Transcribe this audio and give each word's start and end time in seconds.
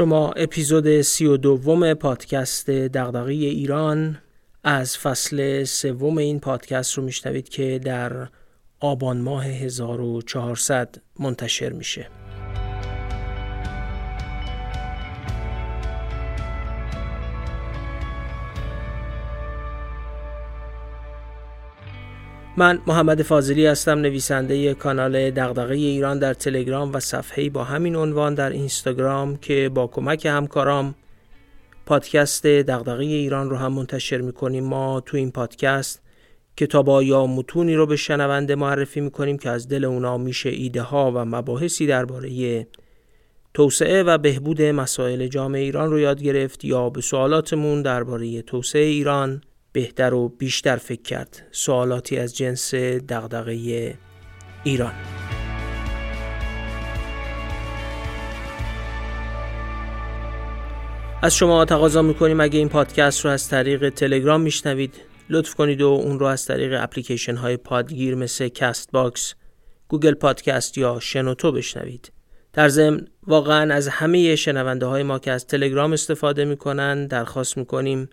شما 0.00 0.32
اپیزود 0.32 1.00
سی 1.00 1.26
و 1.26 1.36
دوم 1.36 1.94
پادکست 1.94 2.70
دغدغه 2.70 3.32
ایران 3.32 4.18
از 4.64 4.98
فصل 4.98 5.64
سوم 5.64 6.18
این 6.18 6.40
پادکست 6.40 6.94
رو 6.94 7.02
میشنوید 7.02 7.48
که 7.48 7.80
در 7.84 8.28
آبان 8.80 9.20
ماه 9.20 9.46
1400 9.46 10.94
منتشر 11.18 11.72
میشه. 11.72 12.19
من 22.60 22.78
محمد 22.86 23.22
فاضلی 23.22 23.66
هستم 23.66 23.98
نویسنده 23.98 24.74
کانال 24.74 25.30
دغدغه 25.30 25.74
ایران 25.74 26.18
در 26.18 26.34
تلگرام 26.34 26.92
و 26.92 27.00
صفحه‌ای 27.00 27.50
با 27.50 27.64
همین 27.64 27.96
عنوان 27.96 28.34
در 28.34 28.50
اینستاگرام 28.50 29.36
که 29.36 29.70
با 29.74 29.86
کمک 29.86 30.26
همکارام 30.26 30.94
پادکست 31.86 32.46
دغدغه 32.46 33.04
ایران 33.04 33.50
رو 33.50 33.56
هم 33.56 33.72
منتشر 33.72 34.20
می‌کنیم. 34.20 34.64
ما 34.64 35.00
تو 35.06 35.16
این 35.16 35.30
پادکست 35.30 36.02
کتابا 36.56 37.02
یا 37.02 37.26
متونی 37.26 37.74
رو 37.74 37.86
به 37.86 37.96
شنونده 37.96 38.54
معرفی 38.54 39.00
می‌کنیم 39.00 39.38
که 39.38 39.50
از 39.50 39.68
دل 39.68 39.84
اونا 39.84 40.18
میشه 40.18 40.48
ایده 40.48 40.82
ها 40.82 41.12
و 41.14 41.24
مباحثی 41.24 41.86
درباره 41.86 42.66
توسعه 43.54 44.02
و 44.02 44.18
بهبود 44.18 44.62
مسائل 44.62 45.26
جامعه 45.26 45.62
ایران 45.62 45.90
رو 45.90 45.98
یاد 45.98 46.22
گرفت 46.22 46.64
یا 46.64 46.90
به 46.90 47.00
سوالاتمون 47.00 47.82
درباره 47.82 48.42
توسعه 48.42 48.84
ایران 48.84 49.42
بهتر 49.72 50.14
و 50.14 50.28
بیشتر 50.28 50.76
فکر 50.76 51.02
کرد 51.02 51.46
سوالاتی 51.50 52.16
از 52.16 52.36
جنس 52.36 52.74
دغدغه 52.74 53.98
ایران 54.64 54.92
از 61.22 61.36
شما 61.36 61.64
تقاضا 61.64 62.02
می‌کنیم 62.02 62.40
اگه 62.40 62.58
این 62.58 62.68
پادکست 62.68 63.24
رو 63.24 63.30
از 63.30 63.48
طریق 63.48 63.88
تلگرام 63.88 64.40
میشنوید 64.40 64.94
لطف 65.30 65.54
کنید 65.54 65.82
و 65.82 65.86
اون 65.86 66.18
رو 66.18 66.26
از 66.26 66.46
طریق 66.46 66.82
اپلیکیشن 66.82 67.36
های 67.36 67.56
پادگیر 67.56 68.14
مثل 68.14 68.48
کست 68.48 68.92
باکس، 68.92 69.34
گوگل 69.88 70.14
پادکست 70.14 70.78
یا 70.78 70.98
شنوتو 71.00 71.52
بشنوید. 71.52 72.12
در 72.52 72.68
ضمن 72.68 73.06
واقعا 73.26 73.74
از 73.74 73.88
همه 73.88 74.36
شنونده 74.36 74.86
های 74.86 75.02
ما 75.02 75.18
که 75.18 75.30
از 75.30 75.46
تلگرام 75.46 75.92
استفاده 75.92 76.44
می‌کنن 76.44 77.06
درخواست 77.06 77.56
می‌کنیم 77.56 78.08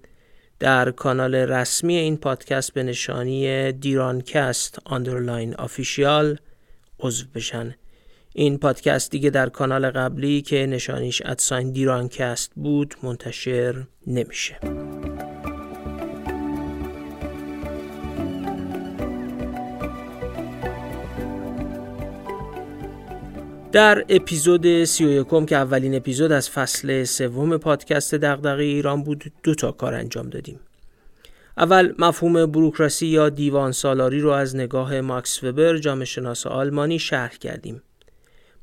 در 0.59 0.91
کانال 0.91 1.35
رسمی 1.35 1.95
این 1.95 2.17
پادکست 2.17 2.73
به 2.73 2.83
نشانی 2.83 3.71
دیرانکست 3.71 4.79
underline 4.85 5.55
official 5.55 6.37
عضو 6.99 7.25
بشن. 7.35 7.75
این 8.33 8.57
پادکست 8.57 9.11
دیگه 9.11 9.29
در 9.29 9.49
کانال 9.49 9.89
قبلی 9.89 10.41
که 10.41 10.65
نشانیش 10.65 11.21
ادساین 11.25 11.71
دیرانکست 11.71 12.51
بود 12.55 12.95
منتشر 13.03 13.87
نمیشه. 14.07 14.59
در 23.77 24.05
اپیزود 24.09 24.83
سی 24.83 25.05
و 25.05 25.09
یکم 25.09 25.45
که 25.45 25.55
اولین 25.55 25.95
اپیزود 25.95 26.31
از 26.31 26.49
فصل 26.49 27.03
سوم 27.03 27.57
پادکست 27.57 28.15
دغدغه 28.15 28.63
ایران 28.63 29.03
بود 29.03 29.31
دو 29.43 29.55
تا 29.55 29.71
کار 29.71 29.93
انجام 29.93 30.29
دادیم. 30.29 30.59
اول 31.57 31.93
مفهوم 31.99 32.45
بروکراسی 32.45 33.07
یا 33.07 33.29
دیوان 33.29 33.71
سالاری 33.71 34.19
رو 34.19 34.29
از 34.29 34.55
نگاه 34.55 35.01
ماکس 35.01 35.43
وبر 35.43 35.77
جامعه 35.77 36.05
شناس 36.05 36.47
آلمانی 36.47 36.99
شرح 36.99 37.35
کردیم. 37.35 37.81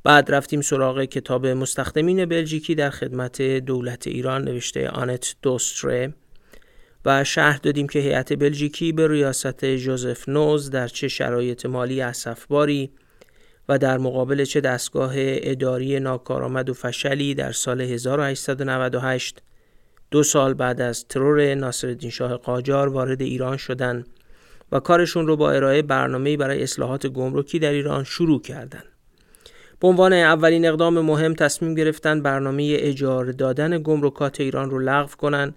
بعد 0.03 0.31
رفتیم 0.31 0.61
سراغ 0.61 1.03
کتاب 1.03 1.47
مستخدمین 1.47 2.25
بلژیکی 2.25 2.75
در 2.75 2.89
خدمت 2.89 3.41
دولت 3.41 4.07
ایران 4.07 4.43
نوشته 4.43 4.89
آنت 4.89 5.35
دوستره. 5.41 6.13
و 7.05 7.23
شرح 7.23 7.57
دادیم 7.57 7.87
که 7.87 7.99
هیئت 7.99 8.33
بلژیکی 8.33 8.91
به 8.91 9.07
ریاست 9.07 9.65
جوزف 9.65 10.29
نوز 10.29 10.69
در 10.69 10.87
چه 10.87 11.07
شرایط 11.07 11.65
مالی 11.65 12.01
اسفباری 12.01 12.91
و 13.69 13.77
در 13.77 13.97
مقابل 13.97 14.45
چه 14.45 14.61
دستگاه 14.61 15.13
اداری 15.17 15.99
ناکارآمد 15.99 16.69
و 16.69 16.73
فشلی 16.73 17.35
در 17.35 17.51
سال 17.51 17.81
1898 17.81 19.41
دو 20.11 20.23
سال 20.23 20.53
بعد 20.53 20.81
از 20.81 21.05
ترور 21.07 21.55
ناصرالدین 21.55 22.09
شاه 22.09 22.37
قاجار 22.37 22.87
وارد 22.87 23.21
ایران 23.21 23.57
شدند 23.57 24.07
و 24.71 24.79
کارشون 24.79 25.27
رو 25.27 25.35
با 25.35 25.51
ارائه 25.51 25.81
برنامه‌ای 25.81 26.37
برای 26.37 26.63
اصلاحات 26.63 27.07
گمرکی 27.07 27.59
در 27.59 27.71
ایران 27.71 28.03
شروع 28.03 28.41
کردند. 28.41 28.85
به 29.79 29.87
عنوان 29.87 30.13
اولین 30.13 30.65
اقدام 30.65 30.99
مهم 30.99 31.33
تصمیم 31.33 31.75
گرفتن 31.75 32.21
برنامه 32.21 32.77
اجاره 32.79 33.31
دادن 33.31 33.81
گمرکات 33.83 34.41
ایران 34.41 34.69
رو 34.69 34.79
لغو 34.79 35.15
کنند 35.15 35.55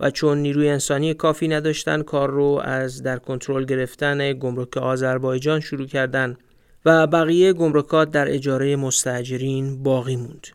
و 0.00 0.10
چون 0.10 0.38
نیروی 0.38 0.68
انسانی 0.68 1.14
کافی 1.14 1.48
نداشتن 1.48 2.02
کار 2.02 2.30
رو 2.30 2.60
از 2.64 3.02
در 3.02 3.18
کنترل 3.18 3.64
گرفتن 3.64 4.32
گمرک 4.32 4.76
آذربایجان 4.76 5.60
شروع 5.60 5.86
کردند 5.86 6.38
و 6.86 7.06
بقیه 7.06 7.52
گمرکات 7.52 8.10
در 8.10 8.34
اجاره 8.34 8.76
مستاجرین 8.76 9.82
باقی 9.82 10.16
موند. 10.16 10.46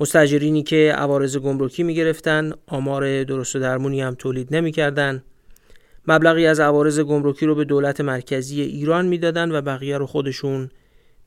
مستاجرینی 0.00 0.62
که 0.62 0.92
عوارض 0.96 1.36
گمرکی 1.36 1.82
می 1.82 1.94
گرفتن 1.94 2.52
آمار 2.66 3.24
درست 3.24 3.56
و 3.56 3.58
درمونی 3.58 4.00
هم 4.00 4.14
تولید 4.14 4.54
نمی 4.56 4.72
کردن. 4.72 5.22
مبلغی 6.08 6.46
از 6.46 6.60
عوارض 6.60 7.00
گمرکی 7.00 7.46
رو 7.46 7.54
به 7.54 7.64
دولت 7.64 8.00
مرکزی 8.00 8.60
ایران 8.60 9.06
می‌دادن 9.06 9.50
و 9.52 9.60
بقیه 9.60 9.98
رو 9.98 10.06
خودشون 10.06 10.70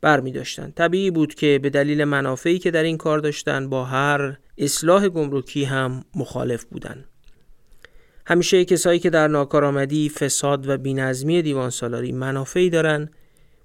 بر 0.01 0.19
می 0.19 0.31
داشتن. 0.31 0.71
طبیعی 0.75 1.11
بود 1.11 1.33
که 1.33 1.59
به 1.63 1.69
دلیل 1.69 2.03
منافعی 2.03 2.59
که 2.59 2.71
در 2.71 2.83
این 2.83 2.97
کار 2.97 3.19
داشتن 3.19 3.69
با 3.69 3.85
هر 3.85 4.37
اصلاح 4.57 5.09
گمرکی 5.09 5.63
هم 5.63 6.03
مخالف 6.15 6.63
بودن. 6.63 7.05
همیشه 8.27 8.65
کسایی 8.65 8.99
که 8.99 9.09
در 9.09 9.27
ناکارآمدی، 9.27 10.09
فساد 10.09 10.69
و 10.69 10.77
بینظمی 10.77 11.41
دیوان 11.41 11.69
سالاری 11.69 12.11
منافعی 12.11 12.69
دارند 12.69 13.11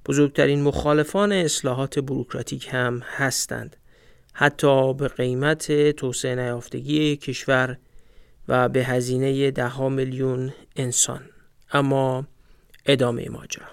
بزرگترین 0.06 0.62
مخالفان 0.62 1.32
اصلاحات 1.32 1.98
بروکراتیک 1.98 2.68
هم 2.70 3.02
هستند. 3.16 3.76
حتی 4.32 4.94
به 4.94 5.08
قیمت 5.08 5.90
توسعه 5.90 6.34
نیافتگی 6.34 7.16
کشور 7.16 7.78
و 8.48 8.68
به 8.68 8.84
هزینه 8.84 9.50
ده 9.50 9.88
میلیون 9.88 10.52
انسان. 10.76 11.20
اما 11.72 12.26
ادامه 12.86 13.28
ماجرا. 13.28 13.66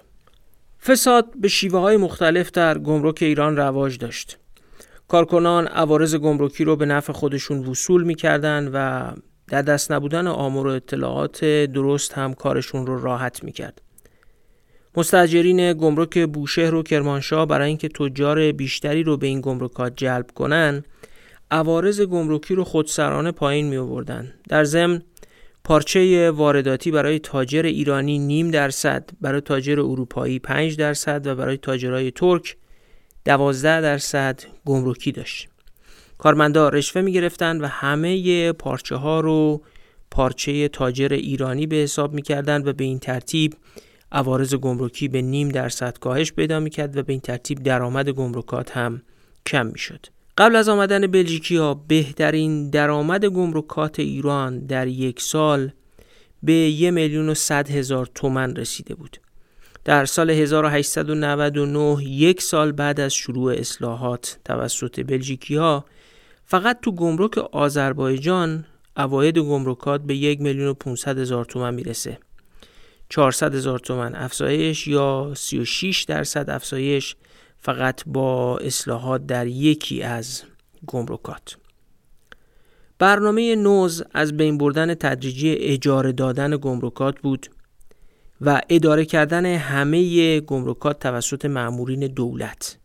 فساد 0.86 1.26
به 1.42 1.48
شیوه 1.48 1.80
های 1.80 1.98
مختلف 1.98 2.52
در 2.52 2.78
گمرک 2.78 3.18
ایران 3.22 3.58
رواج 3.58 3.98
داشت. 3.98 4.38
کارکنان 5.08 5.68
عوارض 5.68 6.16
گمرکی 6.16 6.64
رو 6.64 6.76
به 6.76 6.86
نفع 6.86 7.14
خودشون 7.14 7.66
وصول 7.66 8.04
می‌کردند 8.04 8.70
و 8.74 9.12
در 9.48 9.62
دست 9.62 9.92
نبودن 9.92 10.28
آمار 10.28 10.68
و 10.68 10.70
اطلاعات 10.70 11.46
درست 11.46 12.14
هم 12.14 12.34
کارشون 12.34 12.88
رو 12.88 13.02
راحت 13.02 13.44
می‌کرد. 13.44 13.82
مستجرین 14.98 15.74
گمرک 15.74 16.28
بوشهر 16.28 16.76
و 16.76 16.84
کرمانشاه 16.84 17.46
برای 17.46 17.68
اینکه 17.68 17.90
تجار 17.90 18.52
بیشتری 18.52 19.04
رو 19.04 19.18
به 19.18 19.28
این 19.28 19.42
گمرکات 19.42 19.94
جلب 19.96 20.32
کنن 20.36 20.84
عوارض 21.52 22.02
گمرکی 22.02 22.56
رو 22.56 22.64
خودسرانه 22.64 23.32
پایین 23.32 23.68
می 23.68 23.78
آوردن 23.78 24.34
در 24.50 24.64
ضمن 24.64 25.02
پارچه 25.64 26.32
وارداتی 26.32 26.92
برای 26.92 27.20
تاجر 27.20 27.66
ایرانی 27.66 28.20
نیم 28.20 28.52
درصد 28.52 29.10
برای 29.22 29.42
تاجر 29.42 29.80
اروپایی 29.80 30.40
5 30.40 30.78
درصد 30.78 31.28
و 31.28 31.36
برای 31.36 31.58
تاجرای 31.58 32.12
ترک 32.12 32.56
12 33.26 33.82
درصد 33.82 34.42
گمرکی 34.66 35.12
داشت. 35.12 35.48
کارمندا 36.18 36.70
رشوه 36.70 37.02
می 37.02 37.12
گرفتن 37.12 37.62
و 37.62 37.68
همه 37.68 38.52
پارچه 38.52 38.96
ها 38.96 39.20
رو 39.20 39.62
پارچه 40.12 40.68
تاجر 40.68 41.14
ایرانی 41.14 41.68
به 41.68 41.76
حساب 41.76 42.14
می 42.14 42.22
کردن 42.22 42.68
و 42.68 42.74
به 42.74 42.84
این 42.84 43.00
ترتیب 43.00 43.54
عوارض 44.12 44.56
گمرکی 44.56 45.08
به 45.08 45.22
نیم 45.22 45.50
درصد 45.50 45.98
کاهش 45.98 46.34
پیدا 46.34 46.60
می‌کرد 46.60 46.98
و 46.98 47.04
به 47.04 47.14
این 47.14 47.20
ترتیب 47.22 47.64
درآمد 47.64 48.10
گمرکات 48.10 48.78
هم 48.78 49.02
کم 49.46 49.66
می‌شد. 49.66 50.06
قبل 50.38 50.56
از 50.56 50.70
آمدن 50.70 51.08
بلژیکی 51.08 51.58
ها 51.58 51.74
بهترین 51.74 52.70
درآمد 52.70 53.26
گمرکات 53.26 54.00
ایران 54.00 54.60
در 54.60 54.88
یک 54.88 55.22
سال 55.22 55.72
به 56.44 56.54
یک 56.54 56.94
میلیون 56.94 57.30
و 57.30 57.34
صد 57.34 57.70
هزار 57.70 58.10
تومن 58.16 58.56
رسیده 58.56 58.96
بود. 58.96 59.18
در 59.86 60.06
سال 60.06 60.30
1899 60.30 62.04
یک 62.04 62.42
سال 62.42 62.72
بعد 62.72 63.00
از 63.00 63.14
شروع 63.14 63.54
اصلاحات 63.54 64.40
توسط 64.46 65.06
بلژیکی 65.08 65.56
ها 65.56 65.86
فقط 66.46 66.80
تو 66.82 66.92
گمرک 66.92 67.38
آذربایجان 67.38 68.66
اواید 68.98 69.38
گمرکات 69.38 70.02
به 70.02 70.16
یک 70.16 70.42
میلیون 70.42 70.68
و 70.68 70.74
500 70.74 71.18
هزار 71.20 71.46
تومن 71.46 71.74
می‌رسه 71.74 72.18
400 73.10 73.56
هزار 73.56 73.80
تومن 73.80 74.16
افزایش 74.16 74.88
یا 74.88 75.34
36 75.36 76.04
درصد 76.04 76.50
افزایش 76.50 77.16
فقط 77.58 78.04
با 78.06 78.58
اصلاحات 78.58 79.26
در 79.26 79.48
یکی 79.48 80.02
از 80.02 80.44
گمرکات. 80.88 81.58
برنامه 83.00 83.56
نوز 83.56 84.04
از 84.14 84.38
بین 84.38 84.58
بردن 84.58 84.94
تدریجی 84.94 85.54
اجاره 85.54 86.12
دادن 86.12 86.58
گمرکات 86.58 87.20
بود 87.20 87.48
و 88.42 88.62
اداره 88.70 89.06
کردن 89.06 89.46
همه 89.46 90.40
گمرکات 90.40 91.00
توسط 91.00 91.46
مأمورین 91.46 92.08
دولت. 92.08 92.78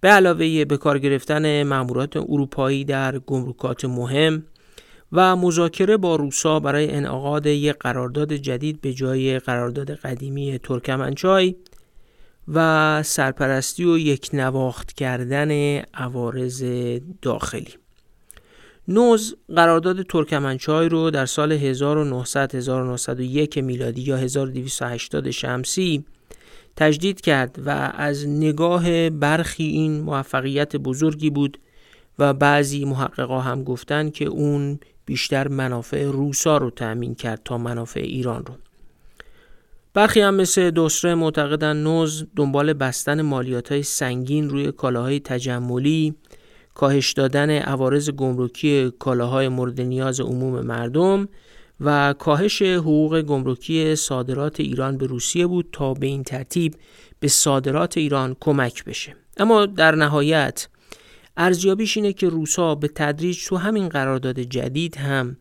به 0.00 0.08
علاوه 0.08 0.64
به 0.64 0.76
کار 0.76 0.98
گرفتن 0.98 1.62
مامورات 1.62 2.16
اروپایی 2.16 2.84
در 2.84 3.18
گمرکات 3.18 3.84
مهم 3.84 4.42
و 5.12 5.36
مذاکره 5.36 5.96
با 5.96 6.16
روسا 6.16 6.60
برای 6.60 6.90
انعقاد 6.90 7.46
یک 7.46 7.76
قرارداد 7.80 8.32
جدید 8.32 8.80
به 8.80 8.92
جای 8.92 9.38
قرارداد 9.38 9.90
قدیمی 9.90 10.58
ترکمنچای 10.58 11.54
و 12.48 13.02
سرپرستی 13.02 13.84
و 13.84 13.98
یک 13.98 14.30
نواخت 14.32 14.92
کردن 14.92 15.80
عوارض 15.94 16.64
داخلی. 17.22 17.74
نوز 18.88 19.36
قرارداد 19.56 20.02
ترکمنچای 20.02 20.88
رو 20.88 21.10
در 21.10 21.26
سال 21.26 21.52
1900 21.52 22.54
1901 22.54 23.58
میلادی 23.58 24.02
یا 24.02 24.16
1280 24.16 25.30
شمسی 25.30 26.04
تجدید 26.76 27.20
کرد 27.20 27.58
و 27.66 27.92
از 27.94 28.28
نگاه 28.28 29.10
برخی 29.10 29.64
این 29.64 30.00
موفقیت 30.00 30.76
بزرگی 30.76 31.30
بود 31.30 31.58
و 32.18 32.34
بعضی 32.34 32.84
محققا 32.84 33.40
هم 33.40 33.64
گفتن 33.64 34.10
که 34.10 34.24
اون 34.24 34.78
بیشتر 35.12 35.48
منافع 35.48 36.04
روسا 36.04 36.56
رو 36.56 36.70
تأمین 36.70 37.14
کرد 37.14 37.40
تا 37.44 37.58
منافع 37.58 38.00
ایران 38.00 38.46
رو. 38.46 38.54
برخی 39.94 40.20
هم 40.20 40.34
مثل 40.34 40.70
دوسره 40.70 41.14
معتقدن 41.14 41.76
نوز 41.76 42.26
دنبال 42.36 42.72
بستن 42.72 43.22
مالیات 43.22 43.72
های 43.72 43.82
سنگین 43.82 44.50
روی 44.50 44.72
کالاهای 44.72 45.20
تجملی 45.20 46.14
کاهش 46.74 47.12
دادن 47.12 47.50
عوارض 47.50 48.10
گمرکی 48.10 48.90
کالاهای 48.98 49.48
مورد 49.48 49.80
نیاز 49.80 50.20
عموم 50.20 50.60
مردم 50.60 51.28
و 51.80 52.14
کاهش 52.18 52.62
حقوق 52.62 53.20
گمرکی 53.20 53.96
صادرات 53.96 54.60
ایران 54.60 54.98
به 54.98 55.06
روسیه 55.06 55.46
بود 55.46 55.68
تا 55.72 55.94
به 55.94 56.06
این 56.06 56.22
ترتیب 56.22 56.74
به 57.20 57.28
صادرات 57.28 57.98
ایران 57.98 58.36
کمک 58.40 58.84
بشه. 58.84 59.16
اما 59.36 59.66
در 59.66 59.94
نهایت 59.94 60.68
ارزیابیش 61.36 61.96
اینه 61.96 62.12
که 62.12 62.28
روسا 62.28 62.74
به 62.74 62.88
تدریج 62.88 63.44
تو 63.44 63.56
همین 63.56 63.88
قرارداد 63.88 64.40
جدید 64.40 64.96
هم 64.96 65.36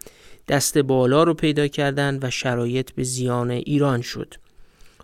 دست 0.47 0.77
بالا 0.77 1.23
رو 1.23 1.33
پیدا 1.33 1.67
کردن 1.67 2.19
و 2.21 2.29
شرایط 2.29 2.91
به 2.91 3.03
زیان 3.03 3.51
ایران 3.51 4.01
شد. 4.01 4.33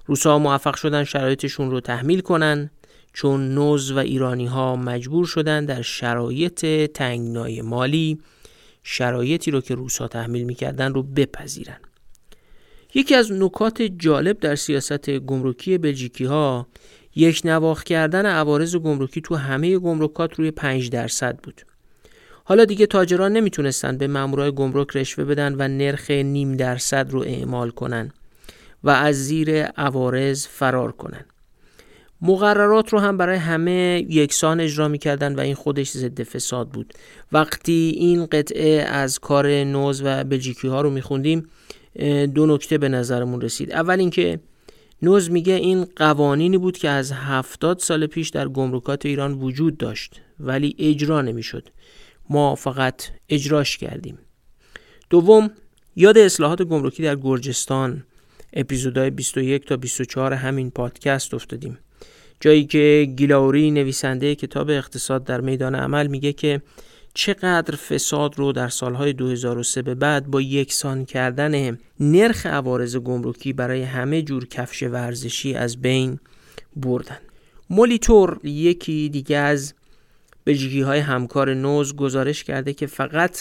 روسا 0.06 0.40
موفق 0.40 0.76
شدن 0.76 1.04
شرایطشون 1.04 1.72
رو 1.72 1.80
تحمیل 1.80 2.20
کنن 2.20 2.70
چون 3.14 3.54
نوز 3.54 3.92
و 3.92 3.98
ایرانی 3.98 4.46
ها 4.46 4.76
مجبور 4.76 5.26
شدن 5.26 5.66
در 5.66 5.82
شرایط 5.82 6.66
تنگنای 6.92 7.62
مالی 7.62 8.20
شرایطی 8.84 9.52
رو 9.52 9.62
که 9.62 9.76
روسا 9.76 10.08
تحمیل 10.08 10.44
می‌کردن 10.44 10.94
رو 10.94 11.04
بپذیرن. 11.04 11.80
یکی 12.94 13.16
از 13.16 13.32
نکات 13.32 13.82
جالب 13.82 14.40
در 14.40 14.56
سیاست 14.56 15.10
گمرکی 15.10 15.78
بلژیکی 15.78 16.26
ها 16.26 16.68
یک 17.18 17.42
نواخ 17.46 17.84
کردن 17.84 18.26
عوارض 18.26 18.76
گمرکی 18.76 19.22
تو 19.22 19.36
همه 19.36 19.80
گمرکات 19.80 20.36
روی 20.36 20.52
5 20.52 20.90
درصد 20.90 21.40
بود. 21.44 21.62
حالا 22.44 22.66
دیگه 22.66 22.86
تاجران 22.86 23.34
نمی‌تونستن 23.34 23.98
به 23.98 24.08
مامورای 24.08 24.52
گمرک 24.52 24.96
رشوه 24.96 25.26
بدن 25.26 25.56
و 25.58 25.68
نرخ 25.68 26.12
نیم 26.12 26.56
درصد 26.56 27.12
رو 27.12 27.22
اعمال 27.22 27.70
کنن 27.70 28.12
و 28.84 28.90
از 28.90 29.16
زیر 29.16 29.64
عوارض 29.64 30.48
فرار 30.48 30.92
کنن. 30.92 31.26
مقررات 32.22 32.94
رو 32.94 33.00
هم 33.00 33.18
برای 33.18 33.38
همه 33.38 34.06
یکسان 34.10 34.60
اجرا 34.60 34.88
می‌کردن 34.88 35.36
و 35.36 35.40
این 35.40 35.56
خودش 35.56 35.92
ضد 35.92 36.24
فساد 36.24 36.70
بود. 36.70 36.94
وقتی 37.32 37.94
این 37.98 38.26
قطعه 38.26 38.82
از 38.82 39.20
کار 39.20 39.64
نوز 39.64 40.02
و 40.06 40.24
بلژیکی 40.24 40.68
ها 40.68 40.82
رو 40.82 40.90
میخوندیم 40.90 41.50
دو 42.36 42.46
نکته 42.46 42.78
به 42.78 42.90
نظرمون 42.90 43.42
رسید. 43.42 43.72
اول 43.72 44.00
اینکه 44.00 44.40
نوز 45.02 45.32
میگه 45.32 45.54
این 45.54 45.86
قوانینی 45.96 46.58
بود 46.58 46.78
که 46.78 46.90
از 46.90 47.12
هفتاد 47.12 47.80
سال 47.80 48.08
پیش 48.08 48.30
در 48.30 48.48
گمرکات 48.48 49.06
ایران 49.06 49.34
وجود 49.34 49.78
داشت 49.78 50.22
ولی 50.40 50.76
اجرا 50.80 51.22
نمی‌شد. 51.22 51.70
ما 52.30 52.56
فقط 52.56 53.04
اجراش 53.30 53.78
کردیم. 53.78 54.18
دوم 55.10 55.52
یاد 55.96 56.18
اصلاحات 56.18 56.62
گمرکی 56.62 57.04
در 57.04 57.16
گرجستان. 57.16 58.04
اپیزودهای 58.54 59.10
21 59.10 59.66
تا 59.66 59.78
24 59.78 60.34
همین 60.34 60.72
پادکست 60.72 61.34
افتادیم. 61.34 61.78
جایی 62.40 62.66
که 62.66 63.14
گیلاوری 63.18 63.72
نویسنده 63.72 64.36
کتاب 64.36 64.70
اقتصاد 64.70 65.24
در 65.24 65.42
میدان 65.42 65.76
عمل 65.76 66.08
میگه 66.08 66.34
که 66.34 66.62
چقدر 67.18 67.76
فساد 67.76 68.38
رو 68.38 68.52
در 68.52 68.70
سالهای 68.70 69.14
2003 69.14 69.82
به 69.82 69.96
بعد 69.96 70.28
با 70.28 70.42
یکسان 70.42 71.06
کردن 71.06 71.78
نرخ 72.00 72.46
عوارض 72.46 72.96
گمرکی 72.96 73.54
برای 73.54 73.84
همه 73.84 74.22
جور 74.22 74.46
کفش 74.46 74.84
ورزشی 74.84 75.56
از 75.56 75.82
بین 75.82 76.20
بردن. 76.76 77.18
مولیتور 77.70 78.40
یکی 78.44 79.10
دیگه 79.10 79.38
از 79.38 79.74
بجگی 80.46 80.82
های 80.82 81.00
همکار 81.00 81.54
نوز 81.54 81.96
گزارش 81.96 82.44
کرده 82.44 82.74
که 82.74 82.88
فقط 82.88 83.38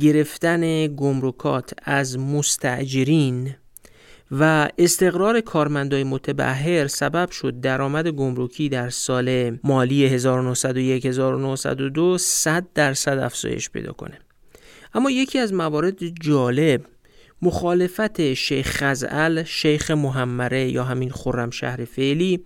گرفتن 0.00 0.86
گمرکات 0.86 1.72
از 1.82 2.18
مستعجرین 2.18 3.54
و 4.30 4.68
استقرار 4.78 5.40
کارمندای 5.40 6.04
متبهر 6.04 6.86
سبب 6.86 7.30
شد 7.30 7.60
درآمد 7.60 8.08
گمرکی 8.08 8.68
در 8.68 8.90
سال 8.90 9.58
مالی 9.64 10.18
1901-1902 10.18 12.16
100 12.18 12.66
درصد 12.74 13.18
افزایش 13.18 13.70
پیدا 13.70 13.92
کنه. 13.92 14.18
اما 14.94 15.10
یکی 15.10 15.38
از 15.38 15.52
موارد 15.52 16.08
جالب 16.20 16.84
مخالفت 17.42 18.34
شیخ 18.34 18.66
خزعل 18.66 19.42
شیخ 19.42 19.90
محمره 19.90 20.68
یا 20.70 20.84
همین 20.84 21.10
خرم 21.10 21.50
شهر 21.50 21.84
فعلی 21.84 22.40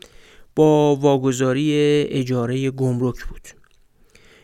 با 0.56 0.96
واگذاری 0.96 1.72
اجاره 2.10 2.70
گمرک 2.70 3.24
بود. 3.24 3.48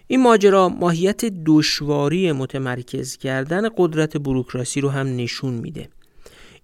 این 0.07 0.23
ماجرا 0.23 0.69
ماهیت 0.69 1.25
دشواری 1.47 2.33
متمرکز 2.33 3.17
کردن 3.17 3.69
قدرت 3.77 4.17
بروکراسی 4.17 4.81
رو 4.81 4.89
هم 4.89 5.17
نشون 5.17 5.55
میده. 5.55 5.89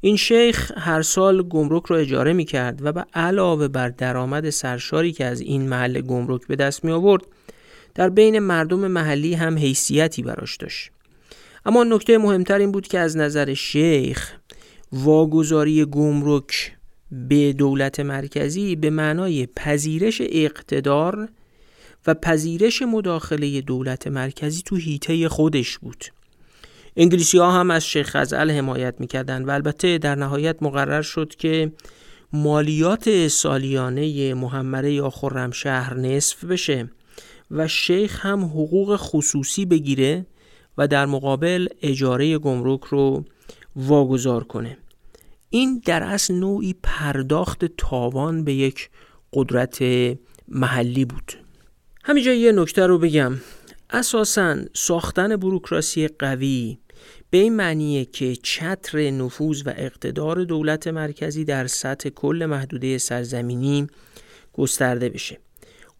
این 0.04 0.16
شیخ 0.16 0.72
هر 0.76 1.02
سال 1.02 1.42
گمرک 1.42 1.86
رو 1.86 1.96
اجاره 1.96 2.32
می 2.32 2.44
کرد 2.44 2.84
و 2.86 2.92
به 2.92 3.04
علاوه 3.14 3.68
بر 3.68 3.88
درآمد 3.88 4.50
سرشاری 4.50 5.12
که 5.12 5.24
از 5.24 5.40
این 5.40 5.68
محل 5.68 6.00
گمرک 6.00 6.46
به 6.46 6.56
دست 6.56 6.84
می 6.84 6.90
آورد 6.92 7.22
در 7.94 8.08
بین 8.08 8.38
مردم 8.38 8.78
محلی 8.78 9.34
هم 9.34 9.58
حیثیتی 9.58 10.22
براش 10.22 10.56
داشت. 10.56 10.90
اما 11.66 11.84
نکته 11.84 12.18
مهمتر 12.18 12.58
این 12.58 12.72
بود 12.72 12.86
که 12.86 12.98
از 12.98 13.16
نظر 13.16 13.54
شیخ 13.54 14.32
واگذاری 14.92 15.84
گمرک 15.84 16.76
به 17.28 17.52
دولت 17.52 18.00
مرکزی 18.00 18.76
به 18.76 18.90
معنای 18.90 19.46
پذیرش 19.56 20.22
اقتدار 20.24 21.28
و 22.06 22.14
پذیرش 22.14 22.82
مداخله 22.82 23.60
دولت 23.60 24.06
مرکزی 24.06 24.62
تو 24.62 24.76
هیته 24.76 25.28
خودش 25.28 25.78
بود. 25.78 26.04
انگلیسی 26.96 27.38
ها 27.38 27.52
هم 27.52 27.70
از 27.70 27.86
شیخ 27.86 28.10
خزعل 28.10 28.50
حمایت 28.50 28.94
می‌کردن 28.98 29.44
و 29.44 29.50
البته 29.50 29.98
در 29.98 30.14
نهایت 30.14 30.62
مقرر 30.62 31.02
شد 31.02 31.34
که 31.34 31.72
مالیات 32.32 33.28
سالیانه 33.28 34.34
محمره 34.34 34.92
یا 34.92 35.12
شهر 35.52 35.94
نصف 35.94 36.44
بشه 36.44 36.90
و 37.50 37.68
شیخ 37.68 38.26
هم 38.26 38.44
حقوق 38.44 38.96
خصوصی 38.96 39.64
بگیره 39.64 40.26
و 40.78 40.88
در 40.88 41.06
مقابل 41.06 41.66
اجاره 41.82 42.38
گمرک 42.38 42.84
رو 42.84 43.24
واگذار 43.76 44.44
کنه. 44.44 44.78
این 45.50 45.82
در 45.86 46.02
اصل 46.02 46.34
نوعی 46.34 46.74
پرداخت 46.82 47.64
تاوان 47.64 48.44
به 48.44 48.54
یک 48.54 48.90
قدرت 49.32 49.78
محلی 50.48 51.04
بود. 51.04 51.32
همینجا 52.04 52.32
یه 52.32 52.52
نکته 52.52 52.86
رو 52.86 52.98
بگم. 52.98 53.32
اساسا 53.90 54.56
ساختن 54.72 55.36
بروکراسی 55.36 56.08
قوی 56.08 56.78
به 57.34 57.40
این 57.40 57.56
معنیه 57.56 58.04
که 58.04 58.36
چتر 58.36 59.10
نفوذ 59.10 59.62
و 59.66 59.72
اقتدار 59.76 60.44
دولت 60.44 60.88
مرکزی 60.88 61.44
در 61.44 61.66
سطح 61.66 62.08
کل 62.08 62.46
محدوده 62.50 62.98
سرزمینی 62.98 63.86
گسترده 64.52 65.08
بشه. 65.08 65.38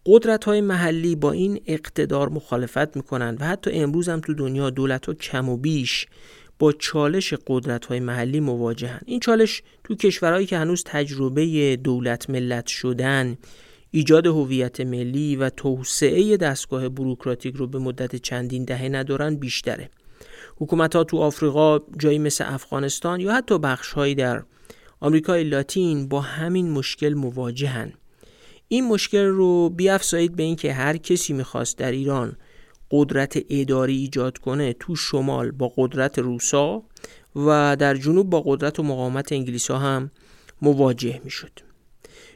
قدرت 0.05 0.43
های 0.43 0.61
محلی 0.61 1.15
با 1.15 1.31
این 1.31 1.61
اقتدار 1.65 2.29
مخالفت 2.29 2.95
می‌کنن 2.97 3.37
و 3.39 3.45
حتی 3.45 3.71
امروز 3.71 4.09
هم 4.09 4.19
تو 4.19 4.33
دنیا 4.33 4.69
دولت 4.69 5.05
ها 5.05 5.13
کم 5.13 5.49
و 5.49 5.57
بیش 5.57 6.07
با 6.59 6.71
چالش 6.71 7.33
قدرت 7.47 7.85
های 7.85 7.99
محلی 7.99 8.39
مواجهن 8.39 9.01
این 9.05 9.19
چالش 9.19 9.63
تو 9.83 9.95
کشورهایی 9.95 10.45
که 10.45 10.57
هنوز 10.57 10.83
تجربه 10.85 11.75
دولت 11.75 12.29
ملت 12.29 12.67
شدن 12.67 13.37
ایجاد 13.91 14.27
هویت 14.27 14.81
ملی 14.81 15.35
و 15.35 15.49
توسعه 15.49 16.37
دستگاه 16.37 16.89
بروکراتیک 16.89 17.55
رو 17.55 17.67
به 17.67 17.79
مدت 17.79 18.15
چندین 18.15 18.63
دهه 18.63 18.89
ندارن 18.89 19.35
بیشتره. 19.35 19.89
حکومت 20.57 20.95
ها 20.95 21.03
تو 21.03 21.17
آفریقا 21.17 21.79
جایی 21.99 22.19
مثل 22.19 22.45
افغانستان 22.47 23.19
یا 23.19 23.33
حتی 23.33 23.59
بخش 23.59 23.91
هایی 23.91 24.15
در 24.15 24.43
آمریکای 24.99 25.43
لاتین 25.43 26.07
با 26.07 26.21
همین 26.21 26.71
مشکل 26.71 27.13
مواجهن. 27.13 27.93
این 28.67 28.87
مشکل 28.87 29.25
رو 29.25 29.69
بیافزایید 29.69 30.35
به 30.35 30.43
اینکه 30.43 30.73
هر 30.73 30.97
کسی 30.97 31.33
می‌خواست 31.33 31.77
در 31.77 31.91
ایران 31.91 32.37
قدرت 32.91 33.37
اداری 33.49 33.97
ایجاد 33.97 34.37
کنه 34.37 34.73
تو 34.73 34.95
شمال 34.95 35.51
با 35.51 35.73
قدرت 35.77 36.19
روسا 36.19 36.83
و 37.35 37.75
در 37.79 37.95
جنوب 37.95 38.29
با 38.29 38.41
قدرت 38.45 38.79
و 38.79 38.83
مقاومت 38.83 39.31
انگلیس 39.31 39.71
هم 39.71 40.11
مواجه 40.61 41.21
می‌شد. 41.23 41.74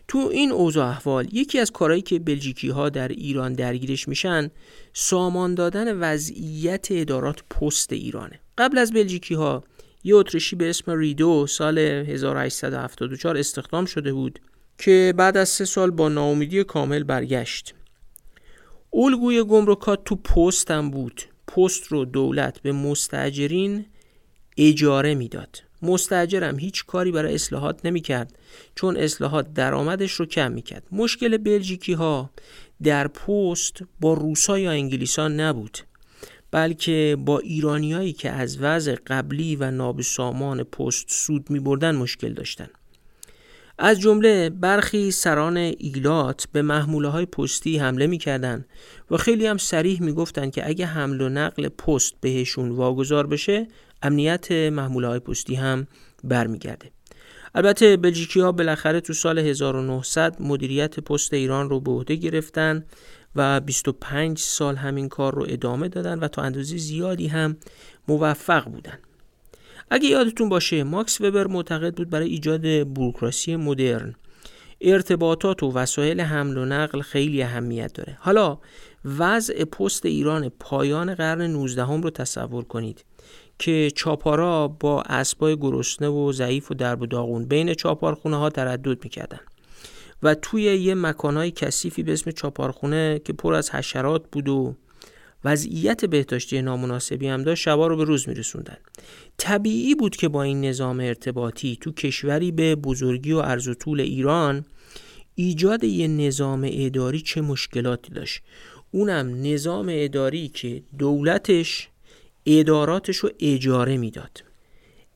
تو 0.10 0.18
این 0.18 0.51
اوضاع 0.51 0.88
احوال 0.88 1.28
یکی 1.32 1.60
از 1.60 1.72
کارهایی 1.72 2.01
که 2.01 2.20
بلژیکی 2.20 2.70
ها 2.70 2.89
در 2.89 3.08
ایران 3.08 3.54
درگیرش 3.54 4.08
میشن 4.08 4.51
سامان 4.94 5.56
دادن 5.56 5.98
وضعیت 6.00 6.88
ادارات 6.92 7.44
پست 7.44 7.94
ایرانه. 7.94 8.39
قبل 8.58 8.78
از 8.78 8.94
بلژیکی 8.94 9.34
ها 9.34 9.63
یه 10.04 10.16
اتریشی 10.16 10.56
به 10.56 10.70
اسم 10.70 10.92
ریدو 10.92 11.48
سال 11.48 11.78
1874 11.78 13.38
استخدام 13.38 13.86
شده 13.86 14.13
بود 14.13 14.39
که 14.78 15.13
بعد 15.18 15.38
از 15.38 15.50
سه 15.50 15.66
سال 15.66 15.92
با 15.92 16.10
ناامیدی 16.10 16.63
کامل 16.63 17.04
برگشت. 17.04 17.74
الگوی 18.94 19.44
گمرکات 19.44 20.04
تو 20.04 20.16
پست 20.16 20.72
هم 20.72 20.92
بود. 20.92 21.22
پست 21.48 21.84
رو 21.84 22.06
دولت 22.06 22.62
به 22.62 22.72
مستجرین 22.72 23.86
اجاره 24.58 25.16
می‌داد. 25.16 25.69
مستجرم 25.81 26.59
هیچ 26.59 26.86
کاری 26.86 27.12
برای 27.12 27.36
اصلاحات 27.36 27.86
نمی‌کرد 27.86 28.39
چون 28.75 28.98
اصلاحات 28.98 29.53
درآمدش 29.53 30.12
رو 30.12 30.25
کم 30.25 30.51
می‌کرد 30.51 30.83
مشکل 30.91 31.38
بلژیکی 31.38 31.93
ها 31.93 32.29
در 32.83 33.07
پست 33.07 33.83
با 34.00 34.13
روسا 34.13 34.59
یا 34.59 34.71
انگلیسان 34.71 35.39
نبود 35.39 35.77
بلکه 36.51 37.17
با 37.25 37.39
ایرانیایی 37.39 38.13
که 38.13 38.29
از 38.29 38.57
وضع 38.62 38.95
قبلی 39.07 39.55
و 39.55 39.71
نابسامان 39.71 40.63
پست 40.63 41.05
سود 41.09 41.50
می 41.50 41.59
بردن 41.59 41.95
مشکل 41.95 42.33
داشتند. 42.33 42.71
از 43.81 44.00
جمله 44.00 44.50
برخی 44.50 45.12
سران 45.12 45.57
ایلات 45.57 46.48
به 46.51 46.62
محموله 46.62 47.07
های 47.07 47.25
پستی 47.25 47.77
حمله 47.77 48.07
می‌کردند 48.07 48.65
و 49.12 49.17
خیلی 49.17 49.45
هم 49.45 49.57
سریح 49.57 50.01
می‌گفتند 50.01 50.51
که 50.51 50.67
اگه 50.67 50.86
حمل 50.86 51.21
و 51.21 51.29
نقل 51.29 51.69
پست 51.69 52.13
بهشون 52.21 52.69
واگذار 52.69 53.27
بشه 53.27 53.67
امنیت 54.01 54.51
محموله 54.51 55.08
های 55.08 55.20
پستی 55.20 55.56
هم 55.56 55.88
برمیگرده. 56.24 56.91
البته 57.56 57.98
بلژیکی 57.98 58.39
ها 58.39 58.51
بالاخره 58.51 59.01
تو 59.01 59.13
سال 59.13 59.39
1900 59.39 60.41
مدیریت 60.41 61.00
پست 61.00 61.34
ایران 61.34 61.70
رو 61.70 61.79
به 61.79 61.91
عهده 61.91 62.15
گرفتن 62.15 62.86
و 63.36 63.60
25 63.60 64.39
سال 64.39 64.75
همین 64.75 65.10
کار 65.10 65.36
رو 65.36 65.46
ادامه 65.50 65.88
دادن 65.88 66.20
و 66.20 66.27
تا 66.27 66.41
اندازه 66.41 66.77
زیادی 66.77 67.27
هم 67.27 67.58
موفق 68.08 68.65
بودن. 68.65 68.98
اگه 69.89 70.10
یادتون 70.10 70.50
باشه 70.50 70.84
ماکس 70.84 71.22
وبر 71.22 71.48
معتقد 71.48 71.96
بود 71.96 72.10
برای 72.10 72.27
ایجاد 72.27 72.88
بوروکراسی 72.88 73.56
مدرن 73.56 74.15
ارتباطات 74.82 75.63
و 75.63 75.72
وسایل 75.72 76.22
حمل 76.22 76.58
و 76.58 76.65
نقل 76.65 77.01
خیلی 77.01 77.44
اهمیت 77.44 77.94
داره. 77.94 78.18
حالا 78.22 78.58
وضع 79.06 79.63
پست 79.63 80.06
ایران 80.06 80.50
پایان 80.50 81.15
قرن 81.15 81.41
19 81.41 81.86
هم 81.86 82.01
رو 82.01 82.10
تصور 82.10 82.63
کنید. 82.63 83.06
که 83.60 83.92
چاپارا 83.96 84.68
با 84.68 85.01
اسبای 85.01 85.58
گرسنه 85.58 86.08
و 86.08 86.32
ضعیف 86.32 86.72
و 86.72 86.74
درب 86.74 87.01
و 87.01 87.06
داغون 87.06 87.46
بین 87.46 87.74
چاپارخونه 87.74 88.38
ها 88.38 88.50
تردد 88.50 89.04
می‌کردن 89.04 89.39
و 90.24 90.36
توی 90.36 90.63
یه 90.63 90.96
مکانهای 90.96 91.51
کثیفی 91.51 92.04
به 92.04 92.13
اسم 92.13 92.32
چاپارخونه 92.32 93.22
که 93.25 93.34
پر 93.34 93.54
از 93.54 93.72
حشرات 93.72 94.24
بود 94.32 94.50
و 94.50 94.75
وضعیت 95.46 96.06
بهداشتی 96.06 96.62
نامناسبی 96.62 97.28
هم 97.28 97.44
داشت 97.44 97.63
شبا 97.63 97.88
رو 97.88 97.98
به 97.98 98.04
روز 98.04 98.30
میرسوندن. 98.30 98.78
طبیعی 99.38 99.96
بود 99.96 100.16
که 100.16 100.28
با 100.28 100.44
این 100.44 100.66
نظام 100.66 101.00
ارتباطی 101.00 101.78
تو 101.82 101.92
کشوری 101.92 102.51
به 102.51 102.75
بزرگی 102.75 103.32
و 103.32 103.42
عرض 103.42 103.68
و 103.68 103.74
طول 103.74 104.01
ایران 104.01 104.66
ایجاد 105.36 105.84
یه 105.84 106.08
نظام 106.08 106.70
اداری 106.72 107.22
چه 107.22 107.42
مشکلاتی 107.42 108.13
داشت. 108.13 108.42
اونم 108.92 109.42
نظام 109.42 109.88
اداری 109.89 110.48
که 110.48 110.84
دولتش 110.98 111.89
اداراتش 112.50 113.18
رو 113.18 113.29
اجاره 113.39 113.98
می‌داد. 113.98 114.44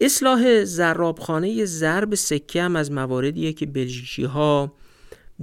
اصلاح 0.01 0.63
زرابخانه 0.63 1.65
ضرب 1.65 2.15
سکه 2.15 2.61
هم 2.61 2.75
از 2.75 2.91
مواردیه 2.91 3.53
که 3.53 3.65
بلژیکی 3.65 4.23
ها 4.23 4.73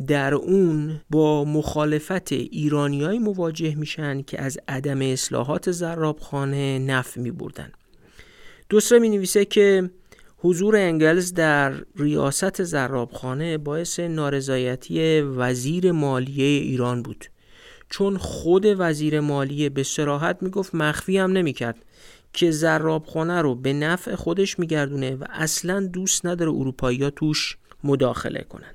در 0.07 0.35
اون 0.35 1.01
با 1.11 1.45
مخالفت 1.45 2.33
ایرانیایی 2.33 3.19
مواجه 3.19 3.75
میشن 3.75 4.23
که 4.23 4.41
از 4.41 4.59
عدم 4.69 5.03
اصلاحات 5.03 5.71
زرابخانه 5.71 6.79
نف 6.79 7.17
می 7.17 7.31
بردن 7.31 7.73
دوسره 8.69 8.99
می 8.99 9.09
نویسه 9.09 9.45
که 9.45 9.91
حضور 10.37 10.77
انگلز 10.77 11.35
در 11.35 11.75
ریاست 11.97 12.63
زرابخانه 12.63 13.59
باعث 13.59 14.01
نارضایتی 14.01 15.21
وزیر 15.21 15.93
مالیه 15.93 16.45
ایران 16.45 17.03
بود. 17.03 17.25
چون 17.91 18.17
خود 18.17 18.65
وزیر 18.67 19.21
مالیه 19.21 19.69
به 19.69 19.83
سراحت 19.83 20.43
می‌گفت 20.43 20.75
مخفی 20.75 21.19
هم 21.19 21.33
نمی‌کرد 21.33 21.85
که 22.33 22.51
زرابخانه 22.51 23.43
رو 23.43 23.55
به 23.55 23.73
نفع 23.73 24.15
خودش 24.15 24.59
میگردونه 24.59 25.17
و 25.17 25.25
اصلا 25.31 25.81
دوست 25.81 26.27
نداره 26.27 26.51
اروپایی 26.51 27.11
توش 27.11 27.57
مداخله 27.85 28.47
کنن. 28.49 28.75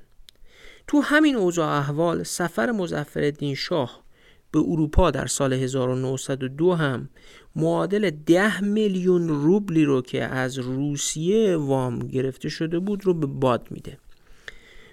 تو 0.86 1.00
همین 1.00 1.36
اوضاع 1.36 1.68
احوال 1.68 2.22
سفر 2.22 2.70
مزفر 2.70 3.54
شاه 3.56 4.02
به 4.50 4.58
اروپا 4.58 5.10
در 5.10 5.26
سال 5.26 5.52
1902 5.52 6.72
هم 6.72 7.08
معادل 7.56 8.10
10 8.10 8.60
میلیون 8.60 9.28
روبلی 9.28 9.84
رو 9.84 10.02
که 10.02 10.24
از 10.24 10.58
روسیه 10.58 11.56
وام 11.56 11.98
گرفته 11.98 12.48
شده 12.48 12.78
بود 12.78 13.06
رو 13.06 13.14
به 13.14 13.26
باد 13.26 13.66
میده. 13.70 13.98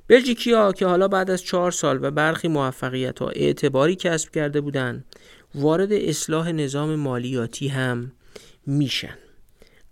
بلژیکیا 0.08 0.72
که 0.72 0.86
حالا 0.86 1.08
بعد 1.08 1.32
از 1.32 1.44
چهار 1.44 1.72
سال 1.72 2.00
و 2.04 2.12
برخی 2.12 2.48
موفقیت 2.48 3.20
ها 3.20 3.30
اعتباری 3.30 3.96
کسب 3.96 4.30
کرده 4.30 4.62
بودند 4.62 5.06
وارد 5.56 5.94
اصلاح 5.94 6.52
نظام 6.52 6.96
مالیاتی 6.96 7.68
هم 7.68 8.12
میشن. 8.66 9.18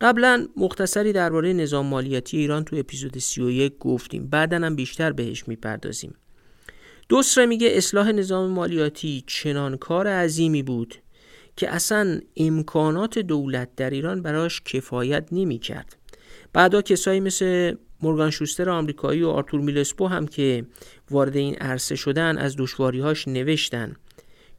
قبلا 0.01 0.47
مختصری 0.57 1.13
درباره 1.13 1.53
نظام 1.53 1.85
مالیاتی 1.85 2.37
ایران 2.37 2.63
تو 2.63 2.75
اپیزود 2.75 3.17
31 3.17 3.77
گفتیم. 3.79 4.27
بعدا 4.27 4.57
هم 4.57 4.75
بیشتر 4.75 5.11
بهش 5.11 5.47
می‌پردازیم. 5.47 6.15
دوسره 7.09 7.45
میگه 7.45 7.69
اصلاح 7.71 8.11
نظام 8.11 8.51
مالیاتی 8.51 9.23
چنان 9.27 9.77
کار 9.77 10.07
عظیمی 10.07 10.63
بود 10.63 10.95
که 11.55 11.69
اصلا 11.69 12.19
امکانات 12.37 13.19
دولت 13.19 13.75
در 13.75 13.89
ایران 13.89 14.21
براش 14.21 14.61
کفایت 14.61 15.27
نمی 15.31 15.59
کرد 15.59 15.95
بعدا 16.53 16.81
کسایی 16.81 17.19
مثل 17.19 17.75
مورگان 18.01 18.29
شوستر 18.29 18.70
آمریکایی 18.70 19.24
و 19.24 19.29
آرتور 19.29 19.62
میلسپو 19.62 20.08
هم 20.08 20.27
که 20.27 20.65
وارد 21.12 21.36
این 21.36 21.55
عرصه 21.55 21.96
شدن 21.96 22.38
از 22.38 22.55
دشواریهاش 22.58 23.27
نوشتن 23.27 23.96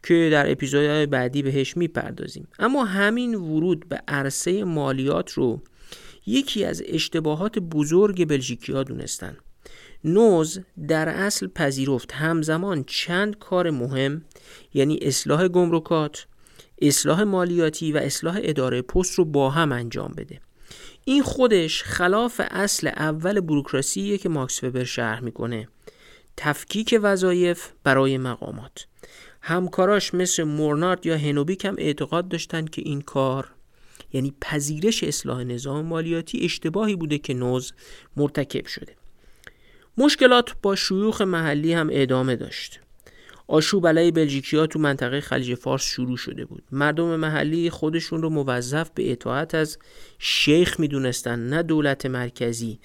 که 0.03 0.29
در 0.33 0.51
اپیزودهای 0.51 1.07
بعدی 1.07 1.43
بهش 1.43 1.77
می‌پردازیم. 1.77 2.49
اما 2.59 2.85
همین 2.85 3.35
ورود 3.35 3.89
به 3.89 4.03
عرصه 4.09 4.65
مالیات 4.65 5.33
رو 5.33 5.61
یکی 6.27 6.65
از 6.65 6.83
اشتباهات 6.87 7.59
بزرگ 7.59 8.29
بلژیکی 8.29 8.73
ها 8.73 8.83
دونستن. 8.83 9.37
نوز 10.05 10.61
در 10.89 11.09
اصل 11.09 11.47
پذیرفت 11.47 12.13
همزمان 12.13 12.85
چند 12.87 13.39
کار 13.39 13.71
مهم 13.71 14.25
یعنی 14.75 14.99
اصلاح 15.03 15.49
گمرکات 15.49 16.27
اصلاح 16.83 17.23
مالیاتی 17.23 17.93
و 17.93 17.97
اصلاح 17.97 18.39
اداره 18.43 18.83
پست 18.83 19.15
رو 19.15 19.25
با 19.25 19.51
هم 19.51 19.73
انجام 19.73 20.13
بده. 20.17 20.41
این 21.05 21.23
خودش 21.23 21.83
خلاف 21.83 22.41
اصل 22.51 22.89
اول 22.89 23.41
بروکراسیه 23.41 24.19
که 24.19 24.29
ماکس 24.29 24.65
وبر 24.65 24.85
شرح 24.85 25.21
می‌کنه. 25.21 25.69
تفکیک 26.37 26.99
وظایف 27.03 27.69
برای 27.85 28.19
مقامات. 28.19 28.87
همکاراش 29.41 30.15
مثل 30.15 30.43
مورنارد 30.43 31.07
یا 31.07 31.19
هنوبیک 31.19 31.65
هم 31.65 31.75
اعتقاد 31.79 32.29
داشتند 32.29 32.71
که 32.71 32.83
این 32.85 33.01
کار 33.01 33.49
یعنی 34.13 34.35
پذیرش 34.41 35.05
اصلاح 35.05 35.45
نظام 35.45 35.85
مالیاتی 35.85 36.45
اشتباهی 36.45 36.97
بوده 36.97 37.19
که 37.19 37.35
نوز 37.35 37.73
مرتکب 38.17 38.67
شده. 38.67 38.97
مشکلات 39.99 40.57
با 40.63 40.77
شیوخ 40.77 41.21
محلی 41.21 41.73
هم 41.73 41.89
ادامه 41.93 42.37
داشت. 42.37 42.81
آشوب 43.49 43.87
علیه 43.87 44.11
بلژیکیا 44.11 44.67
تو 44.67 44.79
منطقه 44.79 45.21
خلیج 45.21 45.55
فارس 45.55 45.83
شروع 45.83 46.17
شده 46.17 46.45
بود. 46.45 46.63
مردم 46.73 47.17
محلی 47.17 47.71
خودشون 47.71 48.23
رو 48.23 48.31
موظف 48.31 48.91
به 48.95 49.13
اطاعت 49.13 49.55
از 49.55 49.79
شیخ 50.19 50.81
می‌دونستن 50.81 51.39
نه 51.49 51.63
دولت 51.63 52.07
مرکزی. 52.07 52.79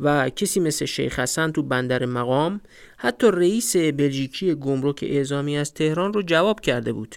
و 0.00 0.30
کسی 0.30 0.60
مثل 0.60 0.84
شیخ 0.84 1.18
حسن 1.18 1.52
تو 1.52 1.62
بندر 1.62 2.06
مقام 2.06 2.60
حتی 2.96 3.26
رئیس 3.30 3.76
بلژیکی 3.76 4.54
گمرک 4.54 5.00
اعزامی 5.02 5.56
از 5.56 5.74
تهران 5.74 6.12
رو 6.12 6.22
جواب 6.22 6.60
کرده 6.60 6.92
بود. 6.92 7.16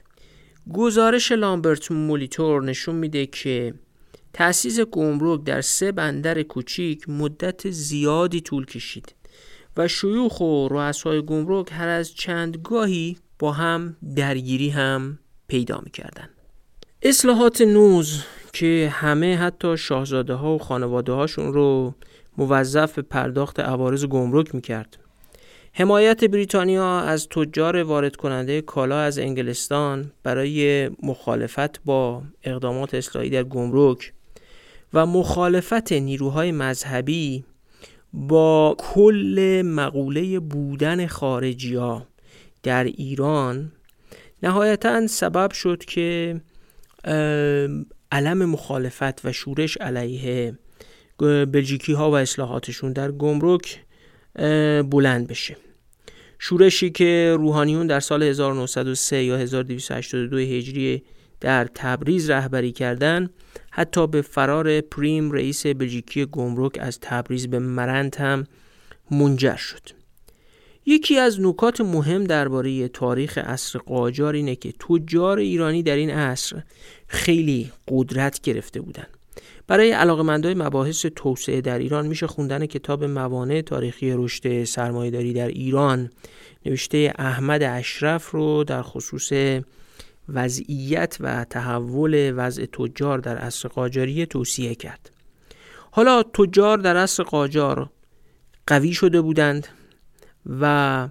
گزارش 0.73 1.31
لامبرت 1.31 1.91
مولیتور 1.91 2.63
نشون 2.63 2.95
میده 2.95 3.25
که 3.25 3.73
تأسیس 4.33 4.79
گمرک 4.79 5.43
در 5.43 5.61
سه 5.61 5.91
بندر 5.91 6.43
کوچیک 6.43 7.09
مدت 7.09 7.69
زیادی 7.69 8.41
طول 8.41 8.65
کشید. 8.65 9.15
و 9.77 9.87
شیوخ 9.87 10.41
و 10.41 10.67
رؤسای 10.67 11.21
گمرک 11.21 11.67
هر 11.71 11.87
از 11.87 12.13
چند 12.13 12.57
گاهی 12.63 13.17
با 13.39 13.51
هم 13.51 13.95
درگیری 14.15 14.69
هم 14.69 15.19
پیدا 15.47 15.81
می‌کردن 15.83 16.29
اصلاحات 17.01 17.61
نوز 17.61 18.23
که 18.53 18.89
همه 18.93 19.37
حتی 19.37 19.77
شاهزاده 19.77 20.33
ها 20.33 20.55
و 20.55 20.57
خانواده 20.57 21.11
هاشون 21.11 21.53
رو 21.53 21.93
موظف 22.37 22.93
به 22.93 23.01
پرداخت 23.01 23.59
عوارض 23.59 24.05
گمرک 24.05 24.55
می‌کرد. 24.55 24.97
حمایت 25.73 26.25
بریتانیا 26.25 26.99
از 26.99 27.29
تجار 27.29 27.83
وارد 27.83 28.15
کننده 28.15 28.61
کالا 28.61 28.99
از 28.99 29.19
انگلستان 29.19 30.11
برای 30.23 30.89
مخالفت 31.03 31.83
با 31.85 32.23
اقدامات 32.43 32.93
اصلاحی 32.93 33.29
در 33.29 33.43
گمرک 33.43 34.13
و 34.93 35.05
مخالفت 35.05 35.91
نیروهای 35.91 36.51
مذهبی 36.51 37.43
با 38.17 38.75
کل 38.79 39.61
مقوله 39.65 40.39
بودن 40.39 41.07
خارجی 41.07 41.75
ها 41.75 42.07
در 42.63 42.83
ایران 42.83 43.71
نهایتا 44.43 45.07
سبب 45.07 45.51
شد 45.51 45.85
که 45.85 46.41
علم 48.11 48.45
مخالفت 48.45 49.25
و 49.25 49.31
شورش 49.31 49.77
علیه 49.77 50.53
بلژیکی 51.19 51.93
ها 51.93 52.11
و 52.11 52.13
اصلاحاتشون 52.13 52.93
در 52.93 53.11
گمرک 53.11 53.79
بلند 54.89 55.27
بشه. 55.27 55.57
شورشی 56.39 56.89
که 56.89 57.35
روحانیون 57.39 57.87
در 57.87 57.99
سال 57.99 58.23
1903 58.23 59.23
یا 59.23 59.37
1282 59.37 60.37
هجری 60.37 61.03
در 61.41 61.65
تبریز 61.65 62.29
رهبری 62.29 62.71
کردند 62.71 63.29
حتی 63.77 64.07
به 64.07 64.21
فرار 64.21 64.81
پریم 64.81 65.31
رئیس 65.31 65.65
بلژیکی 65.67 66.25
گمرک 66.25 66.77
از 66.81 66.99
تبریز 67.01 67.47
به 67.47 67.59
مرند 67.59 68.15
هم 68.15 68.43
منجر 69.11 69.55
شد 69.55 69.89
یکی 70.85 71.17
از 71.17 71.41
نکات 71.41 71.81
مهم 71.81 72.23
درباره 72.23 72.87
تاریخ 72.87 73.37
عصر 73.37 73.79
قاجار 73.79 74.33
اینه 74.33 74.55
که 74.55 74.71
تجار 74.71 75.37
ایرانی 75.37 75.83
در 75.83 75.95
این 75.95 76.09
عصر 76.09 76.61
خیلی 77.07 77.71
قدرت 77.87 78.41
گرفته 78.41 78.81
بودند. 78.81 79.17
برای 79.67 79.91
علاقمندای 79.91 80.53
مباحث 80.53 81.05
توسعه 81.15 81.61
در 81.61 81.79
ایران 81.79 82.07
میشه 82.07 82.27
خوندن 82.27 82.65
کتاب 82.65 83.03
موانع 83.03 83.61
تاریخی 83.61 84.11
رشد 84.11 84.63
سرمایهداری 84.63 85.33
در 85.33 85.47
ایران 85.47 86.09
نوشته 86.65 87.13
احمد 87.17 87.63
اشرف 87.63 88.31
رو 88.31 88.63
در 88.63 88.81
خصوص 88.81 89.33
وضعیت 90.29 91.17
و 91.19 91.43
تحول 91.43 92.33
وضع 92.35 92.65
تجار 92.65 93.19
در 93.19 93.37
عصر 93.37 93.69
قاجاری 93.69 94.25
توصیه 94.25 94.75
کرد. 94.75 95.11
حالا 95.91 96.23
تجار 96.23 96.77
در 96.77 96.97
عصر 96.97 97.23
قاجار 97.23 97.89
قوی 98.67 98.93
شده 98.93 99.21
بودند 99.21 99.67
و 100.59 101.07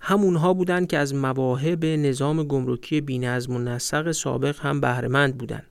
همونها 0.00 0.54
بودند 0.54 0.86
که 0.86 0.98
از 0.98 1.14
مواهب 1.14 1.84
نظام 1.84 2.42
گمرکی 2.42 3.00
بینظم 3.00 3.56
و 3.56 3.58
نسق 3.58 4.12
سابق 4.12 4.56
هم 4.60 4.80
بهرهمند 4.80 5.38
بودند 5.38 5.66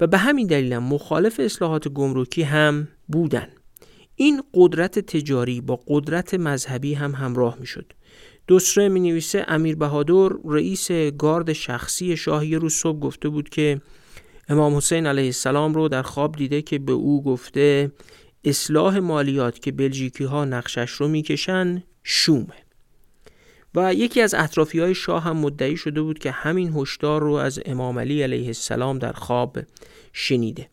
و 0.00 0.06
به 0.06 0.18
همین 0.18 0.46
دلیل 0.46 0.78
مخالف 0.78 1.40
اصلاحات 1.40 1.88
گمرکی 1.88 2.42
هم 2.42 2.88
بودند. 3.08 3.52
این 4.16 4.42
قدرت 4.54 4.98
تجاری 4.98 5.60
با 5.60 5.80
قدرت 5.86 6.34
مذهبی 6.34 6.94
هم 6.94 7.14
همراه 7.14 7.56
می 7.60 7.66
شد 7.66 7.92
دوسره 8.46 8.88
می 8.88 9.00
نویسه 9.00 9.44
امیر 9.48 9.76
بهادر 9.76 10.36
رئیس 10.44 10.90
گارد 10.92 11.52
شخصی 11.52 12.16
شاهی 12.16 12.56
روز 12.56 12.72
صبح 12.72 12.98
گفته 12.98 13.28
بود 13.28 13.48
که 13.48 13.80
امام 14.48 14.76
حسین 14.76 15.06
علیه 15.06 15.24
السلام 15.24 15.74
رو 15.74 15.88
در 15.88 16.02
خواب 16.02 16.36
دیده 16.36 16.62
که 16.62 16.78
به 16.78 16.92
او 16.92 17.22
گفته 17.22 17.92
اصلاح 18.44 18.98
مالیات 18.98 19.58
که 19.62 19.72
بلژیکی 19.72 20.24
ها 20.24 20.44
نقشش 20.44 20.90
رو 20.90 21.08
می‌کشن 21.08 21.82
شومه. 22.02 22.64
و 23.74 23.94
یکی 23.94 24.20
از 24.20 24.34
اطرافی 24.34 24.80
های 24.80 24.94
شاه 24.94 25.22
هم 25.22 25.36
مدعی 25.36 25.76
شده 25.76 26.02
بود 26.02 26.18
که 26.18 26.30
همین 26.30 26.72
هشدار 26.76 27.22
رو 27.22 27.32
از 27.32 27.60
امام 27.66 27.98
علی 27.98 28.22
علیه 28.22 28.46
السلام 28.46 28.98
در 28.98 29.12
خواب 29.12 29.58
شنیده. 30.12 30.68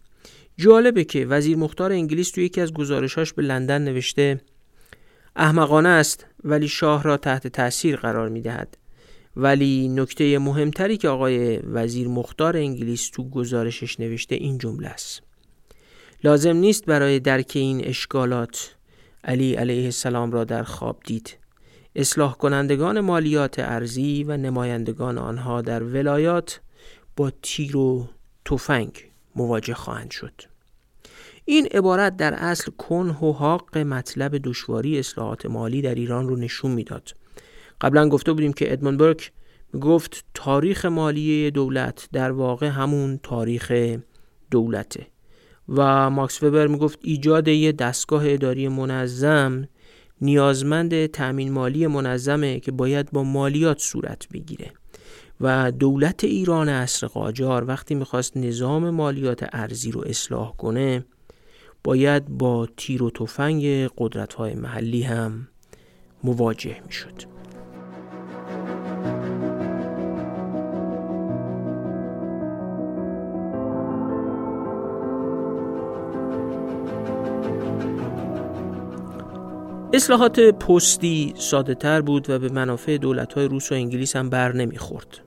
جالبه 0.58 1.04
که 1.04 1.26
وزیر 1.26 1.58
مختار 1.58 1.92
انگلیس 1.92 2.32
توی 2.32 2.46
یکی 2.46 2.62
از 2.62 2.74
گزارشاش 2.74 3.34
به 3.34 3.42
لندن 3.42 3.82
نوشته 3.82 4.42
احمقانه 5.36 5.90
است 5.90 6.26
ولی 6.44 6.68
شاه 6.68 7.04
را 7.04 7.18
تحت 7.18 7.48
تاثیر 7.48 7.96
قرار 7.96 8.30
می 8.30 8.42
دهد. 8.42 8.78
ولی 9.36 9.88
نکته 9.88 10.40
مهمتری 10.40 10.98
که 10.98 11.10
آقای 11.10 11.58
وزیر 11.58 12.08
مختار 12.08 12.58
انگلیس 12.58 13.10
تو 13.10 13.30
گزارشش 13.30 14.00
نوشته 14.00 14.36
این 14.36 14.58
جمله 14.58 14.88
است. 14.88 15.22
لازم 16.24 16.56
نیست 16.56 16.86
برای 16.86 17.20
درک 17.20 17.52
این 17.56 17.86
اشکالات 17.86 18.76
علی 19.24 19.54
علیه 19.54 19.86
السلام 19.86 20.32
را 20.32 20.44
در 20.44 20.64
خواب 20.64 21.00
دید. 21.06 21.38
اصلاح 21.96 22.34
کنندگان 22.34 23.00
مالیات 23.00 23.60
ارزی 23.60 24.24
و 24.24 24.38
نمایندگان 24.38 25.18
آنها 25.18 25.62
در 25.62 25.84
ولایات 25.84 26.62
با 27.18 27.32
تیر 27.42 27.78
و 27.78 28.08
تفنگ 28.46 29.12
مواجه 29.36 29.74
خواهند 29.74 30.12
شد. 30.12 30.51
این 31.46 31.68
عبارت 31.72 32.18
در 32.18 32.34
اصل 32.34 32.72
کنه 32.72 33.20
و 33.20 33.32
حاق 33.32 33.78
مطلب 33.78 34.38
دشواری 34.44 35.00
اصلاحات 35.00 35.46
مالی 35.46 35.82
در 35.82 35.96
ایران 35.96 36.28
رو 36.28 36.36
نشون 36.36 36.72
می‌داد. 36.72 37.10
قبلا 37.82 38.10
گفته 38.10 38.34
بودیم 38.34 38.54
که 38.54 38.74
ادمون 38.74 38.98
برک 38.98 39.32
گفت 39.82 40.26
تاریخ 40.34 40.86
مالی 40.86 41.52
دولت 41.52 42.10
در 42.12 42.32
واقع 42.32 42.68
همون 42.68 43.20
تاریخ 43.24 43.74
دولته. 44.52 45.08
و 45.70 46.10
ماکس 46.10 46.44
وبر 46.44 46.68
می‌گفت 46.68 47.00
ایجاد 47.02 47.48
یه 47.48 47.72
دستگاه 47.72 48.24
اداری 48.26 48.68
منظم 48.68 49.68
نیازمند 50.22 51.06
تأمین 51.06 51.52
مالی 51.52 51.88
منظمه 51.88 52.60
که 52.60 52.72
باید 52.72 53.12
با 53.12 53.24
مالیات 53.24 53.80
صورت 53.80 54.28
بگیره. 54.34 54.72
و 55.42 55.72
دولت 55.72 56.24
ایران 56.24 56.70
عصر 56.70 57.08
قاجار 57.08 57.68
وقتی 57.68 57.96
می‌خواست 57.96 58.38
نظام 58.38 58.90
مالیات 58.90 59.50
ارزی 59.54 59.92
رو 59.92 60.04
اصلاح 60.06 60.56
کنه 60.58 61.06
باید 61.84 62.26
با 62.28 62.68
تیر 62.78 63.04
و 63.04 63.10
تفنگ 63.10 63.66
قدرت 63.98 64.34
های 64.34 64.54
محلی 64.54 65.02
هم 65.02 65.48
مواجه 66.24 66.82
می 66.86 66.92
شد. 66.92 67.32
اصلاحات 79.94 80.40
پستی 80.40 81.34
ساده 81.38 81.76
تر 81.76 82.02
بود 82.02 82.30
و 82.30 82.40
به 82.40 82.50
منافع 82.50 82.98
دولت 82.98 83.34
های 83.34 83.48
روس 83.48 83.72
و 83.72 83.76
انگلیس 83.76 84.16
هم 84.16 84.30
بر 84.30 84.52
نمی‌خورد. 84.52 85.20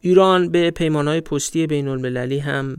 ایران 0.00 0.50
به 0.50 0.70
پیمان 0.70 1.08
های 1.08 1.20
پستی 1.20 1.66
بین 1.66 1.88
المللی 1.88 2.38
هم 2.38 2.76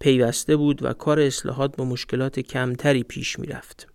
پیوسته 0.00 0.56
بود 0.56 0.82
و 0.82 0.92
کار 0.92 1.20
اصلاحات 1.20 1.76
با 1.76 1.84
مشکلات 1.84 2.40
کمتری 2.40 3.02
پیش 3.02 3.38
می‌رفت. 3.38 3.88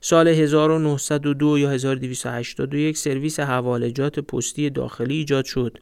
سال 0.00 0.28
1902 0.28 1.58
یا 1.58 1.70
1281 1.70 2.96
سرویس 2.96 3.40
حوالجات 3.40 4.20
پستی 4.20 4.70
داخلی 4.70 5.16
ایجاد 5.16 5.44
شد 5.44 5.78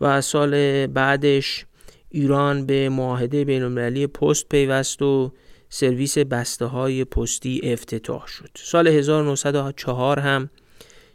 و 0.00 0.20
سال 0.20 0.86
بعدش 0.86 1.66
ایران 2.10 2.66
به 2.66 2.88
معاهده 2.88 3.44
بین 3.44 3.62
المللی 3.62 4.06
پست 4.06 4.48
پیوست 4.48 5.02
و 5.02 5.32
سرویس 5.68 6.18
بسته 6.18 6.64
های 6.64 7.04
پستی 7.04 7.60
افتتاح 7.64 8.26
شد. 8.26 8.50
سال 8.54 8.88
1904 8.88 10.20
هم 10.20 10.50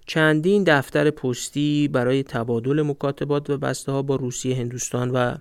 چندین 0.05 0.63
دفتر 0.63 1.09
پستی 1.09 1.87
برای 1.87 2.23
تبادل 2.23 2.81
مکاتبات 2.81 3.49
و 3.49 3.57
بسته 3.57 3.91
ها 3.91 4.01
با 4.01 4.15
روسیه، 4.15 4.55
هندوستان 4.55 5.11
و 5.11 5.35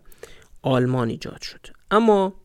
آلمان 0.62 1.08
ایجاد 1.08 1.42
شد. 1.42 1.66
اما 1.90 2.37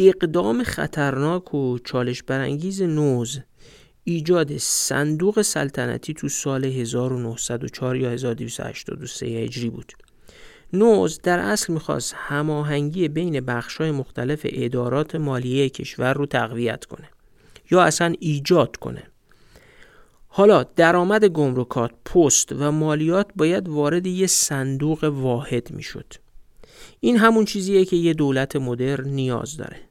اقدام 0.00 0.62
خطرناک 0.62 1.54
و 1.54 1.78
چالش 1.78 2.22
برانگیز 2.22 2.82
نوز 2.82 3.40
ایجاد 4.04 4.56
صندوق 4.56 5.42
سلطنتی 5.42 6.14
تو 6.14 6.28
سال 6.28 6.64
1904 6.64 7.96
یا 7.96 8.10
1283 8.10 9.26
هجری 9.26 9.70
بود. 9.70 9.92
نوز 10.72 11.20
در 11.22 11.38
اصل 11.38 11.72
می‌خواست 11.72 12.14
هماهنگی 12.16 13.08
بین 13.08 13.40
بخشای 13.40 13.90
مختلف 13.90 14.40
ادارات 14.44 15.14
مالیه 15.14 15.68
کشور 15.68 16.14
رو 16.14 16.26
تقویت 16.26 16.84
کنه 16.84 17.08
یا 17.70 17.82
اصلا 17.82 18.14
ایجاد 18.20 18.76
کنه. 18.76 19.02
حالا 20.28 20.62
درآمد 20.62 21.24
گمرکات، 21.24 21.90
پست 22.04 22.52
و 22.52 22.72
مالیات 22.72 23.30
باید 23.36 23.68
وارد 23.68 24.06
یه 24.06 24.26
صندوق 24.26 25.04
واحد 25.04 25.70
می‌شد. 25.70 26.14
این 27.00 27.16
همون 27.16 27.44
چیزیه 27.44 27.84
که 27.84 27.96
یه 27.96 28.14
دولت 28.14 28.56
مدرن 28.56 29.08
نیاز 29.08 29.56
داره. 29.56 29.87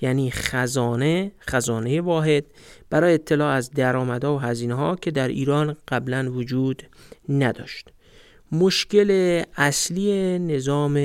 یعنی 0.00 0.30
خزانه 0.30 1.32
خزانه 1.50 2.00
واحد 2.00 2.44
برای 2.90 3.14
اطلاع 3.14 3.54
از 3.54 3.70
درآمدها 3.70 4.36
و 4.36 4.38
هزینه 4.38 4.74
ها 4.74 4.96
که 4.96 5.10
در 5.10 5.28
ایران 5.28 5.76
قبلا 5.88 6.32
وجود 6.32 6.82
نداشت. 7.28 7.88
مشکل 8.52 9.42
اصلی 9.56 10.38
نظام 10.38 10.96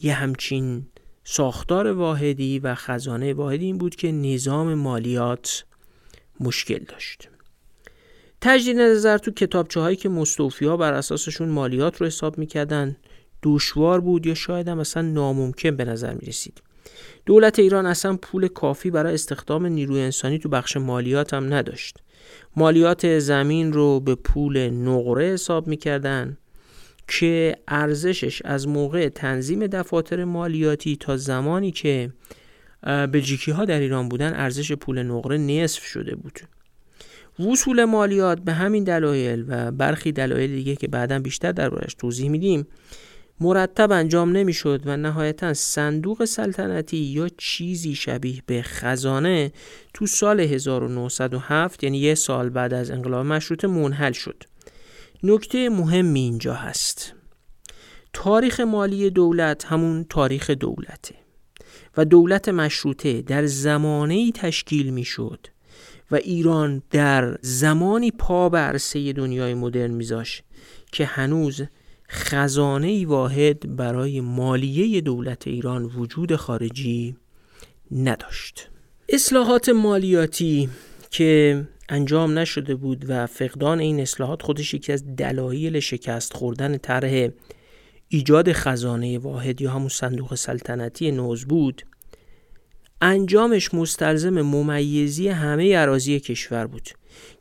یه 0.00 0.14
همچین 0.14 0.86
ساختار 1.24 1.86
واحدی 1.86 2.58
و 2.58 2.74
خزانه 2.74 3.34
واحدی 3.34 3.64
این 3.64 3.78
بود 3.78 3.94
که 3.94 4.12
نظام 4.12 4.74
مالیات 4.74 5.64
مشکل 6.40 6.84
داشت. 6.88 7.28
تجدید 8.40 8.76
نظر 8.76 9.18
تو 9.18 9.30
کتابچه 9.30 9.80
هایی 9.80 9.96
که 9.96 10.08
مستوفی 10.08 10.64
ها 10.66 10.76
بر 10.76 10.92
اساسشون 10.92 11.48
مالیات 11.48 12.00
رو 12.00 12.06
حساب 12.06 12.38
می‌کردن 12.38 12.96
دشوار 13.42 14.00
بود 14.00 14.26
یا 14.26 14.34
شاید 14.34 14.68
هم 14.68 14.78
اصلا 14.78 15.02
ناممکن 15.02 15.76
به 15.76 15.84
نظر 15.84 16.14
می 16.14 16.26
رسید 16.26 16.62
دولت 17.26 17.58
ایران 17.58 17.86
اصلا 17.86 18.16
پول 18.16 18.48
کافی 18.48 18.90
برای 18.90 19.14
استخدام 19.14 19.66
نیروی 19.66 20.00
انسانی 20.00 20.38
تو 20.38 20.48
بخش 20.48 20.76
مالیات 20.76 21.34
هم 21.34 21.54
نداشت. 21.54 21.98
مالیات 22.56 23.18
زمین 23.18 23.72
رو 23.72 24.00
به 24.00 24.14
پول 24.14 24.58
نقره 24.70 25.24
حساب 25.24 25.66
می‌کردن 25.66 26.38
که 27.08 27.56
ارزشش 27.68 28.42
از 28.44 28.68
موقع 28.68 29.08
تنظیم 29.08 29.66
دفاتر 29.66 30.24
مالیاتی 30.24 30.96
تا 30.96 31.16
زمانی 31.16 31.70
که 31.70 32.12
بلژیکی 32.82 33.50
ها 33.50 33.64
در 33.64 33.80
ایران 33.80 34.08
بودن 34.08 34.34
ارزش 34.34 34.72
پول 34.72 35.02
نقره 35.02 35.38
نصف 35.38 35.84
شده 35.84 36.14
بود. 36.14 36.40
وصول 37.40 37.84
مالیات 37.84 38.40
به 38.40 38.52
همین 38.52 38.84
دلایل 38.84 39.44
و 39.48 39.72
برخی 39.72 40.12
دلایل 40.12 40.50
دیگه 40.50 40.76
که 40.76 40.88
بعدا 40.88 41.18
بیشتر 41.18 41.52
دربارش 41.52 41.94
توضیح 41.94 42.30
میدیم 42.30 42.66
مرتب 43.40 43.92
انجام 43.92 44.36
نمی‌شد 44.36 44.82
و 44.84 44.96
نهایتا 44.96 45.54
صندوق 45.54 46.24
سلطنتی 46.24 46.96
یا 46.96 47.28
چیزی 47.28 47.94
شبیه 47.94 48.42
به 48.46 48.62
خزانه 48.62 49.52
تو 49.94 50.06
سال 50.06 50.40
1907 50.40 51.84
یعنی 51.84 51.98
یه 51.98 52.14
سال 52.14 52.48
بعد 52.48 52.74
از 52.74 52.90
انقلاب 52.90 53.26
مشروطه 53.26 53.68
منحل 53.68 54.12
شد. 54.12 54.42
نکته 55.22 55.68
مهمی 55.68 56.20
اینجا 56.20 56.54
هست. 56.54 57.12
تاریخ 58.12 58.60
مالی 58.60 59.10
دولت 59.10 59.64
همون 59.64 60.06
تاریخ 60.08 60.50
دولته 60.50 61.14
و 61.96 62.04
دولت 62.04 62.48
مشروطه 62.48 63.22
در 63.22 63.46
زمانی 63.46 64.32
تشکیل 64.32 64.90
می 64.90 65.04
شد 65.04 65.46
و 66.10 66.14
ایران 66.14 66.82
در 66.90 67.38
زمانی 67.42 68.10
پا 68.10 68.48
به 68.48 68.58
عرصه 68.58 69.12
دنیای 69.12 69.54
مدرن 69.54 69.90
میذاش 69.90 70.42
که 70.92 71.04
هنوز 71.04 71.62
خزانه 72.10 73.06
واحد 73.06 73.76
برای 73.76 74.20
مالیه 74.20 75.00
دولت 75.00 75.46
ایران 75.46 75.84
وجود 75.84 76.36
خارجی 76.36 77.16
نداشت. 77.90 78.68
اصلاحات 79.08 79.68
مالیاتی 79.68 80.68
که 81.10 81.62
انجام 81.88 82.38
نشده 82.38 82.74
بود 82.74 83.04
و 83.08 83.26
فقدان 83.26 83.80
این 83.80 84.00
اصلاحات 84.00 84.42
خودش 84.42 84.74
یکی 84.74 84.92
از 84.92 85.16
دلایل 85.16 85.80
شکست 85.80 86.34
خوردن 86.34 86.76
طرح 86.76 87.28
ایجاد 88.08 88.52
خزانه 88.52 89.18
واحد 89.18 89.60
یا 89.60 89.70
همون 89.70 89.88
صندوق 89.88 90.34
سلطنتی 90.34 91.10
نوز 91.10 91.44
بود 91.44 91.82
انجامش 93.00 93.74
مستلزم 93.74 94.42
ممیزی 94.42 95.28
همه 95.28 95.72
اراضی 95.76 96.20
کشور 96.20 96.66
بود. 96.66 96.88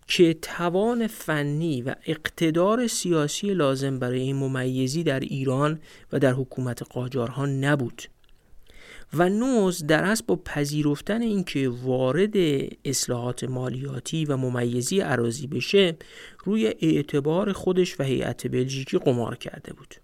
که 0.08 0.34
توان 0.34 1.08
فنی 1.08 1.82
و 1.82 1.96
اقتدار 2.06 2.88
سیاسی 2.88 3.54
لازم 3.54 4.00
برای 4.00 4.20
این 4.20 4.36
ممیزی 4.36 5.04
در 5.04 5.20
ایران 5.20 5.80
و 6.12 6.20
در 6.20 6.32
حکومت 6.32 6.84
قاجارها 6.84 7.46
نبود 7.46 8.02
و 9.14 9.30
نوز 9.30 9.88
در 9.88 10.04
اصل 10.04 10.24
با 10.28 10.36
پذیرفتن 10.36 11.22
اینکه 11.22 11.70
وارد 11.70 12.34
اصلاحات 12.86 13.44
مالیاتی 13.44 14.26
و 14.26 14.38
ممیزی 14.38 15.00
عراضی 15.00 15.48
بشه 15.48 15.98
روی 16.44 16.74
اعتبار 16.82 17.52
خودش 17.52 18.00
و 18.00 18.04
هیئت 18.04 18.48
بلژیکی 18.48 18.98
قمار 18.98 19.36
کرده 19.36 19.74
بود. 19.74 19.96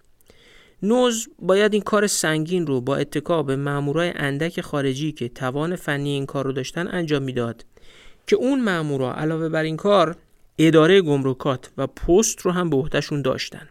نوز 0.84 1.28
باید 1.40 1.74
این 1.74 1.82
کار 1.82 2.08
سنگین 2.08 2.68
رو 2.68 2.82
با 2.82 2.96
اتکا 2.96 3.44
به 3.44 3.56
مامورای 3.56 4.14
اندک 4.16 4.62
خارجی 4.62 5.12
که 5.12 5.30
توان 5.30 5.76
فنی 5.76 6.10
این 6.10 6.26
کار 6.26 6.46
رو 6.46 6.52
داشتن 6.52 6.88
انجام 6.88 7.24
می‌داد. 7.24 7.66
که 8.32 8.38
اون 8.38 8.64
مامورا 8.64 9.14
علاوه 9.14 9.50
بر 9.50 9.64
این 9.64 9.78
کار 9.78 10.16
اداره 10.58 11.02
گمرکات 11.02 11.70
و 11.78 11.88
پست 11.88 12.42
رو 12.42 12.52
هم 12.52 12.70
به 12.70 12.78
عهدهشون 12.78 13.22
داشتن. 13.22 13.70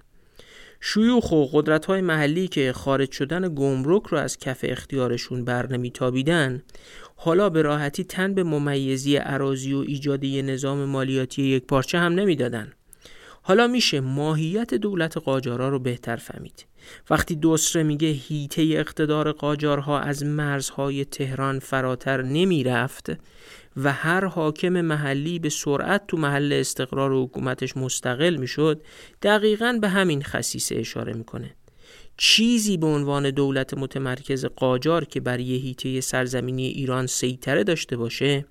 شیوخ 0.81 1.33
و 1.33 1.46
قدرت 1.53 1.87
های 1.87 2.01
محلی 2.01 2.49
که 2.49 2.73
خارج 2.73 3.12
شدن 3.12 3.55
گمرک 3.55 4.03
رو 4.03 4.18
از 4.18 4.38
کف 4.38 4.59
اختیارشون 4.62 5.44
بر 5.44 5.66
نمیتابیدن 5.66 6.62
حالا 7.16 7.51
به 7.51 7.62
راحتی 7.62 8.05
تن 8.05 8.35
به 8.35 8.42
ممیزی 8.42 9.16
عراضی 9.16 9.73
و 9.73 9.79
ایجاد 9.79 10.25
نظام 10.25 10.85
مالیاتی 10.85 11.42
یک 11.42 11.66
پارچه 11.66 11.99
هم 11.99 12.12
نمی‌دادن. 12.12 12.73
حالا 13.42 13.66
میشه 13.66 14.01
ماهیت 14.01 14.75
دولت 14.75 15.16
قاجارا 15.16 15.68
رو 15.68 15.79
بهتر 15.79 16.16
فهمید. 16.16 16.66
وقتی 17.11 17.37
دوسره 17.37 17.83
میگه 17.83 18.09
هیته 18.09 18.62
اقتدار 18.62 19.33
قاجارها 19.33 20.01
از 20.01 20.25
مرزهای 20.25 21.05
تهران 21.05 21.59
فراتر 21.59 22.23
نمی‌رفت 22.23 23.11
و 23.77 23.93
هر 23.93 24.25
حاکم 24.25 24.81
محلی 24.81 25.39
به 25.39 25.49
سرعت 25.49 26.07
تو 26.07 26.17
محل 26.17 26.53
استقرار 26.53 27.23
حکومتش 27.23 27.77
مستقل 27.77 28.37
می‌شد 28.37 28.83
دقیقا 29.23 29.79
به 29.81 29.89
همین 29.89 30.23
خصیصه 30.23 30.77
اشاره 30.77 31.13
می‌کنه. 31.13 31.55
چیزی 32.17 32.77
به 32.77 32.87
عنوان 32.87 33.31
دولت 33.31 33.75
متمرکز 33.75 34.45
قاجار 34.45 35.05
که 35.05 35.21
بر 35.21 35.41
یه 35.41 35.57
هیته 35.57 36.01
سرزمینی 36.01 36.67
ایران 36.67 37.07
سیطره 37.07 37.65
داشته 37.65 37.97
باشه 37.97 38.45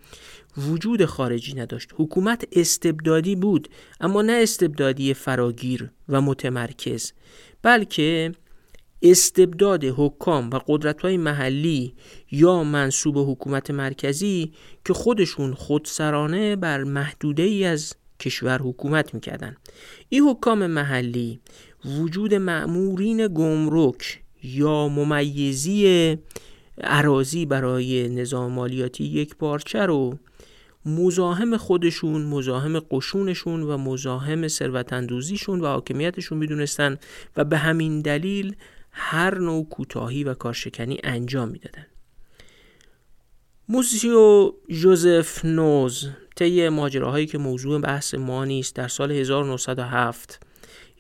وجود 0.58 1.06
خارجی 1.06 1.54
نداشت. 1.54 1.90
حکومت 1.96 2.48
استبدادی 2.52 3.36
بود 3.36 3.68
اما 4.00 4.22
نه 4.22 4.34
استبدادی 4.34 5.14
فراگیر 5.14 5.90
و 6.10 6.22
متمرکز 6.22 7.14
بلکه 7.62 8.32
استبداد 9.02 9.84
حکام 9.84 10.50
و 10.50 10.60
قدرت 10.68 11.02
های 11.02 11.18
محلی 11.18 11.94
یا 12.32 12.64
منصوب 12.64 13.32
حکومت 13.32 13.72
مرکزی 13.72 14.52
که 14.86 14.94
خودشون 14.94 15.54
خودسرانه 15.54 16.56
بر 16.56 16.84
محدوده 16.84 17.44
ای 17.44 17.66
از 17.66 17.94
کشور 18.20 18.62
حکومت 18.62 19.14
می‌کردن. 19.14 19.56
این 20.10 20.24
حکام 20.24 20.68
محلی 20.68 21.40
وجود 21.86 22.34
معمورین 22.34 23.28
گمرک 23.28 24.22
یا 24.44 24.88
ممیزی 24.88 26.18
عراضی 26.84 27.46
برای 27.46 28.10
نظام 28.10 28.52
مالیاتی 28.52 29.04
یک 29.04 29.36
پارچه 29.36 29.80
رو 29.80 30.18
مزاحم 30.86 31.58
خودشون 31.58 32.22
مزاحم 32.22 32.80
قشونشون 32.80 33.64
و 33.64 33.78
مزاحم 33.78 34.48
ثروتاندوزیشون 34.48 35.62
و 35.62 35.66
حاکمیتشون 35.66 36.38
می‌دونستن 36.38 36.98
و 37.38 37.44
به 37.44 37.58
همین 37.58 38.02
دلیل 38.02 38.56
هر 38.92 39.38
نوع 39.38 39.70
کوتاهی 39.70 40.24
و 40.24 40.34
کارشکنی 40.34 41.00
انجام 41.04 41.50
می‌دادن. 41.50 41.86
موسیو 43.70 44.54
جوزف 44.70 45.46
نوز 45.46 46.10
طی 46.36 46.70
ماجراهایی 46.70 47.26
که 47.26 47.38
موضوع 47.38 47.82
بحث 47.82 48.14
ما 48.14 48.46
نیست 48.46 48.76
در 48.76 48.88
سال 48.88 49.12
1907 49.12 50.40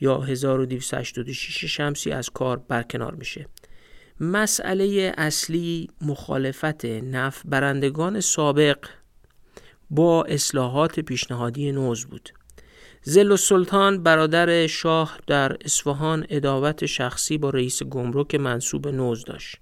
یا 0.02 0.22
1286 0.22 1.66
شمسی 1.66 2.12
از 2.12 2.30
کار 2.30 2.58
برکنار 2.58 3.16
میشه. 3.16 3.46
مسئله 4.20 5.14
اصلی 5.18 5.88
مخالفت 6.02 6.86
نف 6.86 7.42
برندگان 7.46 8.20
سابق 8.20 8.78
با 9.90 10.24
اصلاحات 10.24 11.00
پیشنهادی 11.00 11.72
نوز 11.72 12.06
بود. 12.06 12.30
زل 13.10 13.36
سلطان 13.36 14.04
برادر 14.04 14.68
شاه 14.68 15.18
در 15.28 15.58
اصفهان 15.66 16.26
اداوت 16.30 16.86
شخصی 16.86 17.38
با 17.38 17.50
رئیس 17.50 17.84
گمرک 17.84 18.36
منصوب 18.36 18.88
نوز 18.88 19.26
داشت 19.26 19.58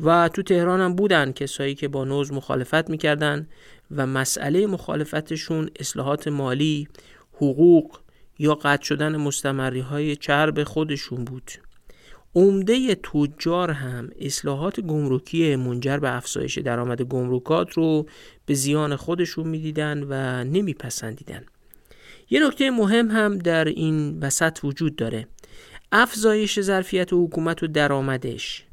و 0.00 0.28
تو 0.28 0.42
تهران 0.42 0.80
هم 0.80 0.96
بودن 0.96 1.32
کسایی 1.32 1.74
که 1.74 1.88
با 1.88 2.04
نوز 2.04 2.32
مخالفت 2.32 2.90
می‌کردن 2.90 3.48
و 3.90 4.06
مسئله 4.06 4.66
مخالفتشون 4.66 5.70
اصلاحات 5.80 6.28
مالی، 6.28 6.88
حقوق 7.32 7.98
یا 8.38 8.54
قطع 8.54 8.84
شدن 8.84 9.16
مستمری 9.16 9.80
های 9.80 10.16
چرب 10.16 10.64
خودشون 10.64 11.24
بود. 11.24 11.50
عمده 12.34 12.94
تجار 12.94 13.70
هم 13.70 14.10
اصلاحات 14.20 14.80
گمرکی 14.80 15.56
منجر 15.56 15.98
به 15.98 16.16
افزایش 16.16 16.58
درآمد 16.58 17.02
گمرکات 17.02 17.72
رو 17.72 18.06
به 18.46 18.54
زیان 18.54 18.96
خودشون 18.96 19.48
می‌دیدن 19.48 20.06
و 20.08 20.44
نمیپسندیدن. 20.44 21.44
یه 22.32 22.46
نکته 22.46 22.70
مهم 22.70 23.10
هم 23.10 23.38
در 23.38 23.64
این 23.64 24.18
وسط 24.20 24.58
وجود 24.64 24.96
داره. 24.96 25.26
افزایش 25.92 26.60
ظرفیت 26.60 27.08
حکومت 27.12 27.62
و 27.62 27.66
درآمدش. 27.66 28.64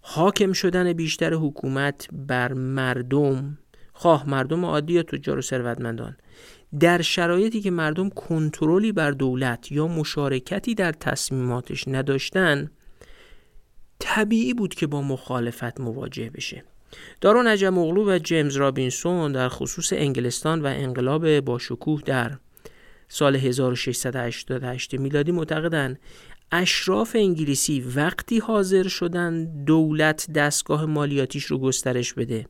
حاکم 0.00 0.52
شدن 0.52 0.92
بیشتر 0.92 1.34
حکومت 1.34 2.08
بر 2.12 2.52
مردم. 2.52 3.58
خواه 3.92 4.28
مردم 4.28 4.64
عادی 4.64 4.92
یا 4.92 5.02
تجار 5.02 5.38
و 5.38 5.42
ثروتمندان. 5.42 6.16
در 6.80 7.02
شرایطی 7.02 7.60
که 7.60 7.70
مردم 7.70 8.08
کنترلی 8.08 8.92
بر 8.92 9.10
دولت 9.10 9.72
یا 9.72 9.86
مشارکتی 9.86 10.74
در 10.74 10.92
تصمیماتش 10.92 11.88
نداشتن 11.88 12.70
طبیعی 13.98 14.54
بود 14.54 14.74
که 14.74 14.86
با 14.86 15.02
مخالفت 15.02 15.80
مواجه 15.80 16.30
بشه. 16.30 16.64
دارون 17.20 17.46
نجم 17.46 17.78
اغلو 17.78 18.14
و 18.14 18.18
جیمز 18.18 18.56
رابینسون 18.56 19.32
در 19.32 19.48
خصوص 19.48 19.92
انگلستان 19.92 20.62
و 20.62 20.66
انقلاب 20.66 21.40
با 21.40 21.58
شکوه 21.58 22.02
در 22.04 22.32
سال 23.14 23.36
1688 23.36 24.94
میلادی 24.94 25.32
معتقدند 25.32 26.00
اشراف 26.52 27.16
انگلیسی 27.16 27.80
وقتی 27.80 28.38
حاضر 28.38 28.88
شدن 28.88 29.64
دولت 29.64 30.32
دستگاه 30.32 30.86
مالیاتیش 30.86 31.44
رو 31.44 31.58
گسترش 31.58 32.14
بده 32.14 32.46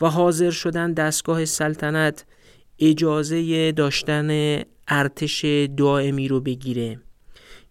و 0.00 0.06
حاضر 0.06 0.50
شدن 0.50 0.92
دستگاه 0.92 1.44
سلطنت 1.44 2.24
اجازه 2.78 3.72
داشتن 3.72 4.60
ارتش 4.88 5.44
دائمی 5.76 6.28
رو 6.28 6.40
بگیره 6.40 7.00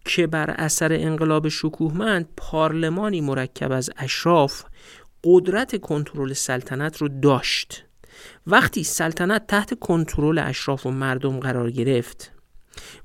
که 0.04 0.26
بر 0.26 0.50
اثر 0.50 0.92
انقلاب 0.92 1.48
شکوهمند 1.48 2.28
پارلمانی 2.36 3.20
مرکب 3.20 3.72
از 3.72 3.90
اشراف 3.96 4.64
قدرت 5.24 5.80
کنترل 5.80 6.32
سلطنت 6.32 6.96
رو 6.96 7.08
داشت. 7.08 7.84
وقتی 8.46 8.84
سلطنت 8.84 9.46
تحت 9.46 9.78
کنترل 9.78 10.38
اشراف 10.38 10.86
و 10.86 10.90
مردم 10.90 11.40
قرار 11.40 11.70
گرفت 11.70 12.32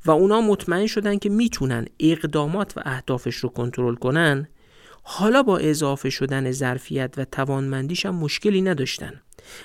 و 0.05 0.11
اونا 0.11 0.41
مطمئن 0.41 0.87
شدن 0.87 1.17
که 1.17 1.29
می‌تونن 1.29 1.85
اقدامات 1.99 2.77
و 2.77 2.81
اهدافش 2.85 3.35
رو 3.35 3.49
کنترل 3.49 3.95
کنن 3.95 4.47
حالا 5.03 5.43
با 5.43 5.57
اضافه 5.57 6.09
شدن 6.09 6.51
ظرفیت 6.51 7.13
و 7.17 7.25
توانمندیش 7.25 8.05
هم 8.05 8.15
مشکلی 8.15 8.61
نداشتن. 8.61 9.21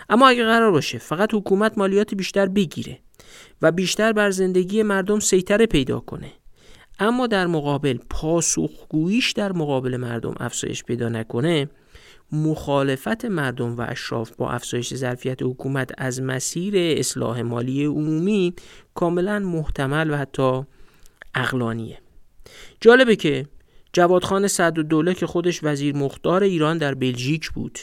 اما 0.08 0.28
اگه 0.28 0.44
قرار 0.44 0.70
باشه 0.70 0.98
فقط 0.98 1.34
حکومت 1.34 1.78
مالیات 1.78 2.14
بیشتر 2.14 2.46
بگیره 2.46 2.98
و 3.62 3.72
بیشتر 3.72 4.12
بر 4.12 4.30
زندگی 4.30 4.82
مردم 4.82 5.20
سیطره 5.20 5.66
پیدا 5.66 6.00
کنه. 6.00 6.32
اما 6.98 7.26
در 7.26 7.46
مقابل 7.46 7.98
پاسخگوییش 8.10 9.32
در 9.32 9.52
مقابل 9.52 9.96
مردم 9.96 10.34
افزایش 10.40 10.84
پیدا 10.84 11.08
نکنه 11.08 11.68
مخالفت 12.32 13.24
مردم 13.24 13.76
و 13.76 13.86
اشراف 13.88 14.30
با 14.30 14.50
افزایش 14.50 14.94
ظرفیت 14.94 15.42
حکومت 15.42 15.90
از 15.98 16.22
مسیر 16.22 16.98
اصلاح 16.98 17.42
مالی 17.42 17.84
عمومی 17.84 18.54
کاملا 18.94 19.38
محتمل 19.38 20.10
و 20.10 20.16
حتی 20.16 20.62
اقلانیه 21.34 21.98
جالبه 22.80 23.16
که 23.16 23.46
جوادخان 23.92 24.46
دوله 24.70 25.14
که 25.14 25.26
خودش 25.26 25.60
وزیر 25.62 25.96
مختار 25.96 26.42
ایران 26.42 26.78
در 26.78 26.94
بلژیک 26.94 27.50
بود 27.50 27.78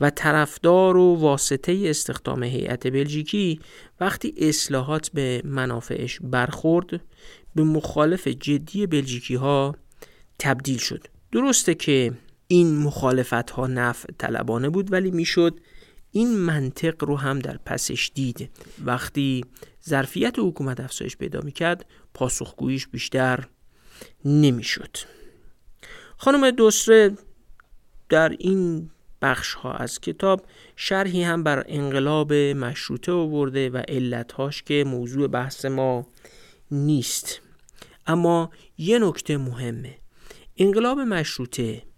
و 0.00 0.10
طرفدار 0.10 0.96
و 0.96 1.14
واسطه 1.14 1.82
استخدام 1.84 2.42
هیئت 2.42 2.86
بلژیکی 2.86 3.60
وقتی 4.00 4.34
اصلاحات 4.36 5.10
به 5.14 5.42
منافعش 5.44 6.18
برخورد 6.22 7.00
به 7.54 7.62
مخالف 7.62 8.28
جدی 8.28 8.86
بلژیکی 8.86 9.34
ها 9.34 9.76
تبدیل 10.38 10.78
شد. 10.78 11.06
درسته 11.32 11.74
که 11.74 12.12
این 12.52 12.78
مخالفت 12.78 13.50
ها 13.50 13.66
نفع 13.66 14.08
طلبانه 14.18 14.68
بود 14.68 14.92
ولی 14.92 15.10
می‌شد 15.10 15.60
این 16.10 16.36
منطق 16.36 17.04
رو 17.04 17.16
هم 17.16 17.38
در 17.38 17.56
پسش 17.56 18.10
دید. 18.14 18.50
وقتی 18.84 19.44
ظرفیت 19.88 20.34
حکومت 20.38 20.80
افزایش 20.80 21.16
پیدا 21.16 21.40
می‌کرد 21.40 21.86
پاسخگوییش 22.14 22.86
بیشتر 22.86 23.48
نمی‌شد. 24.24 24.96
خانم 26.16 26.50
دوسره 26.50 27.16
در 28.08 28.28
این 28.28 28.90
بخش 29.22 29.54
ها 29.54 29.72
از 29.72 30.00
کتاب 30.00 30.46
شرحی 30.76 31.22
هم 31.22 31.42
بر 31.42 31.64
انقلاب 31.68 32.32
مشروطه 32.32 33.12
آورده 33.12 33.70
و 33.70 33.82
علتهاش 33.88 34.62
که 34.62 34.84
موضوع 34.86 35.28
بحث 35.28 35.64
ما 35.64 36.06
نیست. 36.70 37.40
اما 38.06 38.50
یه 38.78 38.98
نکته 38.98 39.36
مهمه. 39.36 39.98
انقلاب 40.56 40.98
مشروطه 40.98 41.89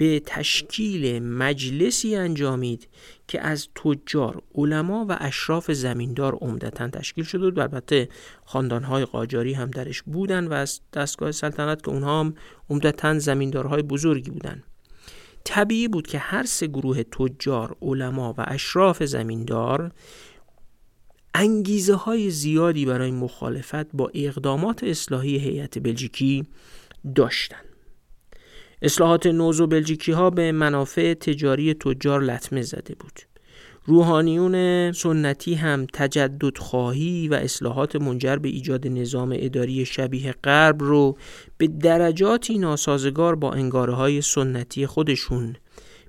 به 0.00 0.22
تشکیل 0.26 1.22
مجلسی 1.22 2.16
انجامید 2.16 2.88
که 3.28 3.40
از 3.40 3.68
تجار، 3.74 4.42
علما 4.54 5.06
و 5.08 5.16
اشراف 5.20 5.70
زمیندار 5.72 6.34
عمدتا 6.34 6.88
تشکیل 6.88 7.24
شده 7.24 7.44
بود 7.44 7.58
البته 7.58 8.08
خاندانهای 8.44 9.04
قاجاری 9.04 9.52
هم 9.52 9.70
درش 9.70 10.02
بودن 10.02 10.46
و 10.46 10.52
از 10.52 10.80
دستگاه 10.92 11.32
سلطنت 11.32 11.82
که 11.82 11.88
اونها 11.88 12.20
هم 12.20 12.34
عمدتا 12.70 13.18
زمیندارهای 13.18 13.82
بزرگی 13.82 14.30
بودن 14.30 14.62
طبیعی 15.44 15.88
بود 15.88 16.06
که 16.06 16.18
هر 16.18 16.44
سه 16.44 16.66
گروه 16.66 17.02
تجار، 17.02 17.76
علما 17.82 18.34
و 18.38 18.44
اشراف 18.48 19.02
زمیندار 19.02 19.92
انگیزه 21.34 21.94
های 21.94 22.30
زیادی 22.30 22.86
برای 22.86 23.10
مخالفت 23.10 23.92
با 23.92 24.10
اقدامات 24.14 24.84
اصلاحی 24.84 25.38
هیئت 25.38 25.78
بلژیکی 25.78 26.46
داشتند. 27.14 27.69
اصلاحات 28.82 29.26
نوز 29.26 29.60
و 29.60 29.66
بلژیکی 29.66 30.12
ها 30.12 30.30
به 30.30 30.52
منافع 30.52 31.14
تجاری 31.14 31.74
تجار 31.74 32.22
لطمه 32.22 32.62
زده 32.62 32.94
بود. 32.94 33.20
روحانیون 33.84 34.92
سنتی 34.92 35.54
هم 35.54 35.86
تجدد 35.92 36.58
خواهی 36.58 37.28
و 37.28 37.34
اصلاحات 37.34 37.96
منجر 37.96 38.36
به 38.36 38.48
ایجاد 38.48 38.86
نظام 38.86 39.34
اداری 39.36 39.84
شبیه 39.84 40.34
غرب 40.44 40.82
رو 40.82 41.16
به 41.58 41.66
درجاتی 41.66 42.58
ناسازگار 42.58 43.34
با 43.34 43.52
انگاره 43.52 43.94
های 43.94 44.20
سنتی 44.20 44.86
خودشون 44.86 45.56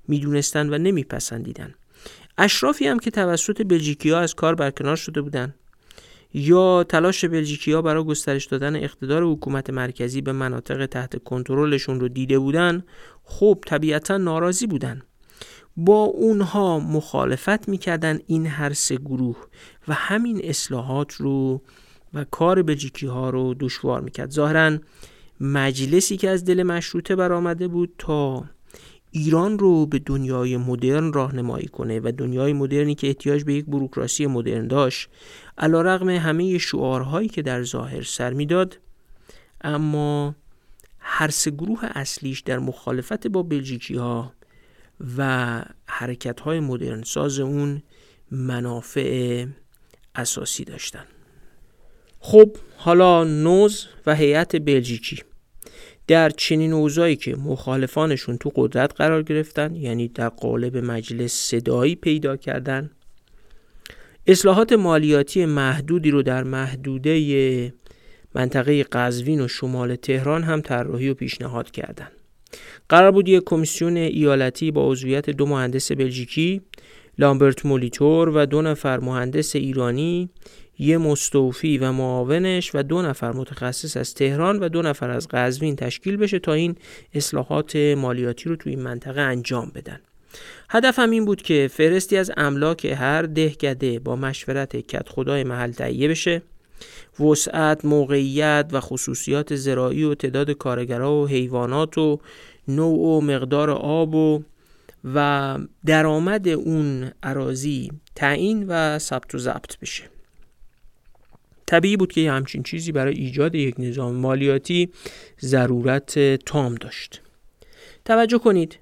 می‌دونستن 0.08 0.74
و 0.74 0.78
نمیپسندیدن. 0.78 1.74
اشرافی 2.38 2.88
هم 2.88 3.00
که 3.00 3.12
توسط 3.12 3.68
بلژیکی 3.68 4.10
ها 4.10 4.20
از 4.20 4.36
کار 4.36 4.56
برکنار 4.56 4.96
شده 4.96 5.22
بودند 5.22 5.56
یا 6.34 6.84
تلاش 6.84 7.26
بلژیکی 7.26 7.72
ها 7.72 7.82
برای 7.82 8.04
گسترش 8.04 8.46
دادن 8.46 8.76
اقتدار 8.76 9.24
حکومت 9.24 9.70
مرکزی 9.70 10.22
به 10.22 10.32
مناطق 10.32 10.86
تحت 10.86 11.24
کنترلشون 11.24 12.00
رو 12.00 12.08
دیده 12.08 12.40
بودن 12.40 12.84
خب 13.24 13.64
طبیعتا 13.68 14.18
ناراضی 14.18 14.68
بودن. 14.68 15.02
با 15.78 16.04
اونها 16.04 16.80
مخالفت 16.80 17.70
می‌کردن 17.70 18.20
این 18.28 18.46
هر 18.46 18.74
سه 18.74 18.96
گروه 18.96 19.38
و 19.88 19.94
همین 19.94 20.42
اصلاحات 20.44 21.14
رو 21.14 21.62
و 22.14 22.24
کار 22.24 22.62
بلژیکی 22.62 23.08
ها 23.08 23.30
رو 23.30 23.54
دشوار 23.60 24.02
می‌کرد. 24.02 24.32
ظاهرا 24.32 24.78
مجلسی 25.40 26.18
که 26.18 26.30
از 26.30 26.46
دل 26.46 26.64
مشروطه 26.64 27.16
برآمده 27.16 27.68
بود 27.68 27.94
تا 27.98 28.46
ایران 29.12 29.60
رو 29.60 29.86
به 29.86 30.00
دنیای 30.00 30.58
مدرن 30.58 31.14
راهنمایی 31.14 31.68
کنه 31.68 32.00
و 32.00 32.12
دنیای 32.18 32.54
مدرنی 32.54 32.96
که 32.96 33.08
احتیاج 33.08 33.44
به 33.44 33.54
یک 33.54 33.66
بروکراسی 33.66 34.26
مدرن 34.26 34.68
داشت 34.68 35.10
علا 35.58 35.82
رقم 35.82 36.10
همه 36.10 36.58
شعارهایی 36.58 37.28
که 37.30 37.42
در 37.42 37.64
ظاهر 37.64 38.02
سر 38.02 38.34
می‌داد 38.34 38.80
اما 39.62 40.36
هر 41.00 41.30
سه 41.30 41.52
گروه 41.52 41.80
اصلیش 41.84 42.40
در 42.40 42.60
مخالفت 42.60 43.28
با 43.28 43.44
بلژیکی 43.44 43.96
ها 43.96 44.34
و 45.18 45.62
حرکت 45.86 46.40
های 46.40 46.60
مدرن 46.60 47.04
ساز 47.04 47.40
اون 47.40 47.84
منافع 48.32 49.46
اساسی 50.16 50.64
داشتن. 50.64 51.06
خب 52.20 52.58
حالا 52.78 53.24
نوز 53.24 53.88
و 54.06 54.16
هیئت 54.16 54.56
بلژیکی. 54.56 55.24
در 56.12 56.30
چنین 56.30 56.74
اوضاعی 56.74 57.16
که 57.16 57.36
مخالفانشون 57.36 58.38
تو 58.38 58.52
قدرت 58.56 58.94
قرار 58.96 59.24
گرفتن 59.24 59.76
یعنی 59.76 60.08
در 60.08 60.30
قالب 60.30 60.78
مجلس 60.78 61.34
صدایی 61.34 61.96
پیدا 61.96 62.38
کردن 62.38 62.92
اصلاحات 64.28 64.74
مالیاتی 64.74 65.46
محدودی 65.46 66.12
رو 66.12 66.24
در 66.24 66.44
محدوده 66.44 67.74
منطقه 68.36 68.84
قزوین 68.84 69.42
و 69.42 69.48
شمال 69.48 69.96
تهران 69.96 70.44
هم 70.44 70.62
طراحی 70.62 71.10
و 71.10 71.14
پیشنهاد 71.14 71.72
کردند. 71.72 72.12
قرار 72.90 73.12
بود 73.12 73.30
یک 73.30 73.44
کمیسیون 73.46 73.98
ایالتی 73.98 74.72
با 74.72 74.92
عضویت 74.92 75.30
دو 75.30 75.46
مهندس 75.46 75.92
بلژیکی 75.92 76.62
لامبرت 77.18 77.66
مولیتور 77.66 78.30
و 78.30 78.46
دو 78.46 78.62
نفر 78.62 79.00
مهندس 79.00 79.56
ایرانی 79.56 80.30
یه 80.82 80.98
مستوفی 80.98 81.78
و 81.78 81.92
معاونش 81.92 82.72
و 82.74 82.84
دو 82.84 83.02
نفر 83.02 83.32
متخصص 83.32 83.98
از 83.98 84.14
تهران 84.14 84.60
و 84.60 84.70
دو 84.70 84.82
نفر 84.82 85.10
از 85.10 85.28
قزوین 85.28 85.76
تشکیل 85.76 86.18
بشه 86.18 86.40
تا 86.40 86.54
این 86.54 86.76
اصلاحات 87.14 87.76
مالیاتی 87.76 88.50
رو 88.50 88.56
تو 88.56 88.70
این 88.70 88.82
منطقه 88.82 89.22
انجام 89.22 89.72
بدن. 89.76 90.00
هدفم 90.70 91.10
این 91.10 91.26
بود 91.26 91.42
که 91.42 91.70
فرستی 91.74 92.18
از 92.18 92.32
املاک 92.38 92.86
هر 92.86 93.22
دهکده 93.22 94.00
با 94.00 94.16
مشورت 94.16 94.76
کت 94.76 95.10
خدای 95.10 95.44
محل 95.44 95.72
تهیه 95.72 96.08
بشه. 96.08 96.42
وسعت، 97.20 97.86
موقعیت 97.86 98.70
و 98.72 98.80
خصوصیات 98.80 99.56
زراعی 99.56 100.04
و 100.04 100.16
تعداد 100.16 100.52
کارگرها 100.52 101.22
و 101.22 101.28
حیوانات 101.28 101.98
و 101.98 102.20
نوع 102.68 103.00
و 103.00 103.22
مقدار 103.22 103.70
آب 103.72 104.16
و 104.16 104.44
و 105.14 105.58
درآمد 105.86 106.48
اون 106.48 107.12
عراضی 107.24 107.92
تعیین 108.16 108.66
و 108.68 109.00
ثبت 109.00 109.36
و 109.36 109.38
ضبط 109.38 109.78
بشه. 109.78 110.04
طبیعی 111.72 111.98
بود 111.98 112.12
که 112.12 112.22
یه 112.22 112.32
همچین 112.32 112.64
چیزی 112.64 112.92
برای 112.92 113.14
ایجاد 113.14 113.56
یک 113.56 113.76
نظام 113.80 114.16
مالیاتی 114.16 114.90
ضرورت 115.42 116.36
تام 116.36 116.76
داشت. 116.76 117.22
توجه 118.06 118.38
کنید 118.38 118.80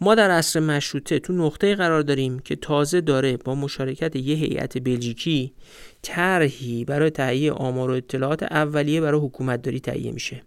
ما 0.00 0.14
در 0.14 0.30
عصر 0.30 0.60
مشروطه 0.60 1.18
تو 1.18 1.32
نقطه 1.32 1.74
قرار 1.74 2.02
داریم 2.02 2.38
که 2.38 2.56
تازه 2.56 3.00
داره 3.00 3.36
با 3.36 3.54
مشارکت 3.54 4.16
یه 4.16 4.36
هیئت 4.36 4.78
بلژیکی 4.78 5.52
طرحی 6.02 6.84
برای 6.84 7.10
تهیه 7.10 7.52
آمار 7.52 7.90
و 7.90 7.94
اطلاعات 7.94 8.42
اولیه 8.42 9.00
برای 9.00 9.20
حکومت 9.20 9.62
داری 9.62 9.80
تهیه 9.80 10.12
میشه 10.12 10.42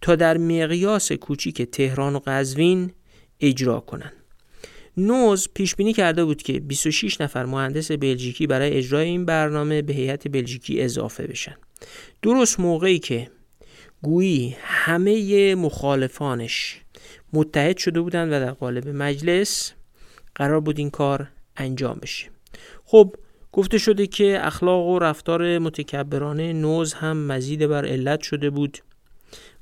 تا 0.00 0.16
در 0.16 0.38
مقیاس 0.38 1.12
کوچیک 1.12 1.62
تهران 1.62 2.16
و 2.16 2.20
قزوین 2.26 2.92
اجرا 3.40 3.80
کنن. 3.80 4.12
نوز 4.98 5.48
پیش 5.54 5.74
بینی 5.74 5.92
کرده 5.92 6.24
بود 6.24 6.42
که 6.42 6.60
26 6.60 7.20
نفر 7.20 7.44
مهندس 7.44 7.92
بلژیکی 7.92 8.46
برای 8.46 8.72
اجرای 8.72 9.08
این 9.08 9.24
برنامه 9.24 9.82
به 9.82 9.92
هیئت 9.92 10.28
بلژیکی 10.28 10.82
اضافه 10.82 11.26
بشن. 11.26 11.56
درست 12.22 12.60
موقعی 12.60 12.98
که 12.98 13.30
گویی 14.02 14.56
همه 14.62 15.54
مخالفانش 15.54 16.80
متحد 17.32 17.76
شده 17.76 18.00
بودند 18.00 18.28
و 18.32 18.40
در 18.40 18.50
قالب 18.50 18.88
مجلس 18.88 19.72
قرار 20.34 20.60
بود 20.60 20.78
این 20.78 20.90
کار 20.90 21.28
انجام 21.56 21.98
بشه. 22.02 22.30
خب 22.84 23.16
گفته 23.52 23.78
شده 23.78 24.06
که 24.06 24.46
اخلاق 24.46 24.86
و 24.86 24.98
رفتار 24.98 25.58
متکبرانه 25.58 26.52
نوز 26.52 26.92
هم 26.92 27.16
مزید 27.16 27.66
بر 27.66 27.86
علت 27.86 28.20
شده 28.20 28.50
بود 28.50 28.78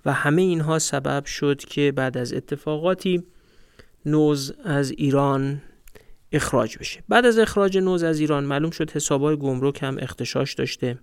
و 0.05 0.13
همه 0.13 0.43
اینها 0.43 0.79
سبب 0.79 1.25
شد 1.25 1.59
که 1.59 1.93
بعد 1.93 2.19
از 2.19 2.33
اتفاقاتی 2.33 3.23
نوز 4.07 4.53
از 4.65 4.91
ایران 4.91 5.63
اخراج 6.33 6.79
بشه. 6.79 7.03
بعد 7.09 7.27
از 7.27 7.39
اخراج 7.39 7.79
نوز 7.79 8.03
از 8.03 8.21
ایران 8.21 8.45
معلوم 8.45 8.71
شد 8.71 8.91
حسابای 8.91 9.37
گمرک 9.37 9.83
هم 9.83 9.97
اختشاش 10.01 10.55
داشته 10.55 10.99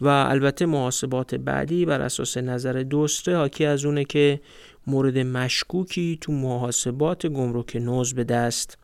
و 0.00 0.08
البته 0.08 0.66
محاسبات 0.66 1.34
بعدی 1.34 1.86
بر 1.86 2.00
اساس 2.00 2.36
نظر 2.36 2.72
دوسته 2.72 3.36
حاکی 3.36 3.64
از 3.64 3.84
اونه 3.84 4.04
که 4.04 4.40
مورد 4.86 5.18
مشکوکی 5.18 6.18
تو 6.20 6.32
محاسبات 6.32 7.26
گمرک 7.26 7.76
نوز 7.76 8.14
به 8.14 8.24
دست 8.24 8.78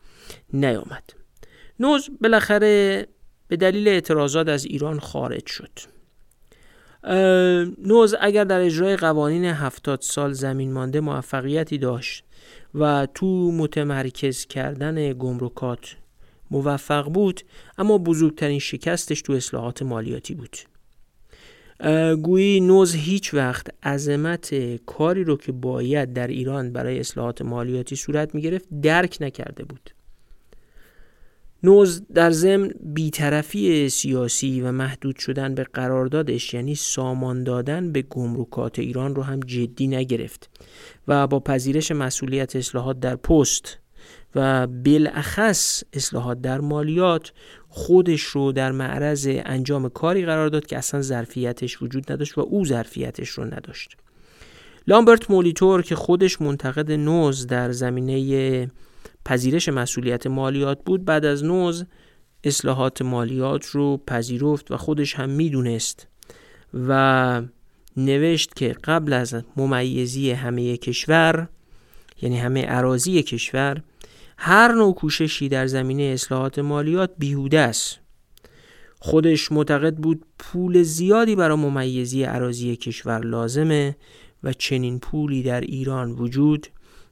نیامد. 0.53 1.03
نوز 1.79 2.09
بالاخره 2.21 3.07
به 3.47 3.57
دلیل 3.57 3.87
اعتراضات 3.87 4.47
از 4.47 4.65
ایران 4.65 4.99
خارج 4.99 5.45
شد. 5.45 5.71
نوز 7.85 8.15
اگر 8.21 8.43
در 8.43 8.59
اجرای 8.59 8.95
قوانین 8.95 9.45
هفتاد 9.45 10.01
سال 10.01 10.33
زمین 10.33 10.73
مانده 10.73 10.99
موفقیتی 10.99 11.77
داشت 11.77 12.23
و 12.75 13.07
تو 13.13 13.51
متمرکز 13.51 14.45
کردن 14.45 15.13
گمرکات 15.13 15.95
موفق 16.51 17.09
بود 17.09 17.41
اما 17.77 17.97
بزرگترین 17.97 18.59
شکستش 18.59 19.21
تو 19.21 19.33
اصلاحات 19.33 19.81
مالیاتی 19.81 20.35
بود. 20.35 20.57
گویی 22.21 22.59
نوز 22.59 22.95
هیچ 22.95 23.33
وقت 23.33 23.87
عظمت 23.87 24.75
کاری 24.85 25.23
رو 25.23 25.37
که 25.37 25.51
باید 25.51 26.13
در 26.13 26.27
ایران 26.27 26.73
برای 26.73 26.99
اصلاحات 26.99 27.41
مالیاتی 27.41 27.95
صورت 27.95 28.35
می 28.35 28.41
گرفت 28.41 28.67
درک 28.81 29.17
نکرده 29.21 29.63
بود. 29.63 29.94
نوز 31.63 32.01
در 32.13 32.31
ضمن 32.31 32.71
بیطرفی 32.83 33.89
سیاسی 33.89 34.61
و 34.61 34.71
محدود 34.71 35.17
شدن 35.17 35.55
به 35.55 35.63
قراردادش 35.63 36.53
یعنی 36.53 36.75
سامان 36.75 37.43
دادن 37.43 37.91
به 37.91 38.01
گمرکات 38.01 38.79
ایران 38.79 39.15
رو 39.15 39.23
هم 39.23 39.39
جدی 39.39 39.87
نگرفت 39.87 40.49
و 41.07 41.27
با 41.27 41.39
پذیرش 41.39 41.91
مسئولیت 41.91 42.55
اصلاحات 42.55 42.99
در 42.99 43.15
پست 43.15 43.77
و 44.35 44.67
بالاخص 44.67 45.83
اصلاحات 45.93 46.41
در 46.41 46.59
مالیات 46.59 47.31
خودش 47.69 48.21
رو 48.21 48.51
در 48.51 48.71
معرض 48.71 49.27
انجام 49.31 49.89
کاری 49.89 50.25
قرار 50.25 50.49
داد 50.49 50.65
که 50.65 50.77
اصلا 50.77 51.01
ظرفیتش 51.01 51.81
وجود 51.81 52.11
نداشت 52.11 52.37
و 52.37 52.41
او 52.41 52.65
ظرفیتش 52.65 53.29
رو 53.29 53.45
نداشت. 53.45 53.97
لامبرت 54.87 55.31
مولیتور 55.31 55.81
که 55.81 55.95
خودش 55.95 56.41
منتقد 56.41 56.91
نوز 56.91 57.47
در 57.47 57.71
زمینه 57.71 58.69
پذیرش 59.25 59.69
مسئولیت 59.69 60.27
مالیات 60.27 60.83
بود 60.85 61.05
بعد 61.05 61.25
از 61.25 61.43
نوز 61.43 61.85
اصلاحات 62.43 63.01
مالیات 63.01 63.65
رو 63.65 63.97
پذیرفت 64.07 64.71
و 64.71 64.77
خودش 64.77 65.15
هم 65.15 65.29
می‌دونست 65.29 66.07
و 66.87 67.41
نوشت 67.97 68.55
که 68.55 68.75
قبل 68.83 69.13
از 69.13 69.35
ممیزی 69.57 70.31
همه 70.31 70.77
کشور 70.77 71.47
یعنی 72.21 72.39
همه 72.39 72.61
عراضی 72.61 73.23
کشور 73.23 73.81
هر 74.37 74.71
نوع 74.71 74.93
کوششی 74.93 75.49
در 75.49 75.67
زمینه 75.67 76.03
اصلاحات 76.03 76.59
مالیات 76.59 77.11
بیهوده 77.17 77.59
است. 77.59 77.99
خودش 78.99 79.51
معتقد 79.51 79.95
بود 79.95 80.25
پول 80.39 80.83
زیادی 80.83 81.35
برای 81.35 81.57
ممیزی 81.57 82.23
عراضی 82.23 82.75
کشور 82.75 83.19
لازمه 83.19 83.95
و 84.43 84.53
چنین 84.53 84.99
پولی 84.99 85.43
در 85.43 85.61
ایران 85.61 86.11
وجود 86.11 86.67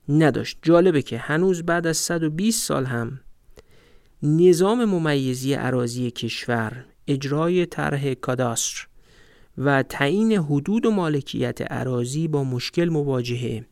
نداشت. 0.10 0.58
جالبه 0.62 1.02
که 1.02 1.18
هنوز 1.18 1.64
بعد 1.64 1.88
از 1.88 1.98
120 1.98 2.64
سال 2.64 2.86
هم 2.86 3.20
نظام 4.24 4.86
ممیزی 4.86 5.54
عراضی 5.54 6.12
کشور 6.12 6.86
اجرای 7.08 7.66
طرح 7.66 8.14
کاداستر 8.14 8.88
و 9.58 9.84
تعیین 9.84 10.32
حدود 10.32 10.86
و 10.86 10.92
مالکیت 10.92 11.72
عراضی 11.72 12.28
با 12.28 12.44
مشکل 12.44 12.90
مواجهه 12.90 13.66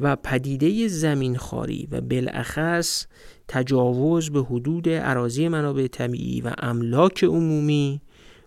و 0.00 0.16
پدیده 0.16 0.88
زمین 0.88 1.36
خاری 1.36 1.88
و 1.90 2.00
بالاخص 2.00 3.06
تجاوز 3.48 4.30
به 4.30 4.42
حدود 4.42 4.88
عراضی 4.88 5.48
منابع 5.48 5.86
طبیعی 5.86 6.40
و 6.40 6.52
املاک 6.58 7.24
عمومی 7.24 8.00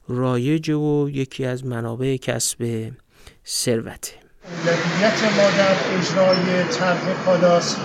رایج 0.07 0.69
و 0.69 1.09
یکی 1.09 1.45
از 1.45 1.65
منابع 1.65 2.17
کسب 2.17 2.91
ثروته. 3.45 4.20
اولویت 4.45 5.23
ما 5.23 5.49
در 5.49 5.75
اجرای 5.97 6.63
طرح 6.63 7.13
کاداس 7.25 7.75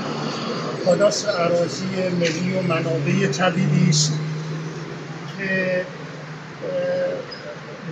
کاداس 0.84 1.26
عراضی 1.28 1.86
ملی 2.20 2.58
و 2.58 2.62
منابع 2.62 3.26
طبیعی 3.26 3.88
است 3.88 4.12
که 5.38 5.84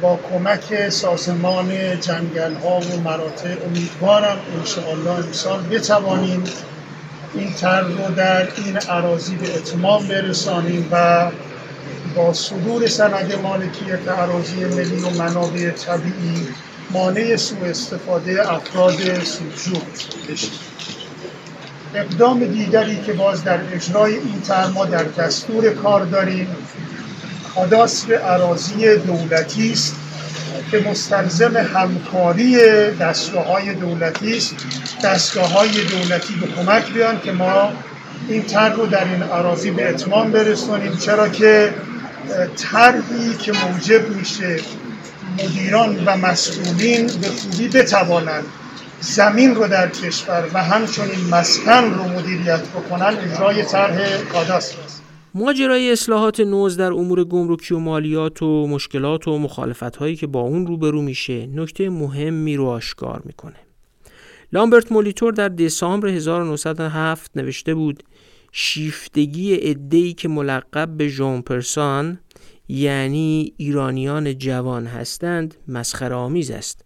با 0.00 0.18
کمک 0.30 0.88
سازمان 0.88 2.00
جنگل 2.00 2.54
ها 2.54 2.80
و 2.80 3.00
مراتع 3.04 3.54
امیدوارم 3.66 4.36
انشاءالله 4.58 5.10
امسال 5.10 5.62
بتوانیم 5.62 6.44
این 7.34 7.52
طرح 7.52 7.86
رو 7.86 8.14
در 8.14 8.48
این 8.56 8.76
عراضی 8.76 9.36
به 9.36 9.54
اتمام 9.54 10.08
برسانیم 10.08 10.88
و 10.92 11.30
با 12.16 12.32
صدور 12.32 12.86
سند 12.86 13.34
مالکیت 13.42 14.08
عراضی 14.08 14.64
ملی 14.64 15.02
و 15.02 15.10
منابع 15.10 15.70
طبیعی 15.70 16.48
مانع 16.94 17.36
سوء 17.36 17.68
استفاده 17.68 18.52
افراد 18.52 19.24
سودجو 19.24 19.80
بشیم 20.28 20.50
اقدام 21.94 22.44
دیگری 22.44 23.02
که 23.06 23.12
باز 23.12 23.44
در 23.44 23.58
اجرای 23.72 24.14
این 24.14 24.40
طرح 24.48 24.68
ما 24.68 24.84
در 24.84 25.02
دستور 25.02 25.70
کار 25.70 26.04
داریم 26.04 26.56
کاداستر 27.54 28.14
عراضی 28.14 28.96
دولتی 28.96 29.72
است 29.72 29.96
که 30.70 30.84
مستلزم 30.90 31.56
همکاری 31.56 32.56
دستگاه 33.00 33.46
های 33.46 33.74
دولتی 33.74 34.36
است. 34.36 34.54
دستگاه 35.04 35.52
های 35.52 35.68
دولتی 35.68 36.34
به 36.34 36.46
کمک 36.46 36.92
بیان 36.92 37.20
که 37.20 37.32
ما 37.32 37.72
این 38.28 38.42
طرح 38.42 38.72
رو 38.72 38.86
در 38.86 39.04
این 39.04 39.22
عراضی 39.22 39.70
به 39.70 39.88
اتمام 39.88 40.30
برسونیم 40.30 40.96
چرا 40.96 41.28
که 41.28 41.74
طرحی 42.56 43.34
که 43.38 43.52
موجب 43.52 44.08
میشه 44.08 44.56
مدیران 45.34 46.04
و 46.04 46.16
مسئولین 46.16 47.06
به 47.06 47.28
خوبی 47.28 47.68
بتوانند 47.68 48.44
زمین 49.00 49.54
رو 49.54 49.68
در 49.68 49.88
کشور 49.88 50.50
و 50.54 50.64
همچنین 50.64 51.28
مسکن 51.30 51.94
رو 51.94 52.04
مدیریت 52.04 52.62
بکنن 52.68 53.16
اجرای 53.16 53.62
طرح 53.62 54.22
کاداستر 54.32 54.82
است. 54.84 55.02
ماجرای 55.34 55.92
اصلاحات 55.92 56.40
نوز 56.40 56.76
در 56.76 56.92
امور 56.92 57.24
گمرکی 57.24 57.74
و 57.74 57.78
مالیات 57.78 58.42
و 58.42 58.66
مشکلات 58.66 59.28
و 59.28 59.38
مخالفت 59.38 59.96
هایی 59.96 60.16
که 60.16 60.26
با 60.26 60.40
اون 60.40 60.66
روبرو 60.66 61.02
میشه 61.02 61.46
نکته 61.46 61.90
مهمی 61.90 62.56
رو 62.56 62.66
آشکار 62.66 63.22
می‌کنه. 63.24 63.56
لامبرت 64.52 64.92
مولیتور 64.92 65.32
در 65.32 65.48
دسامبر 65.48 66.08
1907 66.08 67.30
نوشته 67.36 67.74
بود 67.74 68.02
شیفتگی 68.52 69.58
ادهی 69.70 70.12
که 70.12 70.28
ملقب 70.28 70.88
به 70.96 71.08
ژان 71.08 71.42
پرسان 71.42 72.18
یعنی 72.68 73.54
ایرانیان 73.56 74.38
جوان 74.38 74.86
هستند 74.86 75.54
مسخره 75.68 76.14
آمیز 76.14 76.50
است 76.50 76.84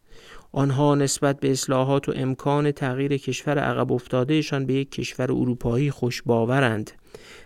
آنها 0.53 0.95
نسبت 0.95 1.41
به 1.41 1.51
اصلاحات 1.51 2.09
و 2.09 2.13
امکان 2.17 2.73
تغییر 2.73 3.17
کشور 3.17 3.59
عقب 3.59 3.93
افتادهشان 3.93 4.67
به 4.67 4.75
یک 4.75 4.91
کشور 4.91 5.33
اروپایی 5.33 5.91
خوش 5.91 6.23
باورند 6.23 6.91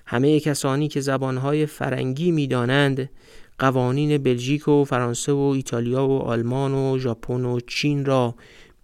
همه 0.07 0.41
کسانی 0.41 0.89
که 0.89 1.01
زبانهای 1.01 1.67
فرنگی 1.67 2.31
می‌دانند 2.31 3.11
قوانین 3.59 4.19
بلژیک 4.19 4.69
و 4.69 4.85
فرانسه 4.85 5.33
و 5.33 5.53
ایتالیا 5.57 6.09
و 6.09 6.19
آلمان 6.19 6.75
و 6.75 6.99
ژاپن 6.99 7.45
و 7.45 7.61
چین 7.61 8.05
را 8.05 8.35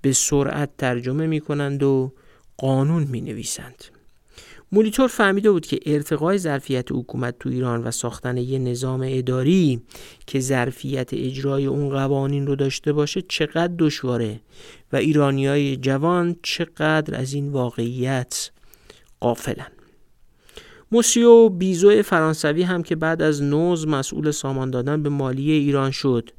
به 0.02 0.12
سرعت 0.12 0.76
ترجمه 0.78 1.26
می 1.26 1.40
کنند 1.40 1.82
و 1.82 2.12
قانون 2.56 3.02
می 3.02 3.20
نویسند. 3.20 3.84
مولیتور 4.72 5.09
فهمیده 5.09 5.50
بود 5.50 5.66
که 5.66 5.78
ارتقای 5.87 6.38
ظرفیت 6.38 6.92
حکومت 6.92 7.38
تو 7.38 7.48
ایران 7.48 7.85
و 7.85 7.90
ساختن 7.90 8.37
یه 8.37 8.59
نظام 8.59 9.00
اداری 9.04 9.83
که 10.26 10.40
ظرفیت 10.40 11.09
اجرای 11.12 11.66
اون 11.66 11.88
قوانین 11.88 12.46
رو 12.46 12.57
داشته 12.57 12.92
باشه 12.92 13.22
چقدر 13.22 13.72
دشواره 13.78 14.40
و 14.92 14.96
ایرانیای 14.96 15.76
جوان 15.76 16.37
چقدر 16.42 17.20
از 17.20 17.33
این 17.33 17.48
واقعیت 17.48 18.50
قافلن 19.20 19.70
موسیو 20.92 21.48
بیزو 21.48 22.02
فرانسوی 22.02 22.62
هم 22.62 22.83
که 22.83 22.96
بعد 22.96 23.22
از 23.22 23.42
نوز 23.42 23.87
مسئول 23.87 24.31
سامان 24.31 24.70
دادن 24.70 25.02
به 25.02 25.09
مالی 25.09 25.50
ایران 25.52 25.90
شد. 25.90 26.31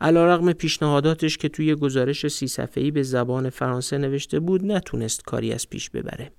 علیرغم 0.00 0.52
پیشنهاداتش 0.52 1.36
که 1.36 1.48
توی 1.48 1.74
گزارش 1.74 2.28
سی 2.28 2.48
صفحه‌ای 2.48 2.90
به 2.90 3.02
زبان 3.02 3.50
فرانسه 3.50 3.98
نوشته 3.98 4.40
بود 4.40 4.64
نتونست 4.64 5.22
کاری 5.22 5.52
از 5.52 5.68
پیش 5.68 5.90
ببره. 5.90 6.30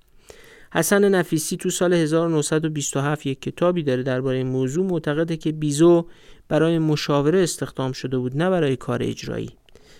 حسن 0.72 1.14
نفیسی 1.14 1.56
تو 1.56 1.70
سال 1.70 1.92
1927 1.92 3.26
یک 3.26 3.42
کتابی 3.42 3.82
داره 3.82 4.02
درباره 4.02 4.36
این 4.36 4.46
موضوع. 4.46 4.86
معتقده 4.86 5.36
که 5.36 5.52
بیزو 5.52 6.06
برای 6.48 6.78
مشاوره 6.78 7.42
استخدام 7.42 7.92
شده 7.92 8.18
بود 8.18 8.36
نه 8.36 8.50
برای 8.50 8.76
کار 8.76 9.02
اجرایی. 9.02 9.50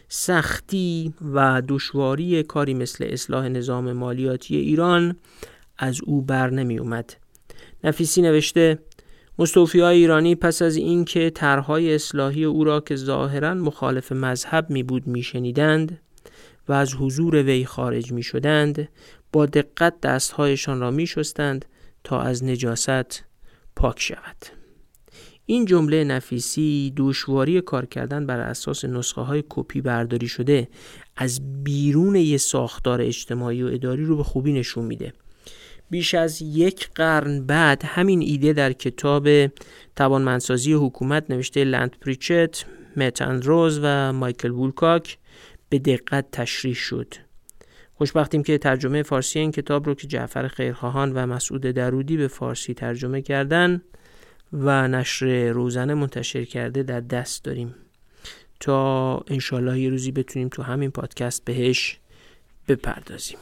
سختی 0.09 1.15
و 1.35 1.63
دشواری 1.69 2.43
کاری 2.43 2.75
مثل 2.75 3.05
اصلاح 3.11 3.49
نظام 3.49 3.93
مالیاتی 3.93 4.57
ایران 4.57 5.17
از 5.79 6.01
او 6.05 6.23
بر 6.23 6.51
نمی 6.51 6.79
اومد. 6.79 7.17
نفیسی 7.85 8.23
نوشته 8.23 8.79
مستوفی 9.39 9.81
های 9.81 9.99
ایرانی 9.99 10.35
پس 10.35 10.63
از 10.63 10.77
اینکه 10.77 11.31
طرحهای 11.31 11.95
اصلاحی 11.95 12.45
او 12.45 12.65
را 12.65 12.81
که 12.81 12.97
ظاهرا 12.97 13.55
مخالف 13.55 14.13
مذهب 14.13 14.71
می 14.71 14.83
بود 14.83 15.07
می 15.07 15.23
شنیدند 15.23 16.01
و 16.69 16.73
از 16.73 16.95
حضور 16.95 17.43
وی 17.43 17.65
خارج 17.65 18.13
می 18.13 18.23
شدند 18.23 18.89
با 19.33 19.47
دقت 19.47 20.01
دستهایشان 20.01 20.81
را 20.81 20.91
می 20.91 21.07
شستند 21.07 21.65
تا 22.05 22.21
از 22.21 22.45
نجاست 22.45 23.25
پاک 23.77 24.01
شود 24.01 24.37
این 25.47 25.65
جمله 25.65 26.05
نفیسی 26.05 26.93
دشواری 26.97 27.61
کار 27.61 27.87
کردن 27.87 28.27
بر 28.27 28.41
اساس 28.41 28.85
نسخه 28.85 29.21
های 29.21 29.45
کپی 29.49 29.81
برداری 29.81 30.29
شده 30.29 30.69
از 31.17 31.63
بیرون 31.65 32.15
یه 32.15 32.37
ساختار 32.37 33.01
اجتماعی 33.01 33.63
و 33.63 33.67
اداری 33.67 34.05
رو 34.05 34.17
به 34.17 34.23
خوبی 34.23 34.53
نشون 34.53 34.85
میده 34.85 35.13
بیش 35.91 36.15
از 36.15 36.43
یک 36.43 36.89
قرن 36.95 37.47
بعد 37.47 37.83
همین 37.85 38.23
ایده 38.23 38.53
در 38.53 38.73
کتاب 38.73 39.29
توانمندسازی 39.97 40.73
حکومت 40.73 41.31
نوشته 41.31 41.65
لند 41.65 41.97
پریچت، 42.01 42.65
متن 42.97 43.43
روز 43.43 43.81
و 43.83 44.13
مایکل 44.13 44.51
وولکاک 44.51 45.19
به 45.69 45.79
دقت 45.79 46.31
تشریح 46.33 46.75
شد. 46.75 47.15
خوشبختیم 48.01 48.43
که 48.43 48.59
ترجمه 48.59 49.03
فارسی 49.03 49.39
این 49.39 49.53
کتاب 49.53 49.87
رو 49.87 49.95
که 49.95 50.07
جعفر 50.07 50.49
خیرخواهان 50.49 51.13
و 51.13 51.27
مسعود 51.27 51.61
درودی 51.61 52.17
به 52.17 52.29
فارسی 52.29 52.75
ترجمه 52.75 53.23
کردن 53.23 53.83
و 54.53 54.89
نشر 54.89 55.51
روزنه 55.51 55.95
منتشر 55.95 56.45
کرده 56.45 56.83
در 56.83 57.01
دست 57.01 57.45
داریم 57.45 57.75
تا 58.61 59.17
انشالله 59.29 59.81
یه 59.81 59.91
روزی 59.91 60.13
بتونیم 60.13 60.49
تو 60.49 60.63
همین 60.63 60.91
پادکست 60.91 61.45
بهش 61.45 61.99
بپردازیم 62.69 63.39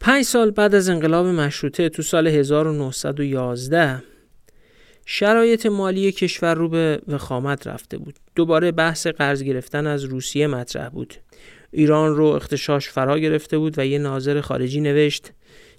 پنج 0.00 0.24
سال 0.24 0.50
بعد 0.50 0.74
از 0.74 0.88
انقلاب 0.88 1.26
مشروطه 1.26 1.88
تو 1.88 2.02
سال 2.02 2.26
1911 2.26 4.02
شرایط 5.06 5.66
مالی 5.66 6.12
کشور 6.12 6.54
رو 6.54 6.68
به 6.68 7.00
وخامت 7.08 7.66
رفته 7.66 7.98
بود. 7.98 8.14
دوباره 8.34 8.72
بحث 8.72 9.06
قرض 9.06 9.42
گرفتن 9.42 9.86
از 9.86 10.04
روسیه 10.04 10.46
مطرح 10.46 10.88
بود. 10.88 11.14
ایران 11.70 12.16
رو 12.16 12.24
اختشاش 12.24 12.88
فرا 12.88 13.18
گرفته 13.18 13.58
بود 13.58 13.78
و 13.78 13.86
یه 13.86 13.98
ناظر 13.98 14.40
خارجی 14.40 14.80
نوشت 14.80 15.32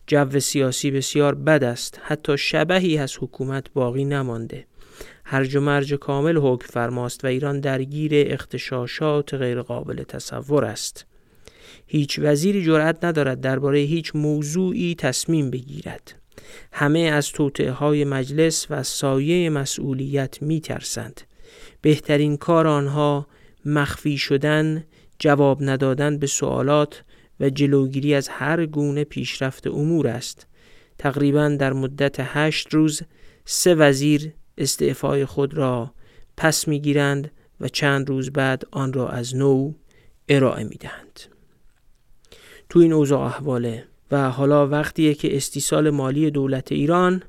جو 0.07 0.39
سیاسی 0.39 0.91
بسیار 0.91 1.35
بد 1.35 1.63
است 1.63 1.99
حتی 2.03 2.37
شبهی 2.37 2.97
از 2.97 3.17
حکومت 3.19 3.73
باقی 3.73 4.05
نمانده. 4.05 4.65
هرج 5.25 5.55
و 5.55 5.61
مرج 5.61 5.93
کامل 5.93 6.37
حکم 6.37 6.67
فرماست 6.67 7.23
و 7.23 7.27
ایران 7.27 7.59
درگیر 7.59 8.11
اختشاشات 8.13 9.33
غیرقابل 9.33 10.03
تصور 10.03 10.65
است. 10.65 11.05
هیچ 11.87 12.19
وزیری 12.19 12.63
جرأت 12.63 13.03
ندارد 13.05 13.41
درباره 13.41 13.79
هیچ 13.79 14.15
موضوعی 14.15 14.95
تصمیم 14.95 15.49
بگیرد. 15.49 16.15
همه 16.73 16.99
از 16.99 17.31
توطعه 17.31 17.71
های 17.71 18.05
مجلس 18.05 18.67
و 18.69 18.83
سایه 18.83 19.49
مسئولیت 19.49 20.41
می 20.41 20.61
ترسند. 20.61 21.21
بهترین 21.81 22.37
کار 22.37 22.67
آنها 22.67 23.27
مخفی 23.65 24.17
شدن، 24.17 24.83
جواب 25.19 25.57
ندادن 25.61 26.17
به 26.17 26.27
سوالات 26.27 27.03
و 27.39 27.49
جلوگیری 27.49 28.13
از 28.13 28.29
هر 28.29 28.65
گونه 28.65 29.03
پیشرفت 29.03 29.67
امور 29.67 30.07
است. 30.07 30.47
تقریبا 30.97 31.49
در 31.59 31.73
مدت 31.73 32.15
هشت 32.19 32.73
روز 32.73 33.01
سه 33.45 33.75
وزیر 33.75 34.33
استعفای 34.57 35.25
خود 35.25 35.53
را 35.53 35.93
پس 36.37 36.67
می‌گیرند 36.67 37.31
و 37.61 37.67
چند 37.67 38.09
روز 38.09 38.31
بعد 38.31 38.63
آن 38.71 38.93
را 38.93 39.09
از 39.09 39.35
نو 39.35 39.73
ارائه 40.29 40.63
می 40.63 40.75
دهند. 40.75 41.19
تو 42.69 42.79
این 42.79 42.93
اوضاع 42.93 43.21
احواله 43.21 43.83
و 44.11 44.29
حالا 44.29 44.67
وقتیه 44.67 45.13
که 45.13 45.37
استیصال 45.37 45.89
مالی 45.89 46.31
دولت 46.31 46.71
ایران 46.71 47.23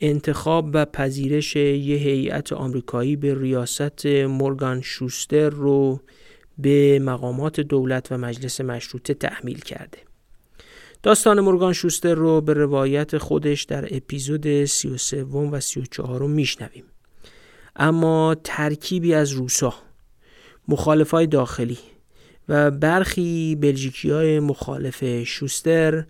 انتخاب 0.00 0.70
و 0.72 0.84
پذیرش 0.84 1.56
یه 1.56 1.96
هیئت 1.96 2.52
آمریکایی 2.52 3.16
به 3.16 3.40
ریاست 3.40 4.06
مورگان 4.06 4.80
شوستر 4.80 5.48
رو 5.48 6.00
به 6.62 6.98
مقامات 6.98 7.60
دولت 7.60 8.12
و 8.12 8.18
مجلس 8.18 8.60
مشروطه 8.60 9.14
تحمیل 9.14 9.58
کرده. 9.60 9.98
داستان 11.02 11.40
مورگان 11.40 11.72
شوستر 11.72 12.14
رو 12.14 12.40
به 12.40 12.54
روایت 12.54 13.18
خودش 13.18 13.62
در 13.62 13.96
اپیزود 13.96 14.64
33 14.64 15.24
و 15.24 15.60
34 15.60 16.20
رو 16.20 16.28
میشنویم. 16.28 16.84
اما 17.76 18.36
ترکیبی 18.44 19.14
از 19.14 19.32
روسا 19.32 19.74
مخالفای 20.68 21.26
داخلی 21.26 21.78
و 22.48 22.70
برخی 22.70 23.56
بلژیکی 23.56 24.10
های 24.10 24.40
مخالف 24.40 25.22
شوستر 25.24 26.04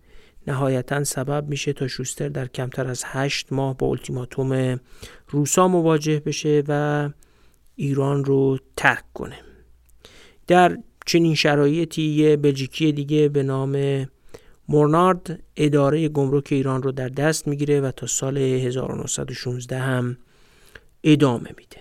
نهایتا 0.46 1.04
سبب 1.04 1.48
میشه 1.48 1.72
تا 1.72 1.88
شوستر 1.88 2.28
در 2.28 2.46
کمتر 2.46 2.86
از 2.86 3.02
هشت 3.06 3.52
ماه 3.52 3.76
با 3.76 3.86
التیماتوم 3.86 4.80
روسا 5.28 5.68
مواجه 5.68 6.20
بشه 6.20 6.62
و 6.68 7.10
ایران 7.76 8.24
رو 8.24 8.58
ترک 8.76 9.04
کنه. 9.14 9.49
در 10.50 10.78
چنین 11.06 11.34
شرایطی 11.34 12.02
یه 12.02 12.36
بلژیکی 12.36 12.92
دیگه 12.92 13.28
به 13.28 13.42
نام 13.42 14.06
مورنارد 14.68 15.42
اداره 15.56 16.08
گمرک 16.08 16.48
ایران 16.50 16.82
رو 16.82 16.92
در 16.92 17.08
دست 17.08 17.48
می‌گیره 17.48 17.80
و 17.80 17.90
تا 17.90 18.06
سال 18.06 18.38
1916 18.38 19.78
هم 19.78 20.16
ادامه 21.04 21.50
میده. 21.58 21.76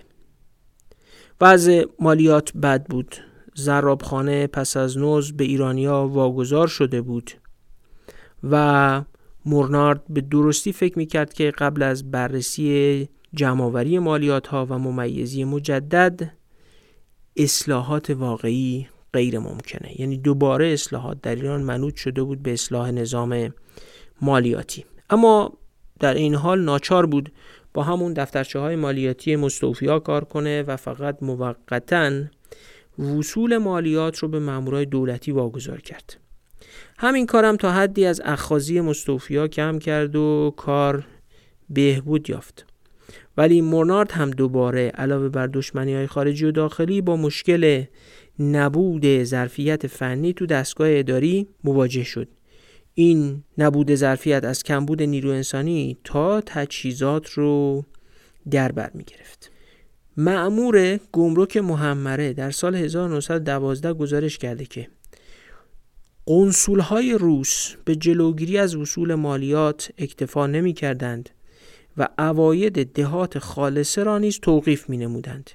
وضع 1.40 1.84
مالیات 1.98 2.52
بد 2.56 2.86
بود. 2.86 3.16
زرابخانه 3.54 4.46
پس 4.46 4.76
از 4.76 4.98
نوز 4.98 5.32
به 5.32 5.44
ایرانیا 5.44 6.06
واگذار 6.06 6.68
شده 6.68 7.02
بود 7.02 7.30
و 8.50 9.04
مورنارد 9.46 10.02
به 10.08 10.20
درستی 10.20 10.72
فکر 10.72 10.98
می‌کرد 10.98 11.32
که 11.32 11.50
قبل 11.50 11.82
از 11.82 12.10
بررسی 12.10 13.08
جمعآوری 13.34 13.98
مالیات 13.98 14.46
ها 14.46 14.66
و 14.66 14.78
ممیزی 14.78 15.44
مجدد 15.44 16.39
اصلاحات 17.36 18.10
واقعی 18.10 18.88
غیر 19.12 19.38
ممکنه. 19.38 20.00
یعنی 20.00 20.18
دوباره 20.18 20.72
اصلاحات 20.72 21.20
در 21.22 21.34
ایران 21.34 21.62
منوط 21.62 21.96
شده 21.96 22.22
بود 22.22 22.42
به 22.42 22.52
اصلاح 22.52 22.90
نظام 22.90 23.54
مالیاتی. 24.22 24.84
اما 25.10 25.52
در 26.00 26.14
این 26.14 26.34
حال 26.34 26.60
ناچار 26.60 27.06
بود 27.06 27.32
با 27.74 27.82
همون 27.82 28.12
دفترچه 28.12 28.58
های 28.58 28.76
مالیاتی 28.76 29.36
مستوفیا 29.36 29.98
کار 29.98 30.24
کنه 30.24 30.62
و 30.62 30.76
فقط 30.76 31.22
موقتا 31.22 32.10
وصول 32.98 33.58
مالیات 33.58 34.18
رو 34.18 34.28
به 34.28 34.38
مامورای 34.38 34.84
دولتی 34.84 35.32
واگذار 35.32 35.80
کرد. 35.80 36.16
همین 36.98 37.26
کارم 37.26 37.56
تا 37.56 37.72
حدی 37.72 38.04
از 38.04 38.20
اخاذی 38.24 38.80
مستوفیا 38.80 39.48
کم 39.48 39.78
کرد 39.78 40.16
و 40.16 40.54
کار 40.56 41.06
بهبود 41.70 42.30
یافت. 42.30 42.69
ولی 43.40 43.60
مورنارد 43.60 44.12
هم 44.12 44.30
دوباره 44.30 44.88
علاوه 44.88 45.28
بر 45.28 45.46
دشمنی 45.46 45.94
های 45.94 46.06
خارجی 46.06 46.44
و 46.44 46.50
داخلی 46.52 47.00
با 47.00 47.16
مشکل 47.16 47.84
نبود 48.38 49.24
ظرفیت 49.24 49.86
فنی 49.86 50.32
تو 50.32 50.46
دستگاه 50.46 50.88
اداری 50.90 51.48
مواجه 51.64 52.04
شد. 52.04 52.28
این 52.94 53.44
نبود 53.58 53.94
ظرفیت 53.94 54.44
از 54.44 54.62
کمبود 54.62 55.02
نیرو 55.02 55.30
انسانی 55.30 55.98
تا 56.04 56.40
تجهیزات 56.40 57.30
رو 57.30 57.84
در 58.50 58.72
بر 58.72 58.90
می 58.94 59.04
گرفت. 59.04 59.50
معمور 60.16 61.00
گمرک 61.12 61.56
محمره 61.56 62.32
در 62.32 62.50
سال 62.50 62.74
1912 62.74 63.92
گزارش 63.92 64.38
کرده 64.38 64.64
که 64.64 64.88
قنصول 66.26 66.80
های 66.80 67.12
روس 67.12 67.74
به 67.84 67.96
جلوگیری 67.96 68.58
از 68.58 68.76
وصول 68.76 69.14
مالیات 69.14 69.90
اکتفا 69.98 70.46
نمی 70.46 70.72
کردند 70.72 71.30
و 71.96 72.08
اواید 72.18 72.92
دهات 72.92 73.38
خالصه 73.38 74.02
را 74.02 74.18
نیز 74.18 74.40
توقیف 74.40 74.88
می 74.88 74.96
نمودند. 74.96 75.50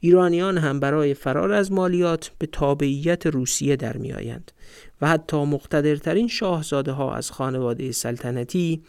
ایرانیان 0.00 0.58
هم 0.58 0.80
برای 0.80 1.14
فرار 1.14 1.52
از 1.52 1.72
مالیات 1.72 2.30
به 2.38 2.46
تابعیت 2.46 3.26
روسیه 3.26 3.76
در 3.76 3.96
می 3.96 4.12
آیند 4.12 4.52
و 5.00 5.08
حتی 5.08 5.44
مقتدرترین 5.44 6.28
شاهزاده 6.28 6.92
ها 6.92 7.14
از 7.14 7.30
خانواده 7.30 7.92
سلطنتی 7.92 8.82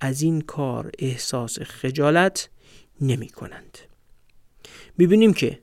از 0.00 0.22
این 0.22 0.40
کار 0.40 0.90
احساس 0.98 1.58
خجالت 1.60 2.48
نمی 3.00 3.28
کنند. 3.28 3.78
می‌بینیم 4.98 5.32
که 5.32 5.58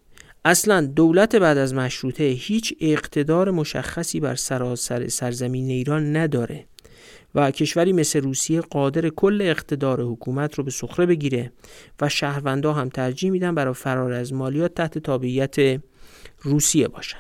اصلا 0.46 0.86
دولت 0.86 1.36
بعد 1.36 1.58
از 1.58 1.74
مشروطه 1.74 2.24
هیچ 2.24 2.74
اقتدار 2.80 3.52
مشخصی 3.52 4.20
بر 4.20 4.36
سراسر 4.36 5.08
سرزمین 5.08 5.70
ایران 5.70 6.16
نداره 6.16 6.66
و 7.36 7.52
کشوری 7.52 7.94
مثل 7.94 8.22
روسیه 8.22 8.62
قادر 8.62 9.10
کل 9.10 9.42
اقتدار 9.42 10.02
حکومت 10.02 10.56
رو 10.56 10.64
به 10.64 10.72
سخره 10.72 11.06
بگیره 11.06 11.52
و 12.02 12.10
شهروندا 12.10 12.74
هم 12.74 12.90
ترجیح 12.90 13.32
میدن 13.32 13.56
برای 13.56 13.74
فرار 13.74 14.14
از 14.14 14.34
مالیات 14.34 14.74
تحت 14.74 14.98
تابعیت 14.98 15.82
روسیه 16.42 16.88
باشن. 16.88 17.20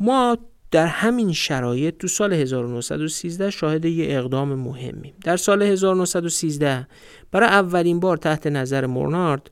ما 0.00 0.38
در 0.70 0.86
همین 0.86 1.32
شرایط 1.32 1.96
تو 1.98 2.08
سال 2.08 2.32
1913 2.32 3.50
شاهد 3.50 3.84
یه 3.84 4.18
اقدام 4.18 4.54
مهمیم. 4.54 5.14
در 5.24 5.36
سال 5.36 5.62
1913 5.62 6.86
برای 7.32 7.48
اولین 7.48 8.00
بار 8.00 8.16
تحت 8.16 8.46
نظر 8.46 8.86
مورنارد 8.86 9.50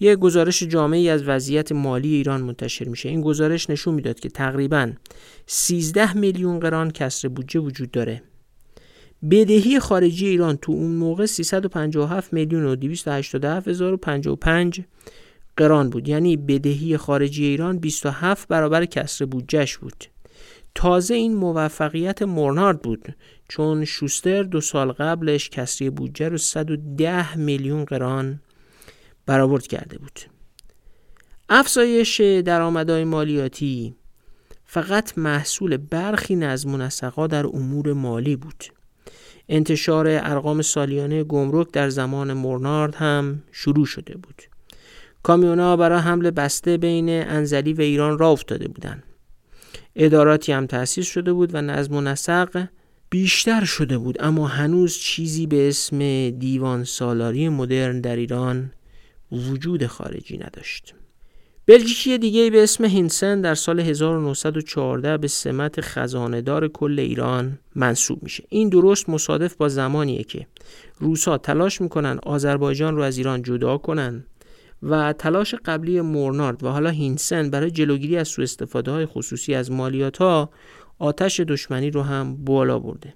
یه 0.00 0.16
گزارش 0.16 0.62
جامعی 0.62 1.08
از 1.08 1.28
وضعیت 1.28 1.72
مالی 1.72 2.14
ایران 2.14 2.40
منتشر 2.40 2.88
میشه. 2.88 3.08
این 3.08 3.20
گزارش 3.20 3.70
نشون 3.70 3.94
می‌داد 3.94 4.20
که 4.20 4.28
تقریبا 4.28 4.92
13 5.46 6.16
میلیون 6.16 6.60
قران 6.60 6.90
کسر 6.90 7.28
بودجه 7.28 7.60
وجود 7.60 7.90
داره. 7.90 8.22
بدهی 9.30 9.80
خارجی 9.80 10.26
ایران 10.26 10.56
تو 10.56 10.72
اون 10.72 10.90
موقع 10.90 11.26
357 11.26 12.32
میلیون 12.32 12.64
و 12.64 12.76
287 12.76 14.84
قران 15.56 15.90
بود. 15.90 16.08
یعنی 16.08 16.36
بدهی 16.36 16.96
خارجی 16.96 17.44
ایران 17.44 17.78
27 17.78 18.48
برابر 18.48 18.84
کسر 18.84 19.24
بودجهش 19.24 19.76
بود. 19.76 20.04
تازه 20.74 21.14
این 21.14 21.34
موفقیت 21.34 22.22
مورنارد 22.22 22.82
بود 22.82 23.16
چون 23.48 23.84
شوستر 23.84 24.42
دو 24.42 24.60
سال 24.60 24.92
قبلش 24.92 25.50
کسری 25.50 25.90
بودجه 25.90 26.28
رو 26.28 26.38
110 26.38 27.36
میلیون 27.36 27.84
قران 27.84 28.40
برآورد 29.26 29.66
کرده 29.66 29.98
بود. 29.98 30.20
افزایش 31.48 32.20
درآمدهای 32.20 33.04
مالیاتی 33.04 33.94
فقط 34.64 35.18
محصول 35.18 35.76
برخی 35.76 36.36
نظم 36.36 36.90
و 37.18 37.26
در 37.26 37.46
امور 37.46 37.92
مالی 37.92 38.36
بود. 38.36 38.64
انتشار 39.48 40.06
ارقام 40.08 40.62
سالیانه 40.62 41.24
گمرک 41.24 41.70
در 41.72 41.88
زمان 41.88 42.32
مورنارد 42.32 42.94
هم 42.94 43.42
شروع 43.52 43.86
شده 43.86 44.16
بود. 44.16 44.42
کامیونا 45.22 45.76
برای 45.76 46.00
حمل 46.00 46.30
بسته 46.30 46.76
بین 46.76 47.08
انزلی 47.08 47.72
و 47.72 47.80
ایران 47.80 48.18
را 48.18 48.30
افتاده 48.30 48.68
بودند. 48.68 49.02
اداراتی 49.96 50.52
هم 50.52 50.66
تأسیس 50.66 51.06
شده 51.06 51.32
بود 51.32 51.54
و 51.54 51.62
نظم 51.62 51.94
و 51.94 52.00
نسق 52.00 52.66
بیشتر 53.10 53.64
شده 53.64 53.98
بود 53.98 54.16
اما 54.20 54.46
هنوز 54.46 54.98
چیزی 54.98 55.46
به 55.46 55.68
اسم 55.68 56.30
دیوان 56.30 56.84
سالاری 56.84 57.48
مدرن 57.48 58.00
در 58.00 58.16
ایران 58.16 58.72
وجود 59.32 59.86
خارجی 59.86 60.38
نداشت. 60.38 60.94
بلژیکی 61.66 62.18
دیگه 62.18 62.50
به 62.50 62.62
اسم 62.62 62.84
هینسن 62.84 63.40
در 63.40 63.54
سال 63.54 63.80
1914 63.80 65.16
به 65.16 65.28
سمت 65.28 65.80
خزاندار 65.80 66.68
کل 66.68 66.98
ایران 66.98 67.58
منصوب 67.74 68.22
میشه. 68.22 68.44
این 68.48 68.68
درست 68.68 69.08
مصادف 69.08 69.54
با 69.54 69.68
زمانیه 69.68 70.24
که 70.24 70.46
روسا 70.98 71.38
تلاش 71.38 71.80
می‌کنن 71.80 72.18
آذربایجان 72.22 72.96
رو 72.96 73.02
از 73.02 73.18
ایران 73.18 73.42
جدا 73.42 73.78
کنن 73.78 74.24
و 74.82 75.12
تلاش 75.12 75.54
قبلی 75.64 76.00
مورنارد 76.00 76.64
و 76.64 76.68
حالا 76.68 76.90
هینسن 76.90 77.50
برای 77.50 77.70
جلوگیری 77.70 78.16
از 78.16 78.28
سوء 78.28 78.42
استفاده 78.42 78.90
های 78.90 79.06
خصوصی 79.06 79.54
از 79.54 79.70
مالیات 79.70 80.16
ها 80.16 80.50
آتش 80.98 81.40
دشمنی 81.40 81.90
رو 81.90 82.02
هم 82.02 82.44
بالا 82.44 82.78
برده. 82.78 83.14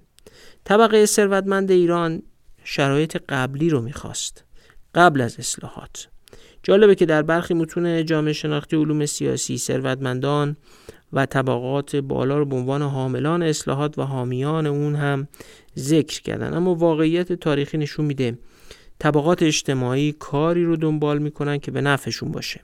طبقه 0.64 1.06
ثروتمند 1.06 1.70
ایران 1.70 2.22
شرایط 2.64 3.16
قبلی 3.28 3.70
رو 3.70 3.80
می‌خواست. 3.80 4.44
قبل 4.94 5.20
از 5.20 5.38
اصلاحات. 5.38 6.08
جالبه 6.62 6.94
که 6.94 7.06
در 7.06 7.22
برخی 7.22 7.54
متون 7.54 8.04
جامعه 8.04 8.32
شناختی 8.32 8.76
علوم 8.76 9.06
سیاسی 9.06 9.58
ثروتمندان 9.58 10.56
و 11.12 11.26
طبقات 11.26 11.96
بالا 11.96 12.38
رو 12.38 12.44
به 12.44 12.56
عنوان 12.56 12.82
حاملان 12.82 13.42
اصلاحات 13.42 13.98
و 13.98 14.02
حامیان 14.02 14.66
اون 14.66 14.94
هم 14.94 15.28
ذکر 15.78 16.22
کردن. 16.22 16.54
اما 16.54 16.74
واقعیت 16.74 17.32
تاریخی 17.32 17.78
نشون 17.78 18.04
میده 18.04 18.38
طبقات 18.98 19.42
اجتماعی 19.42 20.12
کاری 20.18 20.64
رو 20.64 20.76
دنبال 20.76 21.18
می‌کنن 21.18 21.58
که 21.58 21.70
به 21.70 21.80
نفعشون 21.80 22.30
باشه. 22.30 22.60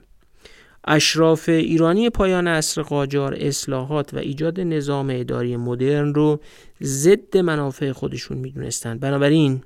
اشراف 0.87 1.49
ایرانی 1.49 2.09
پایان 2.09 2.47
عصر 2.47 2.81
قاجار 2.81 3.35
اصلاحات 3.39 4.13
و 4.13 4.17
ایجاد 4.17 4.59
نظام 4.59 5.09
اداری 5.11 5.57
مدرن 5.57 6.13
رو 6.13 6.39
ضد 6.83 7.37
منافع 7.37 7.91
خودشون 7.91 8.37
می‌دونستند 8.37 8.99
بنابراین 8.99 9.61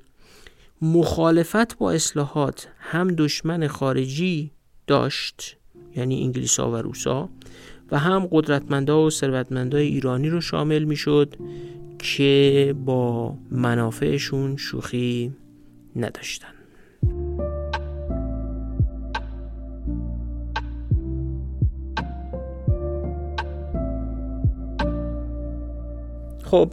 مخالفت 0.82 1.78
با 1.78 1.92
اصلاحات 1.92 2.68
هم 2.78 3.08
دشمن 3.08 3.66
خارجی 3.66 4.50
داشت 4.86 5.56
یعنی 5.96 6.22
انگلیس 6.22 6.60
و 6.60 6.76
روسا 6.76 7.28
و 7.90 7.98
هم 7.98 8.28
قدرتمندا 8.30 9.02
و 9.02 9.10
ثروتمندای 9.10 9.86
ایرانی 9.86 10.28
رو 10.28 10.40
شامل 10.40 10.84
می‌شد 10.84 11.34
که 11.98 12.74
با 12.84 13.34
منافعشون 13.50 14.56
شوخی 14.56 15.32
نداشتن. 15.96 16.48
خب 26.42 26.72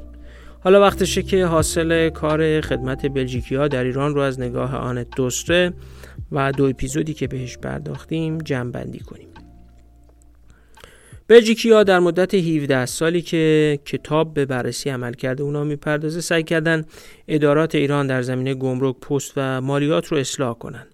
حالا 0.67 0.81
وقتشه 0.81 1.23
که 1.23 1.45
حاصل 1.45 2.09
کار 2.09 2.61
خدمت 2.61 3.05
بلژیکی 3.05 3.55
ها 3.55 3.67
در 3.67 3.83
ایران 3.83 4.15
رو 4.15 4.21
از 4.21 4.39
نگاه 4.39 4.75
آنت 4.75 5.07
دوستره 5.15 5.73
و 6.31 6.51
دو 6.51 6.65
اپیزودی 6.65 7.13
که 7.13 7.27
بهش 7.27 7.57
پرداختیم 7.57 8.37
جمع 8.37 8.71
بندی 8.71 8.99
کنیم. 8.99 9.27
بلژیکی 11.27 11.71
ها 11.71 11.83
در 11.83 11.99
مدت 11.99 12.33
17 12.33 12.85
سالی 12.85 13.21
که 13.21 13.79
کتاب 13.85 14.33
به 14.33 14.45
بررسی 14.45 14.89
عمل 14.89 15.13
کرده 15.13 15.43
اونا 15.43 15.63
می‌پردازه 15.63 16.21
سعی 16.21 16.43
کردن 16.43 16.85
ادارات 17.27 17.75
ایران 17.75 18.07
در 18.07 18.21
زمینه 18.21 18.53
گمرک 18.53 18.99
پست 18.99 19.33
و 19.37 19.61
مالیات 19.61 20.07
رو 20.07 20.17
اصلاح 20.17 20.57
کنن. 20.57 20.87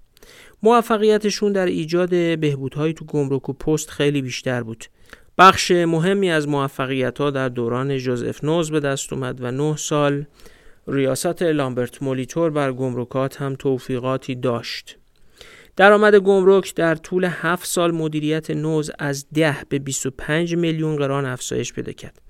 موفقیتشون 0.63 1.51
در 1.51 1.65
ایجاد 1.65 2.09
بهبودهایی 2.39 2.93
تو 2.93 3.05
گمرک 3.05 3.49
و 3.49 3.53
پست 3.53 3.89
خیلی 3.89 4.21
بیشتر 4.21 4.63
بود. 4.63 4.85
بخش 5.37 5.71
مهمی 5.71 6.31
از 6.31 6.47
موفقیت 6.47 7.17
ها 7.17 7.31
در 7.31 7.49
دوران 7.49 7.97
جوزف 7.97 8.43
نوز 8.43 8.71
به 8.71 8.79
دست 8.79 9.13
اومد 9.13 9.41
و 9.41 9.51
نه 9.51 9.77
سال 9.77 10.25
ریاست 10.87 11.41
لامبرت 11.41 12.03
مولیتور 12.03 12.49
بر 12.49 12.71
گمرکات 12.71 13.41
هم 13.41 13.55
توفیقاتی 13.55 14.35
داشت. 14.35 14.97
درآمد 15.75 16.15
گمرک 16.15 16.75
در 16.75 16.95
طول 16.95 17.27
هفت 17.31 17.65
سال 17.67 17.91
مدیریت 17.91 18.51
نوز 18.51 18.91
از 18.99 19.25
10 19.33 19.57
به 19.69 19.79
25 19.79 20.55
میلیون 20.55 20.95
قران 20.95 21.25
افزایش 21.25 21.73
پیدا 21.73 21.91
کرد. 21.91 22.21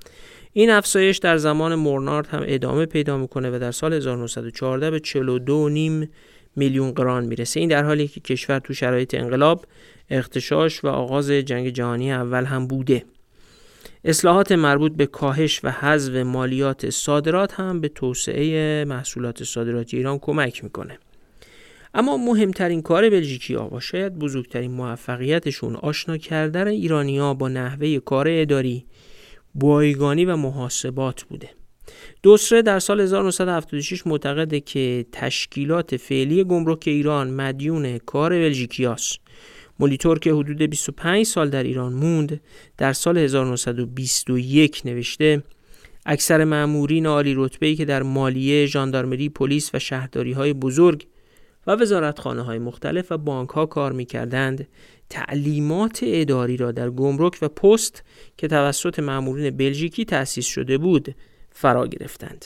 این 0.53 0.69
افزایش 0.69 1.17
در 1.17 1.37
زمان 1.37 1.75
مورنارد 1.75 2.27
هم 2.27 2.43
ادامه 2.45 2.85
پیدا 2.85 3.17
می‌کنه 3.17 3.55
و 3.55 3.59
در 3.59 3.71
سال 3.71 3.93
1914 3.93 4.91
به 4.91 4.99
42.5 4.99 6.07
میلیون 6.55 6.91
قران 6.91 7.25
می‌رسه. 7.25 7.59
این 7.59 7.69
در 7.69 7.83
حالی 7.83 8.07
که 8.07 8.19
کشور 8.19 8.59
تو 8.59 8.73
شرایط 8.73 9.13
انقلاب 9.13 9.65
اختشاش 10.17 10.83
و 10.83 10.87
آغاز 10.87 11.31
جنگ 11.31 11.69
جهانی 11.69 12.13
اول 12.13 12.45
هم 12.45 12.67
بوده. 12.67 13.05
اصلاحات 14.05 14.51
مربوط 14.51 14.91
به 14.91 15.05
کاهش 15.05 15.59
و 15.63 15.71
حذف 15.71 16.15
مالیات 16.15 16.89
صادرات 16.89 17.53
هم 17.53 17.81
به 17.81 17.87
توسعه 17.87 18.85
محصولات 18.85 19.43
صادراتی 19.43 19.97
ایران 19.97 20.19
کمک 20.19 20.63
می‌کنه. 20.63 20.97
اما 21.93 22.17
مهمترین 22.17 22.81
کار 22.81 23.09
بلژیکی 23.09 23.53
ها 23.53 23.69
و 23.69 23.79
شاید 23.79 24.19
بزرگترین 24.19 24.71
موفقیتشون 24.71 25.75
آشنا 25.75 26.17
کردن 26.17 26.67
ایرانی 26.67 27.17
ها 27.17 27.33
با 27.33 27.49
نحوه 27.49 27.99
کار 27.99 28.27
اداری 28.29 28.85
بایگانی 29.55 30.25
و 30.25 30.35
محاسبات 30.35 31.23
بوده. 31.23 31.49
دوسره 32.23 32.61
در 32.61 32.79
سال 32.79 33.01
1976 33.01 34.07
معتقده 34.07 34.59
که 34.59 35.05
تشکیلات 35.11 35.97
فعلی 35.97 36.43
گمرک 36.43 36.83
ایران 36.87 37.29
مدیون 37.29 37.97
کار 37.97 38.29
بلژیکی 38.29 38.85
مولیتور 39.83 40.19
که 40.19 40.33
حدود 40.33 40.57
25 40.57 41.25
سال 41.25 41.49
در 41.49 41.63
ایران 41.63 41.93
موند 41.93 42.41
در 42.77 42.93
سال 42.93 43.17
1921 43.17 44.81
نوشته 44.85 45.43
اکثر 46.05 46.43
مأمورین 46.43 47.05
عالی 47.05 47.33
رتبه‌ای 47.37 47.75
که 47.75 47.85
در 47.85 48.03
مالیه، 48.03 48.65
ژاندارمری، 48.65 49.29
پلیس 49.29 49.75
و 49.75 49.79
شهرداری 49.79 50.31
های 50.31 50.53
بزرگ 50.53 51.07
و 51.67 51.71
وزارتخانه 51.71 52.41
های 52.41 52.59
مختلف 52.59 53.11
و 53.11 53.17
بانک 53.17 53.49
ها 53.49 53.65
کار 53.65 53.91
می 53.91 54.05
کردند 54.05 54.67
تعلیمات 55.09 55.99
اداری 56.03 56.57
را 56.57 56.71
در 56.71 56.89
گمرک 56.89 57.37
و 57.41 57.47
پست 57.47 58.03
که 58.37 58.47
توسط 58.47 58.99
مأمورین 58.99 59.57
بلژیکی 59.57 60.05
تأسیس 60.05 60.45
شده 60.45 60.77
بود 60.77 61.15
فرا 61.51 61.87
گرفتند. 61.87 62.45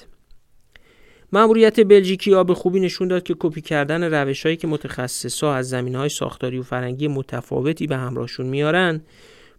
مأموریت 1.31 1.79
بلژیکی 1.79 2.33
ها 2.33 2.43
به 2.43 2.53
خوبی 2.53 2.79
نشون 2.79 3.07
داد 3.07 3.23
که 3.23 3.35
کپی 3.39 3.61
کردن 3.61 4.03
روشهایی 4.03 4.57
که 4.57 4.67
متخصصا 4.67 5.53
از 5.53 5.69
زمین 5.69 5.95
های 5.95 6.09
ساختاری 6.09 6.59
و 6.59 6.63
فرنگی 6.63 7.07
متفاوتی 7.07 7.87
به 7.87 7.97
همراهشون 7.97 8.45
میارن 8.45 9.01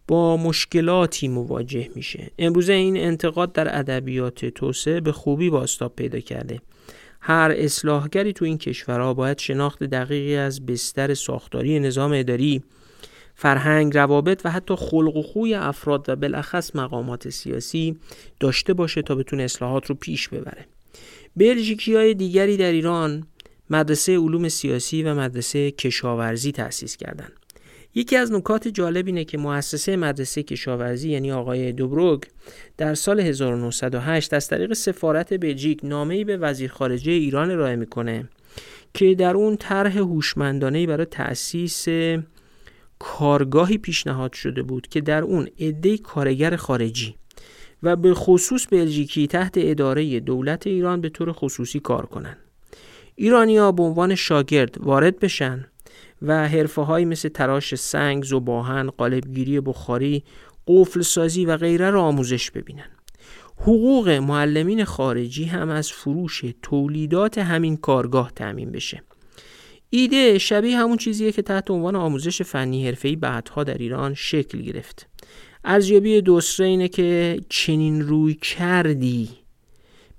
با 0.08 0.36
مشکلاتی 0.36 1.28
مواجه 1.28 1.88
میشه 1.94 2.30
امروزه 2.38 2.72
این 2.72 2.96
انتقاد 2.96 3.52
در 3.52 3.78
ادبیات 3.78 4.44
توسعه 4.44 5.00
به 5.00 5.12
خوبی 5.12 5.50
باستاب 5.50 5.96
پیدا 5.96 6.20
کرده 6.20 6.60
هر 7.20 7.54
اصلاحگری 7.56 8.32
تو 8.32 8.44
این 8.44 8.58
کشورها 8.58 9.14
باید 9.14 9.38
شناخت 9.38 9.84
دقیقی 9.84 10.36
از 10.36 10.66
بستر 10.66 11.14
ساختاری 11.14 11.80
نظام 11.80 12.12
اداری 12.14 12.62
فرهنگ، 13.34 13.96
روابط 13.96 14.40
و 14.44 14.50
حتی 14.50 14.76
خلق 14.76 15.16
و 15.16 15.22
خوی 15.22 15.54
افراد 15.54 16.08
و 16.08 16.16
بالاخص 16.16 16.76
مقامات 16.76 17.28
سیاسی 17.28 17.96
داشته 18.40 18.74
باشه 18.74 19.02
تا 19.02 19.14
بتونه 19.14 19.42
اصلاحات 19.42 19.86
رو 19.86 19.94
پیش 19.94 20.28
ببره. 20.28 20.66
بلژیکی 21.38 21.94
های 21.94 22.14
دیگری 22.14 22.56
در 22.56 22.72
ایران 22.72 23.26
مدرسه 23.70 24.18
علوم 24.18 24.48
سیاسی 24.48 25.02
و 25.02 25.14
مدرسه 25.14 25.70
کشاورزی 25.70 26.52
تأسیس 26.52 26.96
کردند. 26.96 27.32
یکی 27.94 28.16
از 28.16 28.32
نکات 28.32 28.68
جالب 28.68 29.06
اینه 29.06 29.24
که 29.24 29.38
مؤسسه 29.38 29.96
مدرسه 29.96 30.42
کشاورزی 30.42 31.10
یعنی 31.10 31.32
آقای 31.32 31.72
دوبروگ 31.72 32.22
در 32.76 32.94
سال 32.94 33.20
1908 33.20 34.34
از 34.34 34.48
طریق 34.48 34.72
سفارت 34.72 35.34
بلژیک 35.34 35.80
نامه‌ای 35.82 36.24
به 36.24 36.36
وزیر 36.36 36.70
خارجه 36.70 37.12
ایران 37.12 37.50
ارائه 37.50 37.76
می‌کنه 37.76 38.28
که 38.94 39.14
در 39.14 39.34
اون 39.34 39.56
طرح 39.56 39.98
هوشمندانه 39.98 40.86
برای 40.86 41.06
تأسیس 41.06 41.86
کارگاهی 42.98 43.78
پیشنهاد 43.78 44.32
شده 44.32 44.62
بود 44.62 44.88
که 44.88 45.00
در 45.00 45.22
اون 45.22 45.48
عده 45.60 45.98
کارگر 45.98 46.56
خارجی 46.56 47.14
و 47.82 47.96
به 47.96 48.14
خصوص 48.14 48.66
بلژیکی 48.70 49.26
تحت 49.26 49.54
اداره 49.56 50.20
دولت 50.20 50.66
ایران 50.66 51.00
به 51.00 51.08
طور 51.08 51.32
خصوصی 51.32 51.80
کار 51.80 52.06
کنند. 52.06 52.38
ایرانیا 53.14 53.72
به 53.72 53.82
عنوان 53.82 54.14
شاگرد 54.14 54.78
وارد 54.80 55.18
بشن 55.18 55.66
و 56.22 56.48
حرفه 56.48 56.82
های 56.82 57.04
مثل 57.04 57.28
تراش 57.28 57.74
سنگ، 57.74 58.24
زباهن، 58.24 58.90
قالبگیری 58.90 59.60
بخاری، 59.60 60.24
قفل 60.66 61.00
سازی 61.00 61.44
و 61.44 61.56
غیره 61.56 61.90
را 61.90 62.02
آموزش 62.02 62.50
ببینن. 62.50 62.90
حقوق 63.60 64.08
معلمین 64.08 64.84
خارجی 64.84 65.44
هم 65.44 65.68
از 65.68 65.92
فروش 65.92 66.44
تولیدات 66.62 67.38
همین 67.38 67.76
کارگاه 67.76 68.32
تأمین 68.36 68.72
بشه. 68.72 69.02
ایده 69.90 70.38
شبیه 70.38 70.78
همون 70.78 70.96
چیزیه 70.96 71.32
که 71.32 71.42
تحت 71.42 71.70
عنوان 71.70 71.96
آموزش 71.96 72.42
فنی 72.42 72.86
حرفه‌ای 72.86 73.16
بعدها 73.16 73.64
در 73.64 73.78
ایران 73.78 74.14
شکل 74.14 74.58
گرفت 74.62 75.07
ارزیابی 75.70 76.20
دوسره 76.20 76.66
اینه 76.66 76.88
که 76.88 77.40
چنین 77.48 78.02
روی 78.02 78.34
کردی 78.34 79.28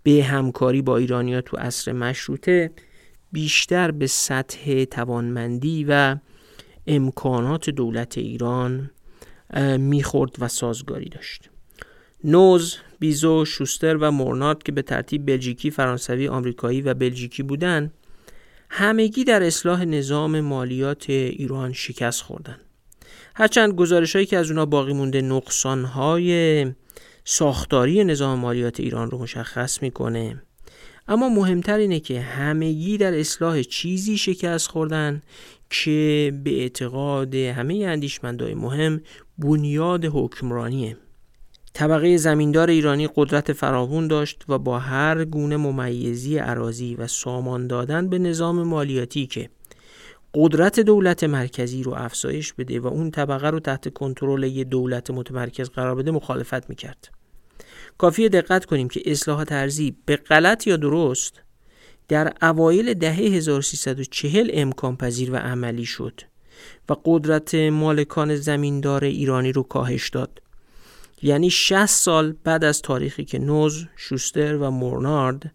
به 0.03 0.23
همکاری 0.23 0.81
با 0.81 0.97
ایرانیا 0.97 1.41
تو 1.41 1.57
عصر 1.57 1.91
مشروطه 1.91 2.71
بیشتر 3.31 3.91
به 3.91 4.07
سطح 4.07 4.83
توانمندی 4.83 5.85
و 5.89 6.17
امکانات 6.87 7.69
دولت 7.69 8.17
ایران 8.17 8.91
می‌خورد 9.77 10.35
و 10.39 10.47
سازگاری 10.47 11.09
داشت 11.09 11.49
نوز، 12.23 12.77
بیزو، 12.99 13.45
شوستر 13.45 13.97
و 13.97 14.11
مورنارد 14.11 14.63
که 14.63 14.71
به 14.71 14.81
ترتیب 14.81 15.25
بلژیکی، 15.25 15.71
فرانسوی، 15.71 16.27
آمریکایی 16.27 16.81
و 16.81 16.93
بلژیکی 16.93 17.43
بودند 17.43 17.93
همگی 18.69 19.23
در 19.23 19.43
اصلاح 19.43 19.85
نظام 19.85 20.41
مالیات 20.41 21.09
ایران 21.09 21.73
شکست 21.73 22.21
خوردند. 22.21 22.68
هرچند 23.39 23.73
گزارش 23.73 24.15
هایی 24.15 24.25
که 24.25 24.37
از 24.37 24.49
اونا 24.51 24.65
باقی 24.65 24.93
مونده 24.93 25.21
نقصان 25.21 25.85
های 25.85 26.65
ساختاری 27.25 28.03
نظام 28.03 28.39
مالیات 28.39 28.79
ایران 28.79 29.11
رو 29.11 29.17
مشخص 29.17 29.81
می‌کنه. 29.81 30.41
اما 31.07 31.29
مهمتر 31.29 31.77
اینه 31.77 31.99
که 31.99 32.21
همگی 32.21 32.97
در 32.97 33.19
اصلاح 33.19 33.61
چیزی 33.61 34.17
شکست 34.17 34.67
خوردن 34.67 35.21
که 35.69 36.33
به 36.43 36.61
اعتقاد 36.61 37.35
همه 37.35 37.75
اندیشمندای 37.87 38.53
مهم 38.53 39.01
بنیاد 39.37 40.05
حکمرانیه. 40.05 40.97
طبقه 41.73 42.17
زمیندار 42.17 42.69
ایرانی 42.69 43.09
قدرت 43.15 43.53
فراوون 43.53 44.07
داشت 44.07 44.43
و 44.49 44.57
با 44.57 44.79
هر 44.79 45.25
گونه 45.25 45.57
ممیزی 45.57 46.37
عراضی 46.37 46.95
و 46.95 47.07
سامان 47.07 47.67
دادن 47.67 48.09
به 48.09 48.19
نظام 48.19 48.63
مالیاتی 48.63 49.27
که 49.27 49.49
قدرت 50.33 50.79
دولت 50.79 51.23
مرکزی 51.23 51.83
رو 51.83 51.93
افزایش 51.93 52.53
بده 52.53 52.79
و 52.79 52.87
اون 52.87 53.11
طبقه 53.11 53.49
رو 53.49 53.59
تحت 53.59 53.93
کنترل 53.93 54.43
یه 54.43 54.63
دولت 54.63 55.11
متمرکز 55.11 55.69
قرار 55.69 55.95
بده 55.95 56.11
مخالفت 56.11 56.69
می‌کرد. 56.69 57.09
کافی 57.97 58.29
دقت 58.29 58.65
کنیم 58.65 58.87
که 58.87 59.01
اصلاحات 59.05 59.51
ارزی 59.51 59.95
به 60.05 60.15
غلط 60.15 60.67
یا 60.67 60.77
درست 60.77 61.41
در 62.07 62.33
اوایل 62.41 62.93
دهه 62.93 63.15
1340 63.15 64.49
امکان 64.53 64.97
پذیر 64.97 65.31
و 65.31 65.35
عملی 65.35 65.85
شد 65.85 66.21
و 66.89 66.95
قدرت 67.05 67.55
مالکان 67.55 68.35
زمیندار 68.35 69.03
ایرانی 69.03 69.51
رو 69.51 69.63
کاهش 69.63 70.09
داد. 70.09 70.41
یعنی 71.21 71.49
60 71.49 71.85
سال 71.85 72.35
بعد 72.43 72.63
از 72.63 72.81
تاریخی 72.81 73.25
که 73.25 73.39
نوز، 73.39 73.85
شوستر 73.95 74.55
و 74.55 74.69
مورنارد 74.71 75.51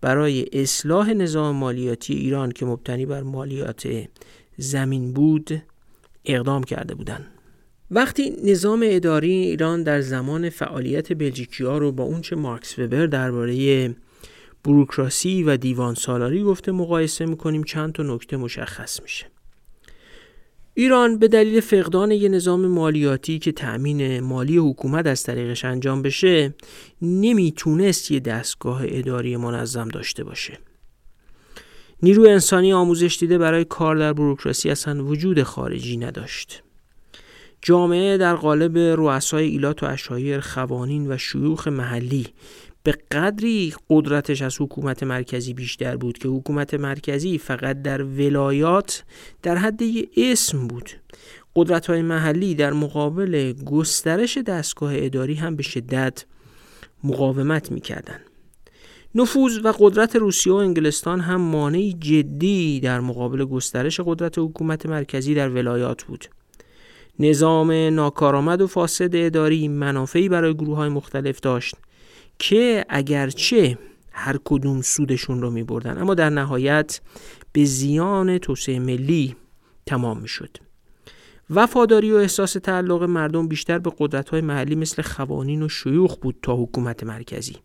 برای 0.00 0.46
اصلاح 0.52 1.12
نظام 1.12 1.56
مالیاتی 1.56 2.14
ایران 2.14 2.52
که 2.52 2.66
مبتنی 2.66 3.06
بر 3.06 3.22
مالیات 3.22 3.88
زمین 4.56 5.12
بود 5.12 5.62
اقدام 6.24 6.62
کرده 6.62 6.94
بودند. 6.94 7.26
وقتی 7.90 8.30
نظام 8.44 8.80
اداری 8.84 9.32
ایران 9.32 9.82
در 9.82 10.00
زمان 10.00 10.50
فعالیت 10.50 11.12
بلژیکی 11.12 11.64
ها 11.64 11.78
رو 11.78 11.92
با 11.92 12.04
اونچه 12.04 12.36
مارکس 12.36 12.78
وبر 12.78 13.06
درباره 13.06 13.94
بروکراسی 14.64 15.42
و 15.42 15.56
دیوان 15.56 15.94
سالاری 15.94 16.42
گفته 16.42 16.72
مقایسه 16.72 17.26
می‌کنیم 17.26 17.64
چند 17.64 17.92
تا 17.92 18.02
نکته 18.02 18.36
مشخص 18.36 19.02
میشه. 19.02 19.26
ایران 20.78 21.18
به 21.18 21.28
دلیل 21.28 21.60
فقدان 21.60 22.10
یه 22.10 22.28
نظام 22.28 22.66
مالیاتی 22.66 23.38
که 23.38 23.52
تأمین 23.52 24.20
مالی 24.20 24.56
حکومت 24.56 25.06
از 25.06 25.22
طریقش 25.22 25.64
انجام 25.64 26.02
بشه 26.02 26.54
نمی‌تونست 27.02 28.10
یه 28.10 28.20
دستگاه 28.20 28.80
اداری 28.84 29.36
منظم 29.36 29.88
داشته 29.88 30.24
باشه. 30.24 30.58
نیرو 32.02 32.28
انسانی 32.28 32.72
آموزش 32.72 33.16
دیده 33.20 33.38
برای 33.38 33.64
کار 33.64 33.96
در 33.96 34.12
بروکراسی 34.12 34.70
اصلا 34.70 35.04
وجود 35.04 35.42
خارجی 35.42 35.96
نداشت. 35.96 36.62
جامعه 37.62 38.16
در 38.16 38.34
قالب 38.34 38.78
رؤسای 38.78 39.46
ایلات 39.46 39.82
و 39.82 39.86
اشایر 39.86 40.40
خوانین 40.40 41.12
و 41.12 41.18
شیوخ 41.18 41.68
محلی 41.68 42.26
به 42.86 42.92
قدری 42.92 43.74
قدرتش 43.90 44.42
از 44.42 44.60
حکومت 44.60 45.02
مرکزی 45.02 45.54
بیشتر 45.54 45.96
بود 45.96 46.18
که 46.18 46.28
حکومت 46.28 46.74
مرکزی 46.74 47.38
فقط 47.38 47.82
در 47.82 48.02
ولایات 48.02 49.04
در 49.42 49.56
حد 49.56 49.80
اسم 50.16 50.66
بود. 50.66 50.90
قدرت 51.56 51.86
های 51.86 52.02
محلی 52.02 52.54
در 52.54 52.72
مقابل 52.72 53.52
گسترش 53.52 54.38
دستگاه 54.38 54.92
اداری 54.94 55.34
هم 55.34 55.56
به 55.56 55.62
شدت 55.62 56.24
مقاومت 57.04 57.72
می‌کردن. 57.72 58.20
نفوذ 59.14 59.58
و 59.64 59.72
قدرت 59.78 60.16
روسیه 60.16 60.52
و 60.52 60.56
انگلستان 60.56 61.20
هم 61.20 61.40
مانعی 61.40 61.92
جدی 61.92 62.80
در 62.80 63.00
مقابل 63.00 63.44
گسترش 63.44 64.00
قدرت 64.00 64.38
حکومت 64.38 64.86
مرکزی 64.86 65.34
در 65.34 65.48
ولایات 65.48 66.04
بود. 66.04 66.24
نظام 67.18 67.70
ناکارآمد 67.72 68.60
و 68.60 68.66
فاسد 68.66 69.16
اداری 69.16 69.68
منافعی 69.68 70.28
برای 70.28 70.54
گروه 70.54 70.76
های 70.76 70.88
مختلف 70.88 71.40
داشت. 71.40 71.74
که 72.38 72.84
اگرچه 72.88 73.78
هر 74.12 74.38
کدوم 74.44 74.82
سودشون 74.82 75.42
رو 75.42 75.50
می 75.50 75.62
بردن 75.62 75.98
اما 75.98 76.14
در 76.14 76.30
نهایت 76.30 77.00
به 77.52 77.64
زیان 77.64 78.38
توسعه 78.38 78.78
ملی 78.78 79.36
تمام 79.86 80.20
می 80.20 80.28
شد 80.28 80.56
وفاداری 81.50 82.12
و 82.12 82.16
احساس 82.16 82.52
تعلق 82.52 83.02
مردم 83.02 83.48
بیشتر 83.48 83.78
به 83.78 83.92
قدرت 83.98 84.28
های 84.28 84.40
محلی 84.40 84.74
مثل 84.74 85.02
خوانین 85.02 85.62
و 85.62 85.68
شیوخ 85.68 86.16
بود 86.16 86.36
تا 86.42 86.56
حکومت 86.56 87.04
مرکزی. 87.04 87.56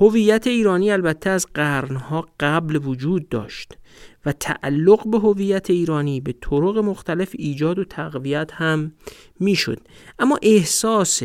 هویت 0.00 0.46
ایرانی 0.46 0.90
البته 0.90 1.30
از 1.30 1.46
قرنها 1.54 2.28
قبل 2.40 2.76
وجود 2.76 3.28
داشت 3.28 3.78
و 4.26 4.32
تعلق 4.32 5.10
به 5.10 5.18
هویت 5.18 5.70
ایرانی 5.70 6.20
به 6.20 6.34
طرق 6.40 6.78
مختلف 6.78 7.30
ایجاد 7.38 7.78
و 7.78 7.84
تقویت 7.84 8.50
هم 8.52 8.92
می‌شد. 9.40 9.80
اما 10.18 10.38
احساس 10.42 11.22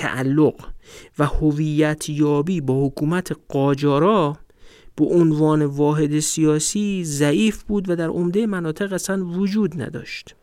تعلق 0.00 0.54
و 1.18 1.26
هویت 1.26 2.08
یابی 2.08 2.60
با 2.60 2.86
حکومت 2.86 3.36
قاجارا 3.48 4.36
به 4.96 5.04
عنوان 5.04 5.64
واحد 5.64 6.18
سیاسی 6.18 7.04
ضعیف 7.04 7.62
بود 7.62 7.90
و 7.90 7.96
در 7.96 8.08
عمده 8.08 8.46
مناطق 8.46 8.92
اصلا 8.92 9.24
وجود 9.24 9.82
نداشت 9.82 10.36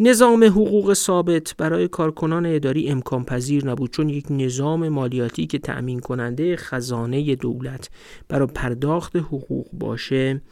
نظام 0.00 0.44
حقوق 0.44 0.92
ثابت 0.94 1.54
برای 1.58 1.88
کارکنان 1.88 2.46
اداری 2.46 2.88
امکان 2.88 3.24
پذیر 3.24 3.66
نبود 3.66 3.90
چون 3.90 4.08
یک 4.08 4.26
نظام 4.30 4.88
مالیاتی 4.88 5.46
که 5.46 5.58
تأمین 5.58 6.00
کننده 6.00 6.56
خزانه 6.56 7.34
دولت 7.34 7.90
برای 8.28 8.46
پرداخت 8.46 9.16
حقوق 9.16 9.66
باشه 9.72 10.42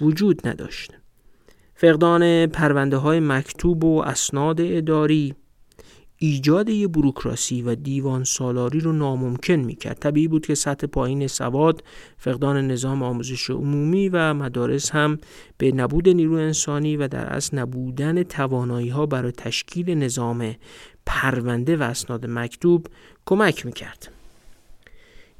وجود 0.00 0.48
نداشت. 0.48 0.92
فقدان 1.74 2.46
پرونده 2.46 2.96
های 2.96 3.20
مکتوب 3.20 3.84
و 3.84 3.98
اسناد 3.98 4.60
اداری 4.60 5.34
ایجاد 6.24 6.68
یه 6.68 6.88
بروکراسی 6.88 7.62
و 7.62 7.74
دیوان 7.74 8.24
سالاری 8.24 8.80
رو 8.80 8.92
ناممکن 8.92 9.54
می‌کرد. 9.54 9.98
طبیعی 9.98 10.28
بود 10.28 10.46
که 10.46 10.54
سطح 10.54 10.86
پایین 10.86 11.26
سواد 11.26 11.84
فقدان 12.18 12.66
نظام 12.70 13.02
آموزش 13.02 13.50
عمومی 13.50 14.08
و 14.08 14.34
مدارس 14.34 14.90
هم 14.90 15.18
به 15.58 15.72
نبود 15.72 16.08
نیرو 16.08 16.34
انسانی 16.34 16.96
و 16.96 17.08
در 17.08 17.26
اصل 17.26 17.58
نبودن 17.58 18.22
توانایی 18.22 18.88
ها 18.88 19.06
برای 19.06 19.32
تشکیل 19.32 19.90
نظام 19.90 20.54
پرونده 21.06 21.76
و 21.76 21.82
اسناد 21.82 22.26
مکتوب 22.26 22.86
کمک 23.26 23.66
می‌کرد. 23.66 24.12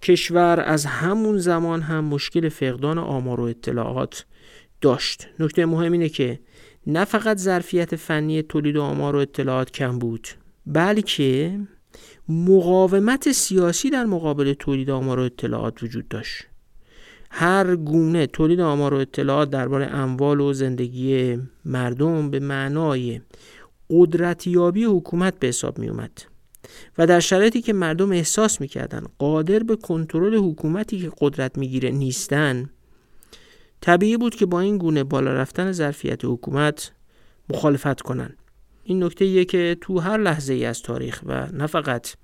کشور 0.02 0.60
از 0.66 0.86
همون 0.86 1.38
زمان 1.38 1.82
هم 1.82 2.04
مشکل 2.04 2.48
فقدان 2.48 2.98
آمار 2.98 3.40
و 3.40 3.44
اطلاعات 3.44 4.26
داشت. 4.80 5.28
نکته 5.38 5.66
مهم 5.66 5.92
اینه 5.92 6.08
که 6.08 6.40
نه 6.86 7.04
فقط 7.04 7.36
ظرفیت 7.36 7.96
فنی 7.96 8.42
تولید 8.42 8.76
آمار 8.76 9.16
و 9.16 9.18
اطلاعات 9.18 9.70
کم 9.70 9.98
بود 9.98 10.28
بلکه 10.66 11.60
مقاومت 12.28 13.32
سیاسی 13.32 13.90
در 13.90 14.04
مقابل 14.04 14.52
تولید 14.52 14.90
آمار 14.90 15.18
و 15.18 15.22
اطلاعات 15.22 15.82
وجود 15.82 16.08
داشت. 16.08 16.44
هر 17.30 17.76
گونه 17.76 18.26
تولید 18.26 18.60
آمار 18.60 18.94
و 18.94 18.96
اطلاعات 18.96 19.50
درباره 19.50 19.86
اموال 19.86 20.40
و 20.40 20.52
زندگی 20.52 21.38
مردم 21.64 22.30
به 22.30 22.40
معنای 22.40 23.20
قدرتیابی 23.90 24.84
حکومت 24.84 25.38
به 25.38 25.46
حساب 25.46 25.78
می 25.78 25.88
اومد 25.88 26.22
و 26.98 27.06
در 27.06 27.20
شرایطی 27.20 27.60
که 27.60 27.72
مردم 27.72 28.12
احساس 28.12 28.60
می‌کردن 28.60 29.04
قادر 29.18 29.58
به 29.58 29.76
کنترل 29.76 30.34
حکومتی 30.34 31.00
که 31.00 31.12
قدرت 31.20 31.58
می‌گیره 31.58 31.90
نیستن 31.90 32.70
طبیعی 33.80 34.16
بود 34.16 34.34
که 34.34 34.46
با 34.46 34.60
این 34.60 34.78
گونه 34.78 35.04
بالا 35.04 35.32
رفتن 35.32 35.72
ظرفیت 35.72 36.24
حکومت 36.24 36.92
مخالفت 37.50 38.00
کنند. 38.00 38.41
این 38.84 39.04
نکته 39.04 39.26
یه 39.26 39.44
که 39.44 39.76
تو 39.80 39.98
هر 39.98 40.16
لحظه 40.16 40.54
ای 40.54 40.64
از 40.64 40.82
تاریخ 40.82 41.22
و 41.26 41.46
نه 41.52 41.66
فقط 41.66 42.14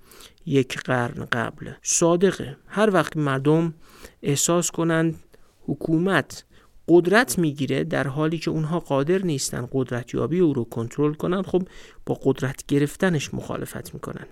یک 0.46 0.78
قرن 0.78 1.24
قبل 1.32 1.70
صادقه. 1.82 2.56
هر 2.66 2.90
وقت 2.92 3.16
مردم 3.16 3.74
احساس 4.22 4.70
کنند 4.70 5.22
حکومت 5.66 6.44
قدرت 6.88 7.38
می‌گیره 7.38 7.84
در 7.84 8.06
حالی 8.09 8.38
که 8.38 8.50
اونها 8.50 8.80
قادر 8.80 9.18
نیستن 9.18 9.68
قدرتیابی 9.72 10.38
او 10.38 10.54
رو 10.54 10.64
کنترل 10.64 11.14
کنن 11.14 11.42
خب 11.42 11.62
با 12.06 12.18
قدرت 12.22 12.66
گرفتنش 12.66 13.34
مخالفت 13.34 13.94
می‌کنن. 13.94 14.26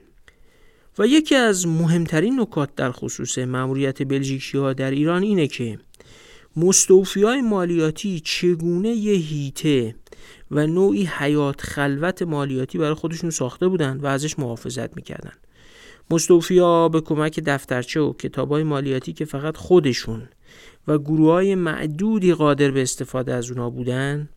و 0.98 1.06
یکی 1.06 1.34
از 1.34 1.66
مهمترین 1.66 2.40
نکات 2.40 2.74
در 2.74 2.92
خصوص 2.92 3.38
مأموریت 3.38 4.02
بلژیکی 4.02 4.58
ها 4.58 4.72
در 4.72 4.90
ایران 4.90 5.22
اینه 5.22 5.46
که 5.46 5.78
مستوفی 6.56 7.22
های 7.22 7.42
مالیاتی 7.42 8.20
چگونه 8.20 8.88
یه 8.88 9.14
هیته 9.14 9.94
و 10.50 10.66
نوعی 10.66 11.04
حیات 11.04 11.60
خلوت 11.60 12.22
مالیاتی 12.22 12.78
برای 12.78 12.94
خودشون 12.94 13.30
ساخته 13.30 13.68
بودن 13.68 13.96
و 13.96 14.06
ازش 14.06 14.38
محافظت 14.38 14.96
می‌کردن. 14.96 15.32
مستوفی 16.10 16.58
ها 16.58 16.88
به 16.88 17.00
کمک 17.00 17.40
دفترچه 17.40 18.00
و 18.00 18.12
کتاب 18.12 18.52
های 18.52 18.62
مالیاتی 18.62 19.12
که 19.12 19.24
فقط 19.24 19.56
خودشون 19.56 20.28
و 20.88 20.98
گروه 20.98 21.32
های 21.32 21.54
معدودی 21.54 22.34
قادر 22.34 22.70
به 22.70 22.82
استفاده 22.82 23.34
از 23.34 23.50
اونا 23.50 23.70
بودن 23.70 24.28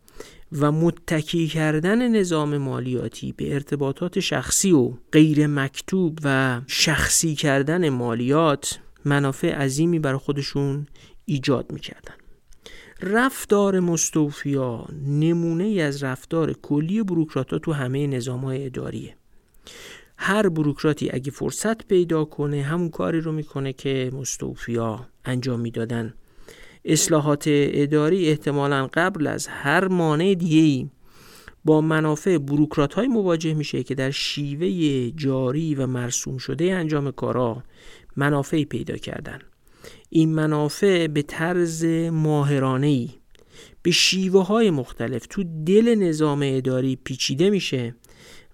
و 0.52 0.72
متکی 0.72 1.46
کردن 1.46 2.08
نظام 2.08 2.56
مالیاتی 2.56 3.32
به 3.32 3.54
ارتباطات 3.54 4.20
شخصی 4.20 4.72
و 4.72 4.92
غیر 5.12 5.46
مکتوب 5.46 6.18
و 6.24 6.60
شخصی 6.66 7.34
کردن 7.34 7.88
مالیات 7.88 8.78
منافع 9.04 9.54
عظیمی 9.54 9.98
برای 9.98 10.18
خودشون 10.18 10.86
ایجاد 11.24 11.72
می‌کردن. 11.72 12.14
رفتار 13.02 13.80
مستوفیا 13.80 14.86
نمونه 15.06 15.64
از 15.82 16.02
رفتار 16.02 16.52
کلی 16.52 17.02
بروکرات 17.02 17.54
تو 17.54 17.72
همه 17.72 18.06
نظام 18.06 18.40
های 18.40 18.66
اداریه. 18.66 19.16
هر 20.16 20.48
بروکراتی 20.48 21.10
اگه 21.12 21.30
فرصت 21.30 21.86
پیدا 21.86 22.24
کنه 22.24 22.62
همون 22.62 22.88
کاری 22.88 23.20
رو 23.20 23.32
می‌کنه 23.32 23.72
که 23.72 24.10
مستوفیا 24.14 25.06
انجام 25.24 25.60
می‌دادن. 25.60 26.14
اصلاحات 26.84 27.44
اداری 27.48 28.28
احتمالا 28.28 28.88
قبل 28.94 29.26
از 29.26 29.46
هر 29.46 29.88
مانع 29.88 30.34
دیگه 30.34 30.90
با 31.64 31.80
منافع 31.80 32.38
بروکرات 32.38 32.94
های 32.94 33.08
مواجه 33.08 33.54
میشه 33.54 33.82
که 33.82 33.94
در 33.94 34.10
شیوه 34.10 35.10
جاری 35.10 35.74
و 35.74 35.86
مرسوم 35.86 36.38
شده 36.38 36.72
انجام 36.74 37.10
کارا 37.10 37.62
منافعی 38.16 38.64
پیدا 38.64 38.96
کردن. 38.96 39.38
این 40.10 40.34
منافع 40.34 41.06
به 41.06 41.22
طرز 41.22 41.84
ماهرانه 42.12 43.08
به 43.82 43.90
شیوه 43.90 44.46
های 44.46 44.70
مختلف 44.70 45.26
تو 45.26 45.44
دل 45.66 45.94
نظام 45.94 46.40
اداری 46.44 46.96
پیچیده 46.96 47.50
میشه 47.50 47.94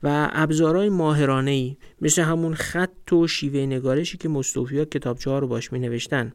و 0.03 0.31
ابزارهای 0.33 0.89
ماهرانه 0.89 1.51
ای 1.51 1.77
مثل 2.01 2.23
همون 2.23 2.55
خط 2.55 3.13
و 3.13 3.27
شیوه 3.27 3.61
نگارشی 3.61 4.19
که 4.19 4.29
مستوفی 4.29 4.79
ها 4.79 4.85
کتابچه 4.85 5.31
ها 5.31 5.39
رو 5.39 5.49
باش 5.49 5.73
می 5.73 5.79
نوشتن 5.79 6.33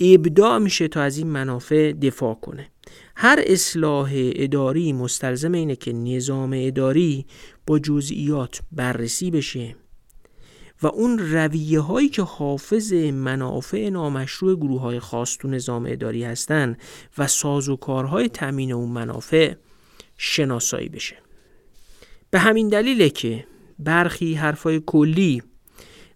ابداع 0.00 0.58
میشه 0.58 0.88
تا 0.88 1.02
از 1.02 1.18
این 1.18 1.26
منافع 1.26 1.92
دفاع 1.92 2.34
کنه. 2.34 2.70
هر 3.16 3.42
اصلاح 3.46 4.12
اداری 4.14 4.92
مستلزم 4.92 5.52
اینه 5.52 5.76
که 5.76 5.92
نظام 5.92 6.50
اداری 6.54 7.26
با 7.66 7.78
جزئیات 7.78 8.60
بررسی 8.72 9.30
بشه. 9.30 9.76
و 10.82 10.86
اون 10.86 11.18
رویه 11.18 11.80
هایی 11.80 12.08
که 12.08 12.22
حافظ 12.22 12.92
منافع 12.92 13.88
نامشروع 13.88 14.56
گروه 14.56 14.80
های 14.80 15.00
خاص 15.00 15.36
تو 15.36 15.48
نظام 15.48 15.86
اداری 15.88 16.24
هستن 16.24 16.76
و 17.18 17.26
ساز 17.26 17.68
و 17.68 17.76
کارهای 17.76 18.28
تامین 18.28 18.72
اون 18.72 18.88
منافع 18.88 19.54
شناسایی 20.16 20.88
بشه. 20.88 21.16
به 22.30 22.38
همین 22.38 22.68
دلیله 22.68 23.10
که 23.10 23.44
برخی 23.78 24.34
حرفای 24.34 24.82
کلی 24.86 25.42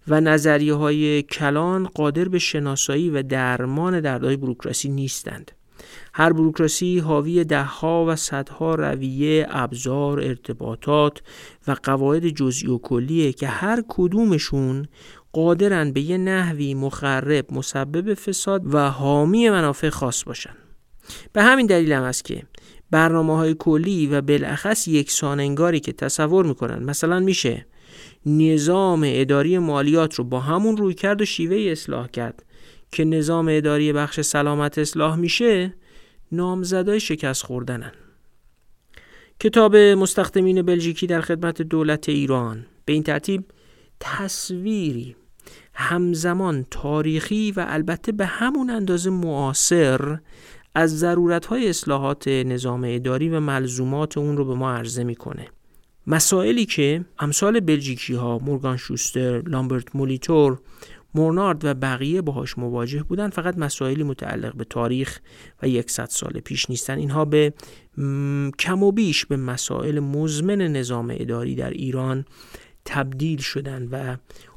و 0.09 0.21
نظریه 0.21 0.75
های 0.75 1.23
کلان 1.23 1.87
قادر 1.87 2.29
به 2.29 2.39
شناسایی 2.39 3.11
و 3.11 3.23
درمان 3.23 4.01
دردهای 4.01 4.37
بروکراسی 4.37 4.89
نیستند. 4.89 5.53
هر 6.15 6.33
بروکراسی 6.33 6.99
حاوی 6.99 7.45
دهها 7.45 8.05
و 8.09 8.17
صدها 8.17 8.75
رویه، 8.75 9.47
ابزار، 9.51 10.21
ارتباطات 10.21 11.23
و 11.69 11.77
قواعد 11.83 12.29
جزئی 12.29 12.69
و 12.69 12.79
کلیه 12.79 13.33
که 13.33 13.47
هر 13.47 13.85
کدومشون 13.89 14.87
قادرن 15.33 15.93
به 15.93 16.01
یه 16.01 16.19
نحوی 16.19 16.75
مخرب، 16.75 17.55
مسبب 17.55 18.15
فساد 18.15 18.75
و 18.75 18.79
حامی 18.79 19.51
منافع 19.51 19.89
خاص 19.89 20.25
باشن. 20.25 20.55
به 21.33 21.43
همین 21.43 21.67
دلیل 21.67 21.93
هم 21.93 22.03
است 22.03 22.25
که 22.25 22.43
برنامه 22.91 23.37
های 23.37 23.55
کلی 23.59 24.07
و 24.07 24.21
بالاخص 24.21 24.89
یک 24.89 25.11
ساننگاری 25.11 25.81
که 25.81 25.93
تصور 25.93 26.47
می‌کنن 26.47 26.85
مثلا 26.85 27.21
میشه 27.21 27.67
نظام 28.27 29.03
اداری 29.07 29.59
مالیات 29.59 30.15
رو 30.15 30.25
با 30.25 30.41
همون 30.41 30.77
روی 30.77 30.95
کرد 30.95 31.23
و 31.23 31.25
شیوه 31.25 31.71
اصلاح 31.71 32.09
کرد 32.09 32.45
که 32.91 33.05
نظام 33.05 33.49
اداری 33.51 33.93
بخش 33.93 34.21
سلامت 34.21 34.79
اصلاح 34.79 35.17
میشه 35.17 35.75
نامزدای 36.33 37.01
شکست 37.01 37.45
خوردنن. 37.45 37.93
کتاب 39.41 39.77
مستخدمین 39.77 40.63
بلژیکی 40.63 41.07
در 41.07 41.21
خدمت 41.21 41.63
دولت 41.63 42.09
ایران. 42.09 42.67
به 42.85 42.93
این 42.93 43.03
ترتیب 43.03 43.45
تصویری 44.01 45.17
همزمان 45.75 46.67
تاریخی 46.71 47.53
و 47.53 47.65
البته 47.69 48.13
به 48.13 48.27
همون 48.27 48.71
اندازه 48.71 49.11
معاصر 49.11 50.19
از 50.75 50.99
ضرورت 50.99 51.47
های 51.47 51.69
اصلاحات 51.69 52.29
نظام 52.29 52.85
اداری 52.87 53.29
و 53.29 53.41
ملزومات 53.41 54.19
اون 54.19 54.37
رو 54.37 54.45
به 54.45 54.55
ما 54.55 54.73
عرضه 54.73 55.05
می‌کنه. 55.05 55.49
مسائلی 56.07 56.67
که 56.67 57.05
امثال 57.19 57.61
بلژیکی 57.61 58.15
ها 58.15 58.39
مورگان 58.39 58.77
شوستر، 58.77 59.41
لامبرت 59.41 59.97
مولیتور، 59.97 60.59
مورنارد 61.15 61.65
و 61.65 61.75
بقیه 61.75 62.23
باهاش 62.23 62.59
مواجه 62.59 63.03
بودن 63.03 63.31
فقط 63.31 63.59
مسائلی 63.59 64.03
متعلق 64.03 64.57
به 64.57 64.65
تاریخ 64.65 65.21
و 65.63 65.69
یکصد 65.69 66.09
سال 66.11 66.33
پیش 66.33 66.71
نیستن. 66.71 66.99
اینها 66.99 67.25
به 67.25 67.53
کم 68.59 68.83
و 68.83 68.93
بیش 68.93 69.27
به 69.27 69.37
مسائل 69.37 70.01
مزمن 70.01 70.63
نظام 70.63 71.15
اداری 71.19 71.55
در 71.55 71.71
ایران 71.71 72.25
تبدیل 72.85 73.39
شدن 73.39 73.89
و 73.93 74.17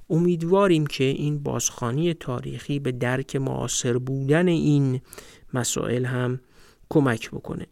امیدواریم 0.10 0.88
که 0.88 1.03
این 1.03 1.43
بازخانی 1.43 2.14
تاریخی 2.14 2.80
به 2.80 2.91
درک 2.91 3.36
معاصر 3.36 3.97
بودن 3.97 4.47
این 4.47 5.01
مسائل 5.53 6.06
هم 6.06 6.39
کمک 6.89 7.32
بکنه. 7.32 7.66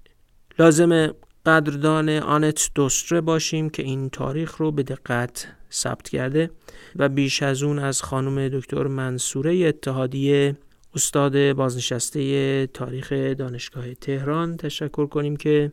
لازم 0.59 1.13
قدردان 1.45 2.09
آنت 2.09 2.69
دوستره 2.75 3.21
باشیم 3.21 3.69
که 3.69 3.83
این 3.83 4.09
تاریخ 4.09 4.55
رو 4.57 4.71
به 4.71 4.83
دقت 4.83 5.47
ثبت 5.73 6.09
کرده 6.09 6.49
و 6.95 7.09
بیش 7.09 7.43
از 7.43 7.63
اون 7.63 7.79
از 7.79 8.01
خانم 8.01 8.49
دکتر 8.49 8.87
منصوره 8.87 9.55
اتحادیه 9.67 10.55
استاد 10.95 11.53
بازنشسته 11.53 12.67
تاریخ 12.67 13.13
دانشگاه 13.13 13.93
تهران 13.93 14.57
تشکر 14.57 15.05
کنیم 15.05 15.35
که 15.35 15.71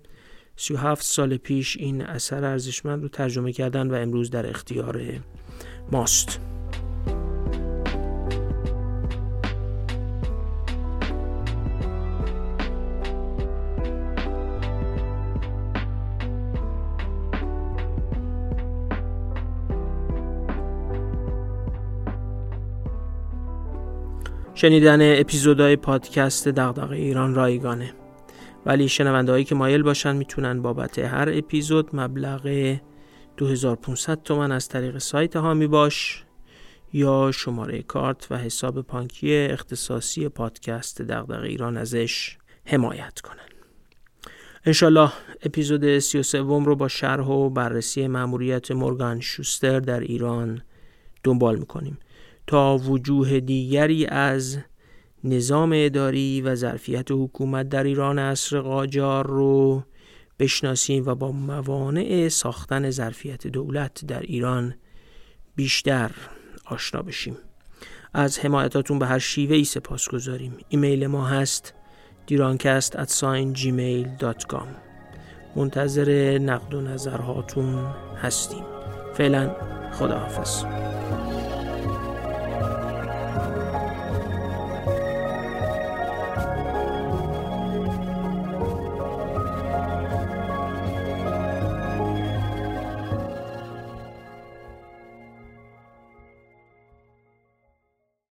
37 0.56 1.04
سال 1.04 1.36
پیش 1.36 1.76
این 1.76 2.02
اثر 2.02 2.44
ارزشمند 2.44 3.02
رو 3.02 3.08
ترجمه 3.08 3.52
کردن 3.52 3.90
و 3.90 3.94
امروز 3.94 4.30
در 4.30 4.50
اختیار 4.50 5.02
ماست. 5.92 6.40
شنیدن 24.60 25.20
اپیزودهای 25.20 25.76
پادکست 25.76 26.48
دغدغه 26.48 26.96
ایران 26.96 27.34
رایگانه. 27.34 27.94
ولی 28.66 28.88
شنونده 28.88 29.32
هایی 29.32 29.44
که 29.44 29.54
مایل 29.54 29.82
باشن 29.82 30.16
می‌تونن 30.16 30.62
بابت 30.62 30.98
هر 30.98 31.28
اپیزود 31.32 31.96
مبلغ 31.96 32.76
2500 33.36 34.22
تومن 34.22 34.52
از 34.52 34.68
طریق 34.68 34.98
سایت 34.98 35.36
هامی 35.36 35.66
باش 35.66 36.24
یا 36.92 37.30
شماره 37.34 37.82
کارت 37.82 38.26
و 38.30 38.36
حساب 38.36 38.82
پانکی 38.82 39.34
اختصاصی 39.36 40.28
پادکست 40.28 41.02
دغدغه 41.02 41.46
ایران 41.46 41.76
ازش 41.76 42.38
حمایت 42.64 43.20
کنن. 43.20 43.48
انشالله 44.64 45.12
اپیزود 45.42 45.98
33 45.98 46.38
رو 46.38 46.76
با 46.76 46.88
شرح 46.88 47.26
و 47.26 47.50
بررسی 47.50 48.08
مأموریت 48.08 48.70
مورگان 48.70 49.20
شوستر 49.20 49.80
در 49.80 50.00
ایران 50.00 50.62
دنبال 51.24 51.56
می‌کنیم. 51.56 51.98
تا 52.50 52.78
وجوه 52.78 53.40
دیگری 53.40 54.06
از 54.06 54.58
نظام 55.24 55.72
اداری 55.74 56.40
و 56.40 56.54
ظرفیت 56.54 57.10
حکومت 57.10 57.68
در 57.68 57.84
ایران 57.84 58.18
عصر 58.18 58.60
قاجار 58.60 59.26
رو 59.26 59.82
بشناسیم 60.38 61.06
و 61.06 61.14
با 61.14 61.32
موانع 61.32 62.28
ساختن 62.28 62.90
ظرفیت 62.90 63.46
دولت 63.46 64.04
در 64.06 64.20
ایران 64.20 64.74
بیشتر 65.56 66.10
آشنا 66.66 67.02
بشیم. 67.02 67.36
از 68.14 68.38
حمایتاتون 68.38 68.98
به 68.98 69.06
هر 69.06 69.18
شیوه 69.18 69.56
ای 69.56 69.64
سپاس 69.64 70.08
گذاریم. 70.08 70.56
ایمیل 70.68 71.06
ما 71.06 71.26
هست 71.26 71.74
دیرانکست 72.26 72.96
at 72.96 73.10
gmail.com 73.58 74.66
منتظر 75.56 76.38
نقد 76.38 76.74
و 76.74 76.80
نظرهاتون 76.80 77.86
هستیم. 78.22 78.64
فعلا 79.14 79.56
خداحافظ. 79.92 80.64